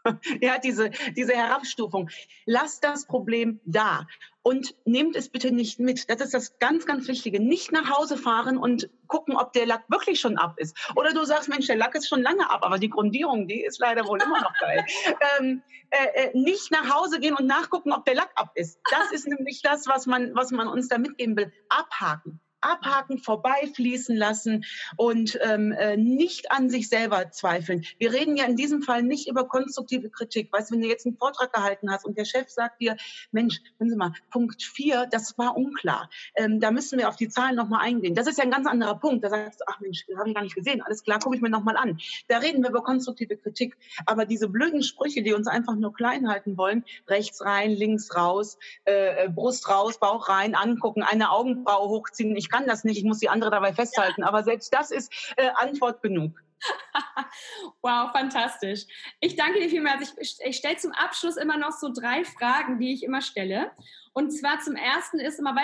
ja, 0.41 0.59
diese, 0.59 0.91
diese 1.15 1.35
Herabstufung. 1.35 2.09
Lass 2.47 2.81
das 2.81 3.07
Problem 3.07 3.61
da 3.65 4.07
und 4.47 4.77
nehmt 4.85 5.17
es 5.17 5.29
bitte 5.29 5.51
nicht 5.51 5.81
mit. 5.81 6.09
Das 6.09 6.21
ist 6.21 6.33
das 6.33 6.57
ganz, 6.61 6.87
ganz 6.87 7.09
Wichtige. 7.09 7.41
Nicht 7.41 7.73
nach 7.73 7.91
Hause 7.91 8.17
fahren 8.17 8.59
und 8.59 8.89
gucken, 9.09 9.35
ob 9.35 9.53
der 9.53 9.67
Lack 9.67 9.91
wirklich 9.91 10.21
schon 10.21 10.39
ab 10.39 10.55
ist. 10.59 10.77
Oder 10.95 11.13
du 11.13 11.25
sagst, 11.25 11.49
Mensch, 11.49 11.67
der 11.67 11.75
Lack 11.75 11.97
ist 11.97 12.09
schon 12.09 12.23
lange 12.23 12.49
ab, 12.49 12.61
aber 12.63 12.79
die 12.79 12.89
Grundierung, 12.89 13.49
die 13.49 13.65
ist 13.65 13.81
leider 13.81 14.07
wohl 14.07 14.23
immer 14.23 14.41
noch 14.41 14.53
geil. 14.61 14.87
ähm, 15.41 15.63
äh, 15.91 16.27
äh, 16.27 16.39
nicht 16.39 16.71
nach 16.71 16.95
Hause 16.95 17.19
gehen 17.19 17.35
und 17.35 17.49
nachgucken, 17.49 17.93
ob 17.93 18.05
der 18.05 18.15
Lack 18.15 18.31
ab 18.37 18.53
ist. 18.55 18.79
Das 18.89 19.11
ist 19.11 19.27
nämlich 19.27 19.63
das, 19.63 19.89
was 19.89 20.07
man, 20.07 20.33
was 20.37 20.53
man 20.53 20.69
uns 20.69 20.87
da 20.87 20.99
mitgeben 20.99 21.37
will. 21.37 21.53
Abhaken 21.69 22.41
abhaken, 22.67 23.19
vorbeifließen 23.19 24.17
lassen 24.17 24.65
und 24.97 25.39
ähm, 25.43 25.73
äh, 25.73 25.97
nicht 25.97 26.51
an 26.51 26.69
sich 26.71 26.89
selber 26.89 27.31
zweifeln. 27.31 27.85
Wir 27.99 28.13
reden 28.13 28.37
ja 28.37 28.45
in 28.45 28.57
diesem 28.57 28.83
Fall 28.83 29.03
nicht 29.03 29.29
über 29.29 29.49
konstruktive 29.49 30.11
Kritik. 30.11 30.53
Weißt 30.53 30.71
du, 30.71 30.75
wenn 30.75 30.83
du 30.83 30.89
jetzt 30.89 31.07
einen 31.07 31.17
Vortrag 31.17 31.53
gehalten 31.53 31.91
hast 31.91 32.05
und 32.05 32.19
der 32.19 32.25
Chef 32.25 32.49
sagt 32.49 32.81
dir, 32.81 32.97
Mensch, 33.31 33.61
hören 33.79 33.91
Sie 33.91 33.97
mal, 33.97 34.13
Punkt 34.31 34.63
4, 34.63 35.07
das 35.11 35.37
war 35.39 35.57
unklar. 35.57 36.11
Ähm, 36.35 36.61
da 36.61 36.71
müssen 36.71 36.99
wir 36.99 37.09
auf 37.09 37.17
die 37.17 37.29
Zahlen 37.29 37.57
nochmal 37.57 37.85
eingehen. 37.85 38.15
Das 38.15 38.27
ist 38.27 38.39
ja 38.39 38.45
ein 38.45 38.51
ganz 38.51 38.67
anderer 38.67 38.99
Punkt. 38.99 39.25
Da 39.25 39.31
sagst 39.31 39.61
du, 39.61 39.65
ach 39.69 39.81
Mensch, 39.81 40.05
das 40.07 40.19
habe 40.19 40.29
ich 40.29 40.35
gar 40.35 40.43
nicht 40.43 40.55
gesehen. 40.55 40.83
Alles 40.83 41.03
klar, 41.03 41.19
gucke 41.19 41.37
ich 41.37 41.43
mir 41.43 41.51
nochmal 41.51 41.77
an. 41.77 41.99
Da 42.29 42.39
reden 42.39 42.63
wir 42.63 42.71
über 42.71 42.83
konstruktive 42.83 43.37
Kritik. 43.37 43.77
Aber 44.07 44.25
diese 44.25 44.49
blöden 44.49 44.83
Sprüche, 44.83 45.23
die 45.23 45.33
uns 45.33 45.47
einfach 45.47 45.75
nur 45.75 45.93
klein 45.93 46.29
halten 46.29 46.57
wollen, 46.57 46.85
rechts 47.09 47.45
rein, 47.45 47.71
links 47.71 48.15
raus, 48.17 48.59
äh, 48.85 49.25
äh 49.25 49.29
Brust 49.29 49.69
raus, 49.69 49.99
Bauch 49.99 50.29
rein, 50.29 50.55
angucken, 50.55 51.03
eine 51.03 51.31
Augenbraue 51.31 51.89
hochziehen. 51.89 52.37
Ich 52.37 52.49
kann 52.49 52.56
das 52.65 52.85
nicht, 52.85 52.99
ich 52.99 53.05
muss 53.05 53.19
die 53.19 53.29
andere 53.29 53.51
dabei 53.51 53.75
festhalten. 53.75 54.23
Aber 54.23 54.45
selbst 54.45 54.73
das 54.73 54.91
ist 54.91 55.13
äh, 55.37 55.51
Antwort 55.57 56.01
genug. 56.01 56.41
wow, 57.83 58.11
fantastisch. 58.13 58.87
Ich 59.21 59.37
danke 59.37 59.61
dir 59.61 59.69
vielmals. 59.69 60.15
Ich, 60.19 60.37
ich 60.45 60.57
stelle 60.57 60.77
zum 60.77 60.93
Abschluss 60.93 61.37
immer 61.37 61.59
noch 61.59 61.73
so 61.73 61.93
drei 61.93 62.25
Fragen, 62.25 62.79
die 62.79 62.93
ich 62.93 63.03
immer 63.03 63.21
stelle. 63.21 63.73
Und 64.13 64.31
zwar 64.31 64.61
zum 64.61 64.77
ersten 64.77 65.19
ist 65.19 65.39
immer, 65.39 65.55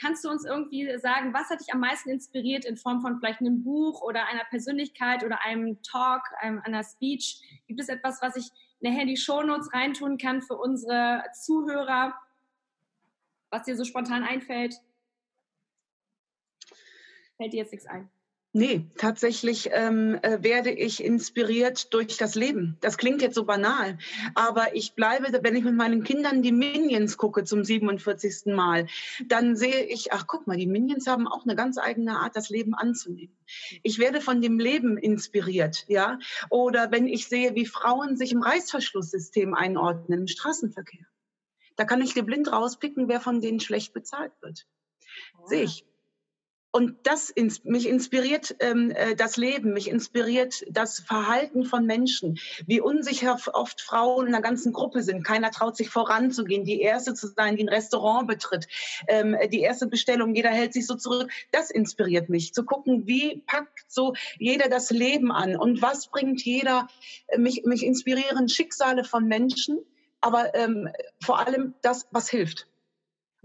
kannst 0.00 0.24
du 0.24 0.30
uns 0.30 0.44
irgendwie 0.44 0.96
sagen, 0.98 1.34
was 1.34 1.50
hat 1.50 1.60
dich 1.60 1.72
am 1.72 1.80
meisten 1.80 2.10
inspiriert 2.10 2.64
in 2.64 2.76
Form 2.76 3.00
von 3.00 3.18
vielleicht 3.18 3.40
einem 3.40 3.64
Buch 3.64 4.00
oder 4.02 4.26
einer 4.26 4.44
Persönlichkeit 4.44 5.24
oder 5.24 5.42
einem 5.44 5.82
Talk, 5.82 6.22
einem, 6.40 6.60
einer 6.60 6.84
Speech? 6.84 7.40
Gibt 7.66 7.80
es 7.80 7.88
etwas, 7.88 8.22
was 8.22 8.36
ich 8.36 8.50
nachher 8.80 9.02
in 9.02 9.08
die 9.08 9.16
Shownotes 9.16 9.72
reintun 9.72 10.18
kann 10.18 10.42
für 10.42 10.56
unsere 10.56 11.24
Zuhörer, 11.34 12.14
was 13.50 13.64
dir 13.64 13.76
so 13.76 13.84
spontan 13.84 14.22
einfällt? 14.22 14.76
Fällt 17.36 17.52
dir 17.52 17.58
jetzt 17.58 17.72
nichts 17.72 17.86
ein? 17.86 18.10
Nee, 18.58 18.86
tatsächlich 18.96 19.68
ähm, 19.72 20.18
äh, 20.22 20.42
werde 20.42 20.70
ich 20.70 21.04
inspiriert 21.04 21.92
durch 21.92 22.16
das 22.16 22.34
Leben. 22.34 22.78
Das 22.80 22.96
klingt 22.96 23.20
jetzt 23.20 23.34
so 23.34 23.44
banal, 23.44 23.98
aber 24.34 24.74
ich 24.74 24.94
bleibe, 24.94 25.26
wenn 25.42 25.56
ich 25.56 25.62
mit 25.62 25.74
meinen 25.74 26.04
Kindern 26.04 26.40
die 26.40 26.52
Minions 26.52 27.18
gucke 27.18 27.44
zum 27.44 27.64
47. 27.64 28.46
Mal, 28.46 28.86
dann 29.26 29.56
sehe 29.56 29.84
ich, 29.84 30.14
ach 30.14 30.26
guck 30.26 30.46
mal, 30.46 30.56
die 30.56 30.66
Minions 30.66 31.06
haben 31.06 31.28
auch 31.28 31.44
eine 31.44 31.54
ganz 31.54 31.76
eigene 31.76 32.18
Art, 32.18 32.34
das 32.34 32.48
Leben 32.48 32.72
anzunehmen. 32.72 33.36
Ich 33.82 33.98
werde 33.98 34.22
von 34.22 34.40
dem 34.40 34.58
Leben 34.58 34.96
inspiriert, 34.96 35.84
ja. 35.88 36.18
Oder 36.48 36.90
wenn 36.90 37.06
ich 37.06 37.28
sehe, 37.28 37.54
wie 37.54 37.66
Frauen 37.66 38.16
sich 38.16 38.32
im 38.32 38.40
Reißverschlusssystem 38.40 39.52
einordnen, 39.52 40.20
im 40.20 40.26
Straßenverkehr. 40.28 41.04
Da 41.76 41.84
kann 41.84 42.00
ich 42.00 42.14
dir 42.14 42.22
blind 42.22 42.50
rauspicken, 42.50 43.06
wer 43.06 43.20
von 43.20 43.42
denen 43.42 43.60
schlecht 43.60 43.92
bezahlt 43.92 44.32
wird. 44.40 44.66
Oh. 45.38 45.46
Sehe 45.46 45.64
ich. 45.64 45.84
Und 46.76 47.06
das 47.06 47.30
ins, 47.30 47.64
mich 47.64 47.88
inspiriert 47.88 48.54
ähm, 48.60 48.90
äh, 48.90 49.16
das 49.16 49.38
Leben, 49.38 49.72
mich 49.72 49.88
inspiriert 49.88 50.62
das 50.68 51.00
Verhalten 51.00 51.64
von 51.64 51.86
Menschen, 51.86 52.38
wie 52.66 52.82
unsicher 52.82 53.38
oft 53.54 53.80
Frauen 53.80 54.26
in 54.26 54.34
einer 54.34 54.42
ganzen 54.42 54.74
Gruppe 54.74 55.02
sind. 55.02 55.24
Keiner 55.24 55.50
traut 55.50 55.74
sich 55.74 55.88
voranzugehen, 55.88 56.66
die 56.66 56.82
Erste 56.82 57.14
zu 57.14 57.28
sein, 57.28 57.56
die 57.56 57.64
ein 57.64 57.70
Restaurant 57.70 58.28
betritt, 58.28 58.68
ähm, 59.08 59.34
die 59.50 59.60
erste 59.60 59.86
Bestellung, 59.86 60.34
jeder 60.34 60.50
hält 60.50 60.74
sich 60.74 60.86
so 60.86 60.96
zurück. 60.96 61.32
Das 61.50 61.70
inspiriert 61.70 62.28
mich, 62.28 62.52
zu 62.52 62.62
gucken, 62.62 63.06
wie 63.06 63.38
packt 63.46 63.90
so 63.90 64.12
jeder 64.38 64.68
das 64.68 64.90
Leben 64.90 65.32
an 65.32 65.56
und 65.56 65.80
was 65.80 66.08
bringt 66.08 66.44
jeder. 66.44 66.88
Äh, 67.28 67.38
mich, 67.38 67.64
mich 67.64 67.86
inspirieren 67.86 68.50
Schicksale 68.50 69.04
von 69.04 69.26
Menschen, 69.26 69.78
aber 70.20 70.54
ähm, 70.54 70.90
vor 71.24 71.38
allem 71.38 71.72
das, 71.80 72.06
was 72.10 72.28
hilft. 72.28 72.66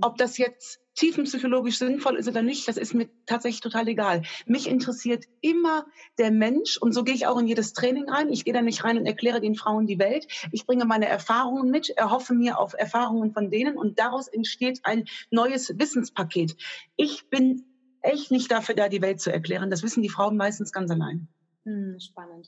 Ob 0.02 0.18
das 0.18 0.38
jetzt 0.38 0.82
tiefenpsychologisch 1.02 1.80
sinnvoll 1.80 2.16
ist 2.16 2.28
oder 2.28 2.44
nicht, 2.44 2.68
das 2.68 2.78
ist 2.78 2.94
mir 2.94 3.10
tatsächlich 3.26 3.62
total 3.62 3.88
egal. 3.88 4.22
Mich 4.46 4.70
interessiert 4.70 5.26
immer 5.42 5.86
der 6.20 6.30
Mensch 6.30 6.78
und 6.78 6.94
so 6.94 7.04
gehe 7.04 7.16
ich 7.16 7.26
auch 7.26 7.40
in 7.40 7.48
jedes 7.48 7.74
Training 7.74 8.08
rein. 8.08 8.30
Ich 8.30 8.46
gehe 8.46 8.54
da 8.54 8.62
nicht 8.62 8.84
rein 8.84 9.00
und 9.00 9.08
erkläre 9.08 9.42
den 9.42 9.56
Frauen 9.56 9.88
die 9.88 9.98
Welt. 9.98 10.28
Ich 10.52 10.68
bringe 10.68 10.86
meine 10.86 11.08
Erfahrungen 11.08 11.72
mit, 11.72 11.90
erhoffe 11.90 12.36
mir 12.36 12.60
auf 12.60 12.74
Erfahrungen 12.78 13.34
von 13.34 13.50
denen 13.50 13.78
und 13.78 13.98
daraus 13.98 14.28
entsteht 14.28 14.82
ein 14.84 15.06
neues 15.32 15.74
Wissenspaket. 15.78 16.56
Ich 16.98 17.28
bin 17.30 17.66
echt 18.02 18.30
nicht 18.30 18.52
dafür 18.52 18.76
da, 18.76 18.88
die 18.88 19.02
Welt 19.02 19.20
zu 19.20 19.34
erklären. 19.34 19.72
Das 19.72 19.82
wissen 19.82 20.04
die 20.04 20.10
Frauen 20.10 20.38
meistens 20.38 20.72
ganz 20.72 20.92
allein. 20.92 21.28
Hm, 21.66 22.00
spannend. 22.00 22.48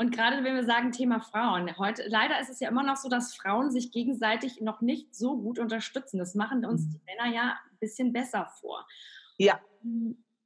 Und 0.00 0.16
gerade 0.16 0.42
wenn 0.42 0.54
wir 0.54 0.64
sagen 0.64 0.92
Thema 0.92 1.20
Frauen, 1.20 1.76
heute 1.76 2.04
leider 2.08 2.40
ist 2.40 2.48
es 2.48 2.58
ja 2.58 2.70
immer 2.70 2.82
noch 2.82 2.96
so, 2.96 3.10
dass 3.10 3.34
Frauen 3.34 3.70
sich 3.70 3.92
gegenseitig 3.92 4.62
noch 4.62 4.80
nicht 4.80 5.14
so 5.14 5.36
gut 5.36 5.58
unterstützen. 5.58 6.16
Das 6.16 6.34
machen 6.34 6.64
uns 6.64 6.86
mhm. 6.86 6.92
die 6.92 7.00
Männer 7.04 7.36
ja 7.36 7.42
ein 7.50 7.78
bisschen 7.80 8.10
besser 8.10 8.50
vor. 8.62 8.88
Ja. 9.36 9.60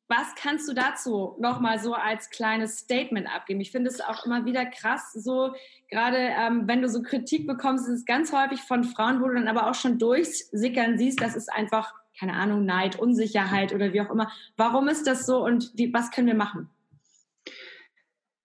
Was 0.09 0.35
kannst 0.35 0.69
du 0.69 0.73
dazu 0.73 1.37
nochmal 1.39 1.79
so 1.79 1.95
als 1.95 2.31
kleines 2.31 2.79
Statement 2.79 3.33
abgeben? 3.33 3.61
Ich 3.61 3.71
finde 3.71 3.91
es 3.91 4.01
auch 4.01 4.27
immer 4.27 4.45
wieder 4.45 4.67
krass, 4.67 5.13
so 5.13 5.55
gerade 5.89 6.19
ähm, 6.19 6.67
wenn 6.67 6.83
du 6.83 6.89
so 6.89 7.01
Kritik 7.03 7.47
bekommst, 7.47 7.87
ist 7.87 8.01
es 8.01 8.05
ganz 8.07 8.33
häufig 8.33 8.61
von 8.61 8.83
Frauen, 8.83 9.23
wo 9.23 9.29
du 9.29 9.35
dann 9.35 9.47
aber 9.47 9.71
auch 9.71 9.77
schon 9.77 10.01
durchsickern 10.01 10.99
siehst, 10.99 11.21
das 11.21 11.37
ist 11.37 11.53
einfach, 11.53 11.95
keine 12.19 12.33
Ahnung, 12.33 12.65
Neid, 12.65 12.99
Unsicherheit 12.99 13.73
oder 13.73 13.93
wie 13.93 14.01
auch 14.01 14.11
immer. 14.11 14.33
Warum 14.57 14.89
ist 14.89 15.07
das 15.07 15.27
so 15.27 15.45
und 15.45 15.71
wie, 15.77 15.95
was 15.95 16.11
können 16.11 16.27
wir 16.27 16.35
machen? 16.35 16.71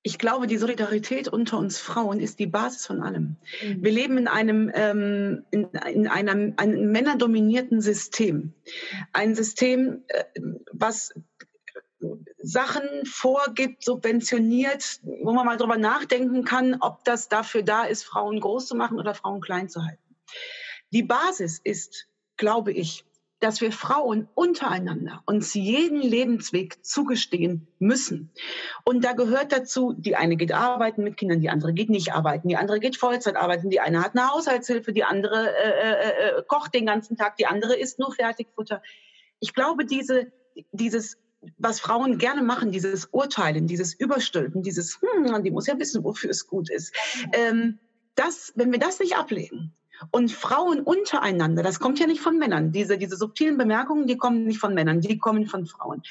Ich 0.01 0.17
glaube, 0.17 0.47
die 0.47 0.57
Solidarität 0.57 1.27
unter 1.27 1.57
uns 1.57 1.79
Frauen 1.79 2.19
ist 2.19 2.39
die 2.39 2.47
Basis 2.47 2.85
von 2.85 3.01
allem. 3.01 3.35
Mhm. 3.61 3.83
Wir 3.83 3.91
leben 3.91 4.17
in 4.17 4.27
einem, 4.27 4.71
ähm, 4.73 5.43
in, 5.51 5.65
in 5.93 6.07
einem, 6.07 6.53
einem 6.57 6.91
männerdominierten 6.91 7.81
System. 7.81 8.53
Ein 9.11 9.35
System, 9.35 10.03
äh, 10.07 10.23
was 10.71 11.13
Sachen 12.41 13.05
vorgibt, 13.05 13.83
subventioniert, 13.83 15.01
wo 15.03 15.33
man 15.33 15.45
mal 15.45 15.57
drüber 15.57 15.77
nachdenken 15.77 16.45
kann, 16.45 16.77
ob 16.79 17.03
das 17.03 17.27
dafür 17.27 17.63
da 17.63 17.83
ist, 17.83 18.03
Frauen 18.03 18.39
groß 18.39 18.67
zu 18.67 18.75
machen 18.75 18.97
oder 18.97 19.13
Frauen 19.13 19.41
klein 19.41 19.67
zu 19.67 19.83
halten. 19.83 20.15
Die 20.91 21.03
Basis 21.03 21.59
ist, 21.61 22.07
glaube 22.37 22.71
ich, 22.71 23.03
dass 23.39 23.61
wir 23.61 23.71
Frauen 23.71 24.27
untereinander 24.35 25.23
uns 25.25 25.53
jeden 25.53 26.01
Lebensweg 26.01 26.83
zugestehen 26.85 27.67
müssen. 27.79 28.31
Und 28.83 29.03
da 29.03 29.13
gehört 29.13 29.51
dazu, 29.51 29.93
die 29.93 30.15
eine 30.15 30.35
geht 30.35 30.51
arbeiten 30.51 31.03
mit 31.03 31.17
Kindern, 31.17 31.39
die 31.39 31.49
andere 31.49 31.73
geht 31.73 31.89
nicht 31.89 32.13
arbeiten, 32.13 32.49
die 32.49 32.57
andere 32.57 32.79
geht 32.79 32.97
Vollzeit 32.97 33.35
arbeiten, 33.35 33.69
die 33.69 33.79
eine 33.79 34.03
hat 34.03 34.15
eine 34.15 34.29
Haushaltshilfe, 34.29 34.91
die 34.91 35.03
andere 35.03 35.55
äh, 35.55 35.69
äh, 35.69 36.39
äh, 36.39 36.43
kocht 36.47 36.73
den 36.73 36.85
ganzen 36.85 37.15
Tag, 37.15 37.37
die 37.37 37.45
andere 37.45 37.75
isst 37.77 37.99
nur 37.99 38.13
Fertigfutter. 38.13 38.81
Ich 39.39 39.53
glaube, 39.53 39.85
diese, 39.85 40.31
dieses 40.71 41.17
was 41.57 41.79
Frauen 41.79 42.17
gerne 42.17 42.43
machen, 42.43 42.71
dieses 42.73 43.05
Urteilen, 43.11 43.65
dieses 43.65 43.93
Überstülpen, 43.93 44.61
dieses, 44.61 44.99
hm, 45.01 45.41
die 45.43 45.51
muss 45.51 45.67
ja 45.67 45.79
wissen, 45.79 46.03
wofür 46.03 46.31
es 46.31 46.47
gut 46.47 46.69
ist. 46.69 46.93
Ähm, 47.31 47.79
das, 48.15 48.51
wenn 48.55 48.71
wir 48.71 48.79
das 48.79 48.99
nicht 48.99 49.15
ablegen, 49.15 49.73
und 50.11 50.31
Frauen 50.31 50.81
untereinander, 50.81 51.63
das 51.63 51.79
kommt 51.79 51.99
ja 51.99 52.07
nicht 52.07 52.21
von 52.21 52.37
Männern. 52.37 52.71
Diese, 52.71 52.97
diese 52.97 53.17
subtilen 53.17 53.57
Bemerkungen, 53.57 54.07
die 54.07 54.17
kommen 54.17 54.45
nicht 54.45 54.59
von 54.59 54.73
Männern, 54.73 55.01
die 55.01 55.17
kommen 55.17 55.45
von 55.45 55.65
Frauen. 55.65 56.03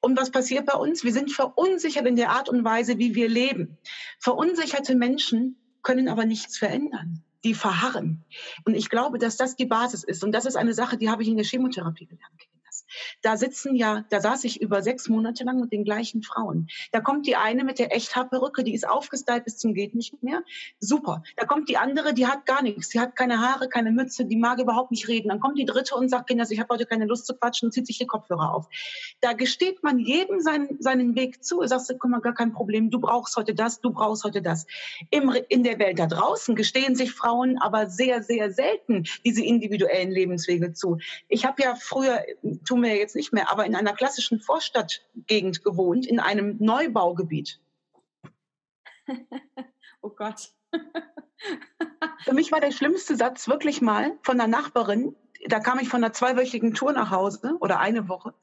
Und 0.00 0.18
was 0.18 0.30
passiert 0.30 0.66
bei 0.66 0.74
uns? 0.74 1.04
Wir 1.04 1.12
sind 1.12 1.30
verunsichert 1.30 2.06
in 2.06 2.16
der 2.16 2.30
Art 2.30 2.48
und 2.48 2.64
Weise, 2.64 2.98
wie 2.98 3.14
wir 3.14 3.28
leben. 3.28 3.78
Verunsicherte 4.18 4.94
Menschen 4.94 5.56
können 5.82 6.08
aber 6.08 6.24
nichts 6.24 6.56
verändern. 6.56 7.22
Die 7.44 7.54
verharren. 7.54 8.24
Und 8.64 8.74
ich 8.74 8.90
glaube, 8.90 9.18
dass 9.18 9.38
das 9.38 9.56
die 9.56 9.64
Basis 9.64 10.04
ist. 10.04 10.22
Und 10.22 10.32
das 10.32 10.44
ist 10.44 10.56
eine 10.56 10.74
Sache, 10.74 10.98
die 10.98 11.08
habe 11.08 11.22
ich 11.22 11.28
in 11.28 11.36
der 11.36 11.44
Chemotherapie 11.46 12.06
gelernt. 12.06 12.48
Da 13.22 13.36
sitzen 13.36 13.74
ja, 13.74 14.04
da 14.10 14.20
saß 14.20 14.44
ich 14.44 14.60
über 14.60 14.82
sechs 14.82 15.08
Monate 15.08 15.44
lang 15.44 15.60
mit 15.60 15.72
den 15.72 15.84
gleichen 15.84 16.22
Frauen. 16.22 16.68
Da 16.92 17.00
kommt 17.00 17.26
die 17.26 17.36
eine 17.36 17.64
mit 17.64 17.78
der 17.78 17.94
Echthaarperücke, 17.94 18.64
die 18.64 18.74
ist 18.74 18.88
aufgestylt 18.88 19.44
bis 19.44 19.58
zum 19.58 19.74
geht 19.74 19.94
nicht 19.94 20.22
mehr. 20.22 20.42
Super. 20.78 21.22
Da 21.36 21.46
kommt 21.46 21.68
die 21.68 21.76
andere, 21.76 22.14
die 22.14 22.26
hat 22.26 22.46
gar 22.46 22.62
nichts. 22.62 22.88
Die 22.90 23.00
hat 23.00 23.16
keine 23.16 23.40
Haare, 23.40 23.68
keine 23.68 23.90
Mütze, 23.90 24.24
die 24.24 24.36
mag 24.36 24.58
überhaupt 24.58 24.90
nicht 24.90 25.08
reden. 25.08 25.28
Dann 25.28 25.40
kommt 25.40 25.58
die 25.58 25.64
dritte 25.64 25.94
und 25.94 26.08
sagt, 26.08 26.28
Kinder, 26.28 26.46
ich 26.48 26.60
habe 26.60 26.74
heute 26.74 26.86
keine 26.86 27.06
Lust 27.06 27.26
zu 27.26 27.34
quatschen 27.34 27.68
und 27.68 27.72
zieht 27.72 27.86
sich 27.86 27.98
die 27.98 28.06
Kopfhörer 28.06 28.54
auf. 28.54 28.68
Da 29.20 29.32
gesteht 29.32 29.82
man 29.82 29.98
jedem 29.98 30.40
seinen, 30.40 30.80
seinen 30.80 31.14
Weg 31.14 31.44
zu. 31.44 31.64
Sagst 31.66 31.90
du, 31.90 31.98
guck 31.98 32.10
mal, 32.10 32.20
gar 32.20 32.34
kein 32.34 32.52
Problem. 32.52 32.90
Du 32.90 33.00
brauchst 33.00 33.36
heute 33.36 33.54
das, 33.54 33.80
du 33.80 33.90
brauchst 33.90 34.24
heute 34.24 34.42
das. 34.42 34.66
Im, 35.10 35.34
in 35.48 35.62
der 35.62 35.78
Welt 35.78 35.98
da 35.98 36.06
draußen 36.06 36.54
gestehen 36.56 36.94
sich 36.94 37.12
Frauen 37.12 37.58
aber 37.58 37.88
sehr, 37.88 38.22
sehr 38.22 38.50
selten 38.52 39.04
diese 39.24 39.44
individuellen 39.44 40.10
Lebenswege 40.10 40.72
zu. 40.72 40.98
Ich 41.28 41.44
habe 41.44 41.62
ja 41.62 41.74
früher, 41.74 42.24
tun 42.66 42.80
wir 42.90 42.98
jetzt 42.98 43.16
nicht 43.16 43.32
mehr, 43.32 43.50
aber 43.50 43.64
in 43.64 43.74
einer 43.74 43.94
klassischen 43.94 44.40
Vorstadtgegend 44.40 45.62
gewohnt, 45.64 46.06
in 46.06 46.20
einem 46.20 46.56
Neubaugebiet. 46.58 47.60
oh 50.02 50.10
Gott. 50.10 50.52
Für 52.24 52.34
mich 52.34 52.52
war 52.52 52.60
der 52.60 52.72
schlimmste 52.72 53.16
Satz 53.16 53.48
wirklich 53.48 53.80
mal 53.80 54.18
von 54.22 54.36
der 54.36 54.46
Nachbarin, 54.46 55.16
da 55.46 55.58
kam 55.58 55.78
ich 55.78 55.88
von 55.88 56.04
einer 56.04 56.12
zweiwöchigen 56.12 56.74
Tour 56.74 56.92
nach 56.92 57.10
Hause 57.10 57.56
oder 57.60 57.80
eine 57.80 58.08
Woche. 58.08 58.34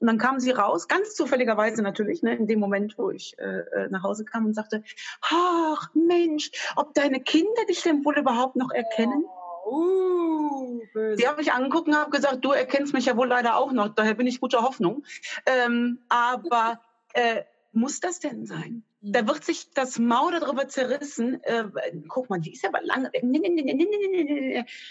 Und 0.00 0.06
dann 0.08 0.18
kam 0.18 0.40
sie 0.40 0.50
raus, 0.50 0.88
ganz 0.88 1.14
zufälligerweise 1.14 1.82
natürlich, 1.82 2.22
ne, 2.22 2.34
in 2.34 2.46
dem 2.46 2.58
Moment, 2.58 2.98
wo 2.98 3.10
ich 3.10 3.38
äh, 3.38 3.60
äh 3.60 3.88
nach 3.90 4.02
Hause 4.02 4.24
kam 4.24 4.46
und 4.46 4.54
sagte, 4.54 4.82
ach 5.22 5.88
Mensch, 5.94 6.50
ob 6.76 6.94
deine 6.94 7.20
Kinder 7.20 7.64
dich 7.68 7.82
denn 7.82 8.04
wohl 8.04 8.18
überhaupt 8.18 8.56
noch 8.56 8.70
erkennen? 8.70 9.24
Oh. 9.26 9.43
Uh, 9.64 10.82
die 11.18 11.26
habe 11.26 11.40
ich 11.40 11.52
angeguckt 11.52 11.88
und 11.88 11.96
habe 11.96 12.10
gesagt, 12.10 12.44
du 12.44 12.52
erkennst 12.52 12.92
mich 12.92 13.06
ja 13.06 13.16
wohl 13.16 13.28
leider 13.28 13.56
auch 13.56 13.72
noch, 13.72 13.88
daher 13.88 14.14
bin 14.14 14.26
ich 14.26 14.40
guter 14.40 14.62
Hoffnung. 14.62 15.04
Ähm, 15.46 16.00
aber 16.08 16.80
äh, 17.14 17.42
muss 17.72 18.00
das 18.00 18.20
denn 18.20 18.46
sein? 18.46 18.84
Da 19.06 19.22
mhm. 19.22 19.28
wird 19.28 19.44
sich 19.44 19.70
das 19.74 19.98
Maul 19.98 20.32
darüber 20.32 20.66
zerrissen. 20.66 21.42
Äh, 21.42 21.64
guck 22.08 22.30
mal, 22.30 22.40
die 22.40 22.54
ist 22.54 22.64
aber 22.64 22.80
lange. 22.82 23.10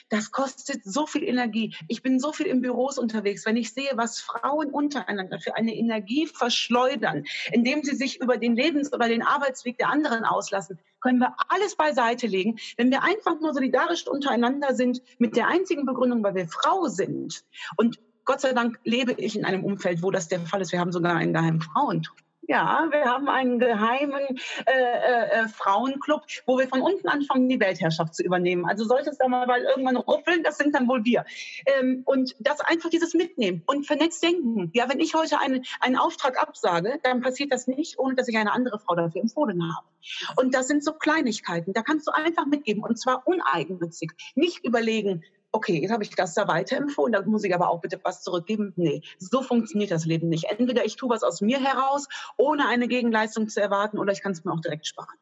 Das 0.09 0.31
kostet 0.31 0.83
so 0.83 1.07
viel 1.07 1.23
Energie. 1.23 1.75
Ich 1.87 2.03
bin 2.03 2.19
so 2.19 2.31
viel 2.31 2.45
in 2.45 2.61
Büros 2.61 2.99
unterwegs. 2.99 3.45
Wenn 3.45 3.57
ich 3.57 3.73
sehe, 3.73 3.91
was 3.95 4.19
Frauen 4.19 4.69
untereinander 4.69 5.39
für 5.39 5.55
eine 5.55 5.75
Energie 5.75 6.27
verschleudern, 6.27 7.23
indem 7.51 7.83
sie 7.83 7.95
sich 7.95 8.21
über 8.21 8.37
den 8.37 8.55
Lebens- 8.55 8.93
oder 8.93 9.07
den 9.07 9.23
Arbeitsweg 9.23 9.79
der 9.79 9.89
anderen 9.89 10.25
auslassen, 10.25 10.77
können 11.03 11.19
wir 11.19 11.35
alles 11.49 11.75
beiseite 11.75 12.25
legen. 12.27 12.57
Wenn 12.77 12.89
wir 12.89 13.03
einfach 13.03 13.39
nur 13.39 13.53
solidarisch 13.53 14.07
untereinander 14.07 14.73
sind, 14.73 15.01
mit 15.19 15.35
der 15.35 15.47
einzigen 15.47 15.85
Begründung, 15.85 16.23
weil 16.23 16.35
wir 16.35 16.47
Frau 16.47 16.87
sind. 16.87 17.43
Und 17.75 17.99
Gott 18.25 18.41
sei 18.41 18.53
Dank 18.53 18.79
lebe 18.85 19.11
ich 19.11 19.35
in 19.35 19.45
einem 19.45 19.65
Umfeld, 19.65 20.01
wo 20.01 20.09
das 20.09 20.29
der 20.29 20.39
Fall 20.39 20.61
ist. 20.61 20.71
Wir 20.71 20.79
haben 20.79 20.93
sogar 20.93 21.15
einen 21.15 21.33
geheimen 21.33 21.61
Frauentum. 21.61 22.15
Ja, 22.47 22.87
wir 22.91 23.05
haben 23.05 23.29
einen 23.29 23.57
geheimen 23.57 24.37
äh, 24.65 24.71
äh, 24.71 25.43
äh, 25.43 25.47
Frauenclub, 25.47 26.23
wo 26.45 26.57
wir 26.59 26.67
von 26.67 26.81
unten 26.81 27.07
anfangen, 27.07 27.47
die 27.47 27.59
Weltherrschaft 27.59 28.15
zu 28.15 28.23
übernehmen. 28.23 28.65
Also 28.65 28.83
sollte 28.83 29.11
es 29.11 29.17
da 29.17 29.29
mal 29.29 29.47
irgendwann 29.61 29.95
ruppeln, 29.95 30.43
das 30.43 30.57
sind 30.57 30.75
dann 30.75 30.89
wohl 30.89 31.05
wir. 31.05 31.23
Ähm, 31.65 32.01
und 32.05 32.35
das 32.39 32.59
einfach 32.59 32.89
dieses 32.89 33.13
Mitnehmen 33.13 33.63
und 33.65 33.87
vernetzt 33.87 34.21
denken. 34.23 34.71
Ja, 34.73 34.89
wenn 34.89 34.99
ich 34.99 35.13
heute 35.13 35.39
einen, 35.39 35.63
einen 35.79 35.95
Auftrag 35.95 36.41
absage, 36.41 36.99
dann 37.03 37.21
passiert 37.21 37.53
das 37.53 37.67
nicht, 37.67 37.97
ohne 37.97 38.15
dass 38.15 38.27
ich 38.27 38.37
eine 38.37 38.51
andere 38.51 38.77
Frau 38.79 38.95
dafür 38.95 39.21
empfohlen 39.21 39.63
habe. 39.63 39.87
Und 40.35 40.53
das 40.53 40.67
sind 40.67 40.83
so 40.83 40.91
Kleinigkeiten. 40.91 41.71
Da 41.71 41.81
kannst 41.81 42.07
du 42.07 42.11
einfach 42.11 42.45
mitgeben 42.45 42.83
und 42.83 42.99
zwar 42.99 43.25
uneigennützig. 43.25 44.11
Nicht 44.35 44.65
überlegen, 44.65 45.23
okay, 45.53 45.79
jetzt 45.79 45.91
habe 45.91 46.03
ich 46.03 46.09
das 46.09 46.33
da 46.33 46.47
weiterempfohlen, 46.47 47.13
da 47.13 47.21
muss 47.21 47.43
ich 47.43 47.55
aber 47.55 47.69
auch 47.69 47.79
bitte 47.79 47.99
was 48.03 48.23
zurückgeben. 48.23 48.73
Nee, 48.75 49.01
so 49.19 49.41
funktioniert 49.41 49.91
das 49.91 50.05
Leben 50.05 50.27
nicht. 50.27 50.45
Entweder 50.45 50.83
ich 50.83 50.97
tue 50.97 51.09
was 51.09 51.23
aus 51.23 51.39
mir 51.41 51.63
heraus, 51.63 52.07
ohne 52.37 52.67
eine 52.67 52.87
Gegenleistung 52.87 53.47
zu 53.47 53.61
erwarten, 53.61 53.97
oder 53.97 54.11
ich 54.11 54.21
kann 54.21 54.33
es 54.33 54.43
mir 54.43 54.51
auch 54.51 54.61
direkt 54.61 54.87
sparen. 54.87 55.17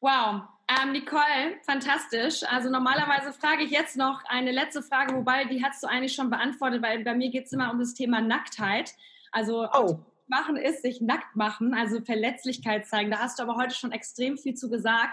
Wow, 0.00 0.42
ähm, 0.66 0.92
Nicole, 0.92 1.60
fantastisch. 1.62 2.42
Also 2.48 2.70
normalerweise 2.70 3.32
frage 3.32 3.62
ich 3.62 3.70
jetzt 3.70 3.96
noch 3.96 4.24
eine 4.24 4.50
letzte 4.50 4.82
Frage, 4.82 5.14
wobei 5.14 5.44
die 5.44 5.62
hast 5.62 5.82
du 5.82 5.86
eigentlich 5.86 6.14
schon 6.14 6.30
beantwortet, 6.30 6.82
weil 6.82 7.04
bei 7.04 7.14
mir 7.14 7.30
geht 7.30 7.46
es 7.46 7.52
immer 7.52 7.70
um 7.70 7.78
das 7.78 7.94
Thema 7.94 8.20
Nacktheit. 8.20 8.94
Also 9.30 9.68
oh. 9.72 10.00
machen 10.26 10.56
ist 10.56 10.82
sich 10.82 11.00
nackt 11.00 11.36
machen, 11.36 11.74
also 11.74 12.00
Verletzlichkeit 12.00 12.86
zeigen. 12.86 13.10
Da 13.10 13.18
hast 13.18 13.38
du 13.38 13.42
aber 13.42 13.56
heute 13.56 13.74
schon 13.74 13.92
extrem 13.92 14.38
viel 14.38 14.54
zu 14.54 14.70
gesagt. 14.70 15.12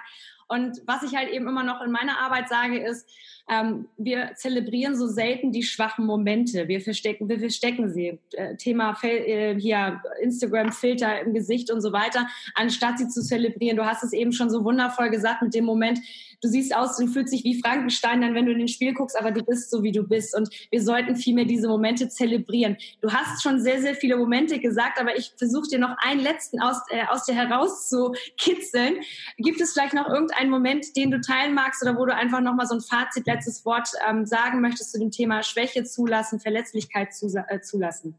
Und 0.49 0.81
was 0.85 1.03
ich 1.03 1.15
halt 1.15 1.29
eben 1.29 1.47
immer 1.47 1.63
noch 1.63 1.81
in 1.81 1.91
meiner 1.91 2.19
Arbeit 2.19 2.49
sage, 2.49 2.79
ist, 2.79 3.07
ähm, 3.49 3.88
wir 3.97 4.31
zelebrieren 4.35 4.95
so 4.95 5.07
selten 5.07 5.51
die 5.51 5.63
schwachen 5.63 6.05
Momente. 6.05 6.67
Wir 6.67 6.81
verstecken, 6.81 7.27
wir 7.29 7.39
verstecken 7.39 7.91
sie. 7.91 8.19
Äh, 8.33 8.55
Thema 8.57 8.95
äh, 9.01 9.59
hier 9.59 10.01
Instagram-Filter 10.21 11.21
im 11.21 11.33
Gesicht 11.33 11.71
und 11.71 11.81
so 11.81 11.91
weiter, 11.91 12.27
anstatt 12.53 12.99
sie 12.99 13.07
zu 13.07 13.23
zelebrieren. 13.23 13.77
Du 13.77 13.85
hast 13.85 14.03
es 14.03 14.13
eben 14.13 14.33
schon 14.33 14.51
so 14.51 14.63
wundervoll 14.63 15.09
gesagt 15.09 15.41
mit 15.41 15.55
dem 15.55 15.65
Moment, 15.65 15.99
du 16.41 16.47
siehst 16.47 16.76
aus, 16.76 16.97
du 16.97 17.07
fühlst 17.07 17.34
dich 17.34 17.43
wie 17.43 17.59
Frankenstein 17.59 18.21
dann, 18.21 18.36
wenn 18.36 18.45
du 18.45 18.51
in 18.51 18.59
den 18.59 18.67
Spiel 18.67 18.93
guckst, 18.93 19.17
aber 19.17 19.32
du 19.32 19.43
bist 19.43 19.71
so, 19.71 19.84
wie 19.84 19.91
du 19.91 20.03
bist. 20.03 20.36
Und 20.36 20.49
wir 20.69 20.82
sollten 20.82 21.15
vielmehr 21.15 21.45
diese 21.45 21.67
Momente 21.67 22.07
zelebrieren. 22.07 22.78
Du 23.01 23.11
hast 23.11 23.41
schon 23.41 23.59
sehr, 23.59 23.82
sehr 23.82 23.95
viele 23.95 24.15
Momente 24.17 24.59
gesagt, 24.59 24.99
aber 24.99 25.17
ich 25.17 25.34
versuche 25.38 25.67
dir 25.67 25.80
noch 25.80 25.95
einen 25.99 26.21
letzten 26.21 26.61
aus, 26.61 26.78
äh, 26.89 27.05
aus 27.09 27.26
dir 27.26 27.36
herauszukitzeln. 27.36 28.95
Gibt 29.38 29.59
es 29.59 29.74
vielleicht 29.74 29.93
noch 29.93 30.07
irgendein 30.07 30.38
einen 30.39 30.49
Moment, 30.49 30.95
den 30.95 31.11
du 31.11 31.19
teilen 31.19 31.53
magst 31.53 31.81
oder 31.81 31.97
wo 31.97 32.05
du 32.05 32.15
einfach 32.15 32.39
nochmal 32.39 32.65
so 32.65 32.75
ein 32.75 32.81
Fazit, 32.81 33.27
letztes 33.27 33.65
Wort 33.65 33.89
ähm, 34.07 34.25
sagen 34.25 34.61
möchtest 34.61 34.91
zu 34.91 34.99
dem 34.99 35.11
Thema 35.11 35.43
Schwäche 35.43 35.83
zulassen, 35.83 36.39
Verletzlichkeit 36.39 37.09
äh, 37.47 37.59
zulassen? 37.61 38.15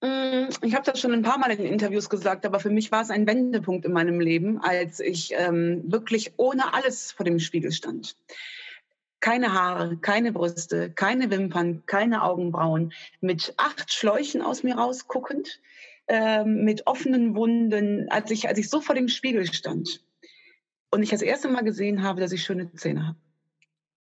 Mm, 0.00 0.48
ich 0.62 0.74
habe 0.74 0.84
das 0.84 1.00
schon 1.00 1.12
ein 1.12 1.22
paar 1.22 1.38
Mal 1.38 1.50
in 1.50 1.64
Interviews 1.64 2.08
gesagt, 2.08 2.46
aber 2.46 2.60
für 2.60 2.70
mich 2.70 2.90
war 2.90 3.02
es 3.02 3.10
ein 3.10 3.26
Wendepunkt 3.26 3.84
in 3.84 3.92
meinem 3.92 4.20
Leben, 4.20 4.60
als 4.60 5.00
ich 5.00 5.32
ähm, 5.36 5.82
wirklich 5.90 6.32
ohne 6.36 6.72
alles 6.72 7.12
vor 7.12 7.24
dem 7.24 7.38
Spiegel 7.38 7.72
stand. 7.72 8.16
Keine 9.20 9.52
Haare, 9.52 9.96
keine 9.96 10.32
Brüste, 10.32 10.90
keine 10.90 11.30
Wimpern, 11.30 11.82
keine 11.86 12.22
Augenbrauen, 12.22 12.92
mit 13.20 13.52
acht 13.56 13.92
Schläuchen 13.92 14.40
aus 14.40 14.62
mir 14.62 14.76
rausguckend, 14.76 15.60
ähm, 16.08 16.64
mit 16.64 16.86
offenen 16.86 17.34
Wunden, 17.34 18.08
als 18.10 18.30
ich, 18.30 18.48
als 18.48 18.58
ich 18.58 18.70
so 18.70 18.80
vor 18.80 18.94
dem 18.94 19.08
Spiegel 19.08 19.52
stand 19.52 20.02
und 20.90 21.02
ich 21.02 21.10
das 21.10 21.22
erste 21.22 21.48
Mal 21.48 21.62
gesehen 21.62 22.02
habe, 22.02 22.20
dass 22.20 22.32
ich 22.32 22.42
schöne 22.42 22.72
Zähne 22.72 23.08
habe. 23.08 23.18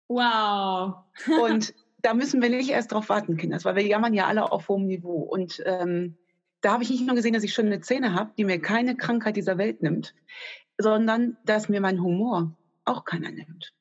Wow. 0.07 0.95
und 1.43 1.73
da 2.01 2.13
müssen 2.13 2.41
wir 2.41 2.49
nicht 2.49 2.69
erst 2.69 2.91
drauf 2.91 3.09
warten, 3.09 3.37
Kinder, 3.37 3.59
weil 3.63 3.75
wir 3.75 3.85
jammern 3.85 4.13
ja 4.13 4.27
alle 4.27 4.51
auf 4.51 4.69
hohem 4.69 4.85
Niveau. 4.85 5.17
Und 5.17 5.61
ähm, 5.65 6.17
da 6.61 6.73
habe 6.73 6.83
ich 6.83 6.89
nicht 6.89 7.05
nur 7.05 7.15
gesehen, 7.15 7.33
dass 7.33 7.43
ich 7.43 7.53
schöne 7.53 7.81
Zähne 7.81 8.13
habe, 8.13 8.31
die 8.37 8.45
mir 8.45 8.61
keine 8.61 8.95
Krankheit 8.95 9.35
dieser 9.35 9.57
Welt 9.57 9.81
nimmt, 9.81 10.15
sondern 10.77 11.37
dass 11.45 11.69
mir 11.69 11.81
mein 11.81 12.01
Humor 12.01 12.55
auch 12.85 13.03
keiner 13.03 13.31
nimmt. 13.31 13.73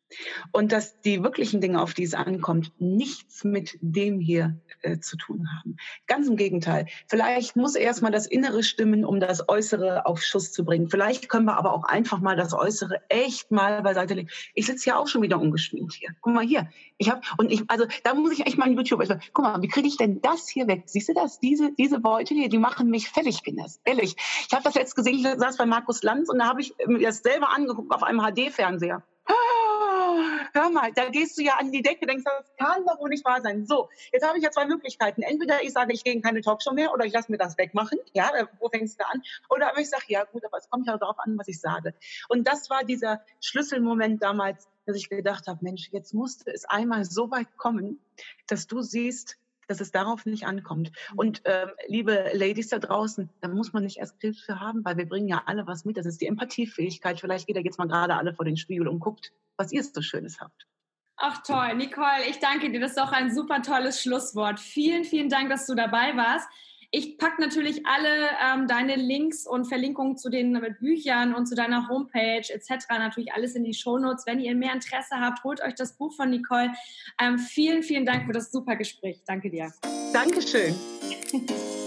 Und 0.52 0.72
dass 0.72 1.00
die 1.00 1.22
wirklichen 1.22 1.60
Dinge, 1.60 1.82
auf 1.82 1.94
die 1.94 2.04
es 2.04 2.14
ankommt, 2.14 2.72
nichts 2.78 3.44
mit 3.44 3.76
dem 3.80 4.20
hier 4.20 4.60
äh, 4.82 4.98
zu 4.98 5.16
tun 5.16 5.48
haben. 5.58 5.76
Ganz 6.06 6.28
im 6.28 6.36
Gegenteil. 6.36 6.86
Vielleicht 7.08 7.56
muss 7.56 7.74
erstmal 7.74 8.12
das 8.12 8.26
Innere 8.26 8.62
stimmen, 8.62 9.04
um 9.04 9.20
das 9.20 9.48
Äußere 9.48 10.06
auf 10.06 10.22
Schuss 10.22 10.52
zu 10.52 10.64
bringen. 10.64 10.88
Vielleicht 10.88 11.28
können 11.28 11.46
wir 11.46 11.56
aber 11.56 11.72
auch 11.72 11.84
einfach 11.84 12.20
mal 12.20 12.36
das 12.36 12.54
Äußere 12.54 13.00
echt 13.08 13.50
mal 13.50 13.82
beiseite 13.82 14.14
legen. 14.14 14.28
Ich 14.54 14.66
sitze 14.66 14.90
ja 14.90 14.96
auch 14.98 15.08
schon 15.08 15.22
wieder 15.22 15.40
ungeschminkt 15.40 15.94
hier. 15.94 16.10
Guck 16.20 16.34
mal 16.34 16.46
hier. 16.46 16.68
Ich 16.98 17.10
habe 17.10 17.20
und 17.38 17.50
ich 17.50 17.62
also 17.68 17.86
da 18.04 18.14
muss 18.14 18.32
ich 18.32 18.46
echt 18.46 18.58
mal 18.58 18.68
in 18.68 18.76
YouTube. 18.76 19.00
Also, 19.00 19.14
guck 19.32 19.44
mal, 19.44 19.60
wie 19.60 19.68
kriege 19.68 19.88
ich 19.88 19.96
denn 19.96 20.20
das 20.20 20.48
hier 20.48 20.66
weg? 20.66 20.84
Siehst 20.86 21.08
du 21.08 21.14
das? 21.14 21.40
Diese 21.40 21.72
diese 21.72 21.98
Beutel 21.98 22.36
hier, 22.36 22.48
die 22.48 22.58
machen 22.58 22.88
mich 22.90 23.08
fällig, 23.08 23.42
Kinders. 23.42 23.80
Ehrlich. 23.84 24.16
Ich 24.46 24.52
habe 24.52 24.62
das 24.62 24.74
jetzt 24.74 24.94
gesehen. 24.94 25.16
Ich 25.16 25.26
saß 25.26 25.56
bei 25.56 25.66
Markus 25.66 26.02
Lanz 26.02 26.28
und 26.28 26.38
da 26.38 26.46
habe 26.46 26.60
ich 26.60 26.74
mir 26.86 27.00
das 27.00 27.18
selber 27.18 27.50
angeguckt 27.50 27.92
auf 27.92 28.02
einem 28.02 28.20
HD-Fernseher 28.20 29.02
hör 30.56 30.70
mal, 30.70 30.92
da 30.92 31.08
gehst 31.10 31.38
du 31.38 31.42
ja 31.42 31.54
an 31.58 31.70
die 31.70 31.82
Decke, 31.82 32.06
denkst, 32.06 32.24
das 32.24 32.56
kann 32.56 32.84
doch 32.86 32.98
wohl 32.98 33.10
nicht 33.10 33.24
wahr 33.24 33.40
sein. 33.42 33.66
So, 33.66 33.88
jetzt 34.12 34.26
habe 34.26 34.38
ich 34.38 34.44
ja 34.44 34.50
zwei 34.50 34.66
Möglichkeiten. 34.66 35.22
Entweder 35.22 35.62
ich 35.62 35.72
sage, 35.72 35.92
ich 35.92 36.02
gehe 36.02 36.12
in 36.12 36.22
keine 36.22 36.40
Talkshow 36.40 36.72
mehr 36.72 36.92
oder 36.92 37.04
ich 37.04 37.12
lasse 37.12 37.30
mir 37.30 37.38
das 37.38 37.56
wegmachen. 37.58 37.98
Ja, 38.14 38.30
wo 38.58 38.68
fängst 38.68 38.98
du 38.98 39.06
an? 39.06 39.22
Oder 39.50 39.70
aber 39.70 39.80
ich 39.80 39.90
sage, 39.90 40.04
ja 40.08 40.24
gut, 40.24 40.44
aber 40.44 40.58
es 40.58 40.68
kommt 40.68 40.86
ja 40.86 40.96
darauf 40.96 41.18
an, 41.18 41.38
was 41.38 41.48
ich 41.48 41.60
sage. 41.60 41.94
Und 42.28 42.48
das 42.48 42.70
war 42.70 42.84
dieser 42.84 43.20
Schlüsselmoment 43.40 44.22
damals, 44.22 44.68
dass 44.86 44.96
ich 44.96 45.08
gedacht 45.08 45.46
habe, 45.46 45.58
Mensch, 45.62 45.90
jetzt 45.92 46.14
musste 46.14 46.50
es 46.52 46.64
einmal 46.64 47.04
so 47.04 47.30
weit 47.30 47.56
kommen, 47.56 48.00
dass 48.46 48.66
du 48.66 48.82
siehst, 48.82 49.36
dass 49.68 49.80
es 49.80 49.90
darauf 49.90 50.26
nicht 50.26 50.46
ankommt. 50.46 50.92
Mhm. 51.12 51.18
Und 51.18 51.42
ähm, 51.44 51.70
liebe 51.86 52.30
Ladies 52.32 52.68
da 52.68 52.78
draußen, 52.78 53.30
da 53.40 53.48
muss 53.48 53.72
man 53.72 53.82
nicht 53.82 53.98
erst 53.98 54.20
Krebs 54.20 54.40
für 54.40 54.60
haben, 54.60 54.84
weil 54.84 54.96
wir 54.96 55.08
bringen 55.08 55.28
ja 55.28 55.42
alle 55.46 55.66
was 55.66 55.84
mit. 55.84 55.96
Das 55.96 56.06
ist 56.06 56.20
die 56.20 56.26
Empathiefähigkeit. 56.26 57.20
Vielleicht 57.20 57.46
geht 57.46 57.56
ihr 57.56 57.62
jetzt 57.62 57.78
mal 57.78 57.88
gerade 57.88 58.14
alle 58.14 58.32
vor 58.32 58.44
den 58.44 58.56
Spiegel 58.56 58.88
und 58.88 59.00
guckt, 59.00 59.32
was 59.56 59.72
ihr 59.72 59.82
so 59.82 60.02
Schönes 60.02 60.40
habt. 60.40 60.66
Ach 61.16 61.42
toll, 61.42 61.76
Nicole, 61.76 62.28
ich 62.28 62.38
danke 62.40 62.70
dir. 62.70 62.80
Das 62.80 62.90
ist 62.90 62.98
doch 62.98 63.12
ein 63.12 63.34
super 63.34 63.62
tolles 63.62 64.02
Schlusswort. 64.02 64.60
Vielen, 64.60 65.04
vielen 65.04 65.30
Dank, 65.30 65.48
dass 65.48 65.66
du 65.66 65.74
dabei 65.74 66.14
warst. 66.16 66.46
Ich 66.90 67.18
packe 67.18 67.40
natürlich 67.40 67.84
alle 67.86 68.28
ähm, 68.42 68.68
deine 68.68 68.96
Links 68.96 69.46
und 69.46 69.64
Verlinkungen 69.66 70.16
zu 70.16 70.30
den 70.30 70.60
Büchern 70.78 71.34
und 71.34 71.46
zu 71.46 71.54
deiner 71.54 71.88
Homepage 71.88 72.44
etc. 72.48 72.86
natürlich 72.90 73.32
alles 73.32 73.54
in 73.54 73.64
die 73.64 73.74
Shownotes. 73.74 74.26
Wenn 74.26 74.40
ihr 74.40 74.54
mehr 74.54 74.72
Interesse 74.72 75.16
habt, 75.18 75.42
holt 75.42 75.62
euch 75.62 75.74
das 75.74 75.96
Buch 75.96 76.14
von 76.14 76.30
Nicole. 76.30 76.72
Ähm, 77.20 77.38
vielen, 77.38 77.82
vielen 77.82 78.06
Dank 78.06 78.26
für 78.26 78.32
das 78.32 78.52
super 78.52 78.76
Gespräch. 78.76 79.22
Danke 79.26 79.50
dir. 79.50 79.72
Dankeschön. 80.12 80.74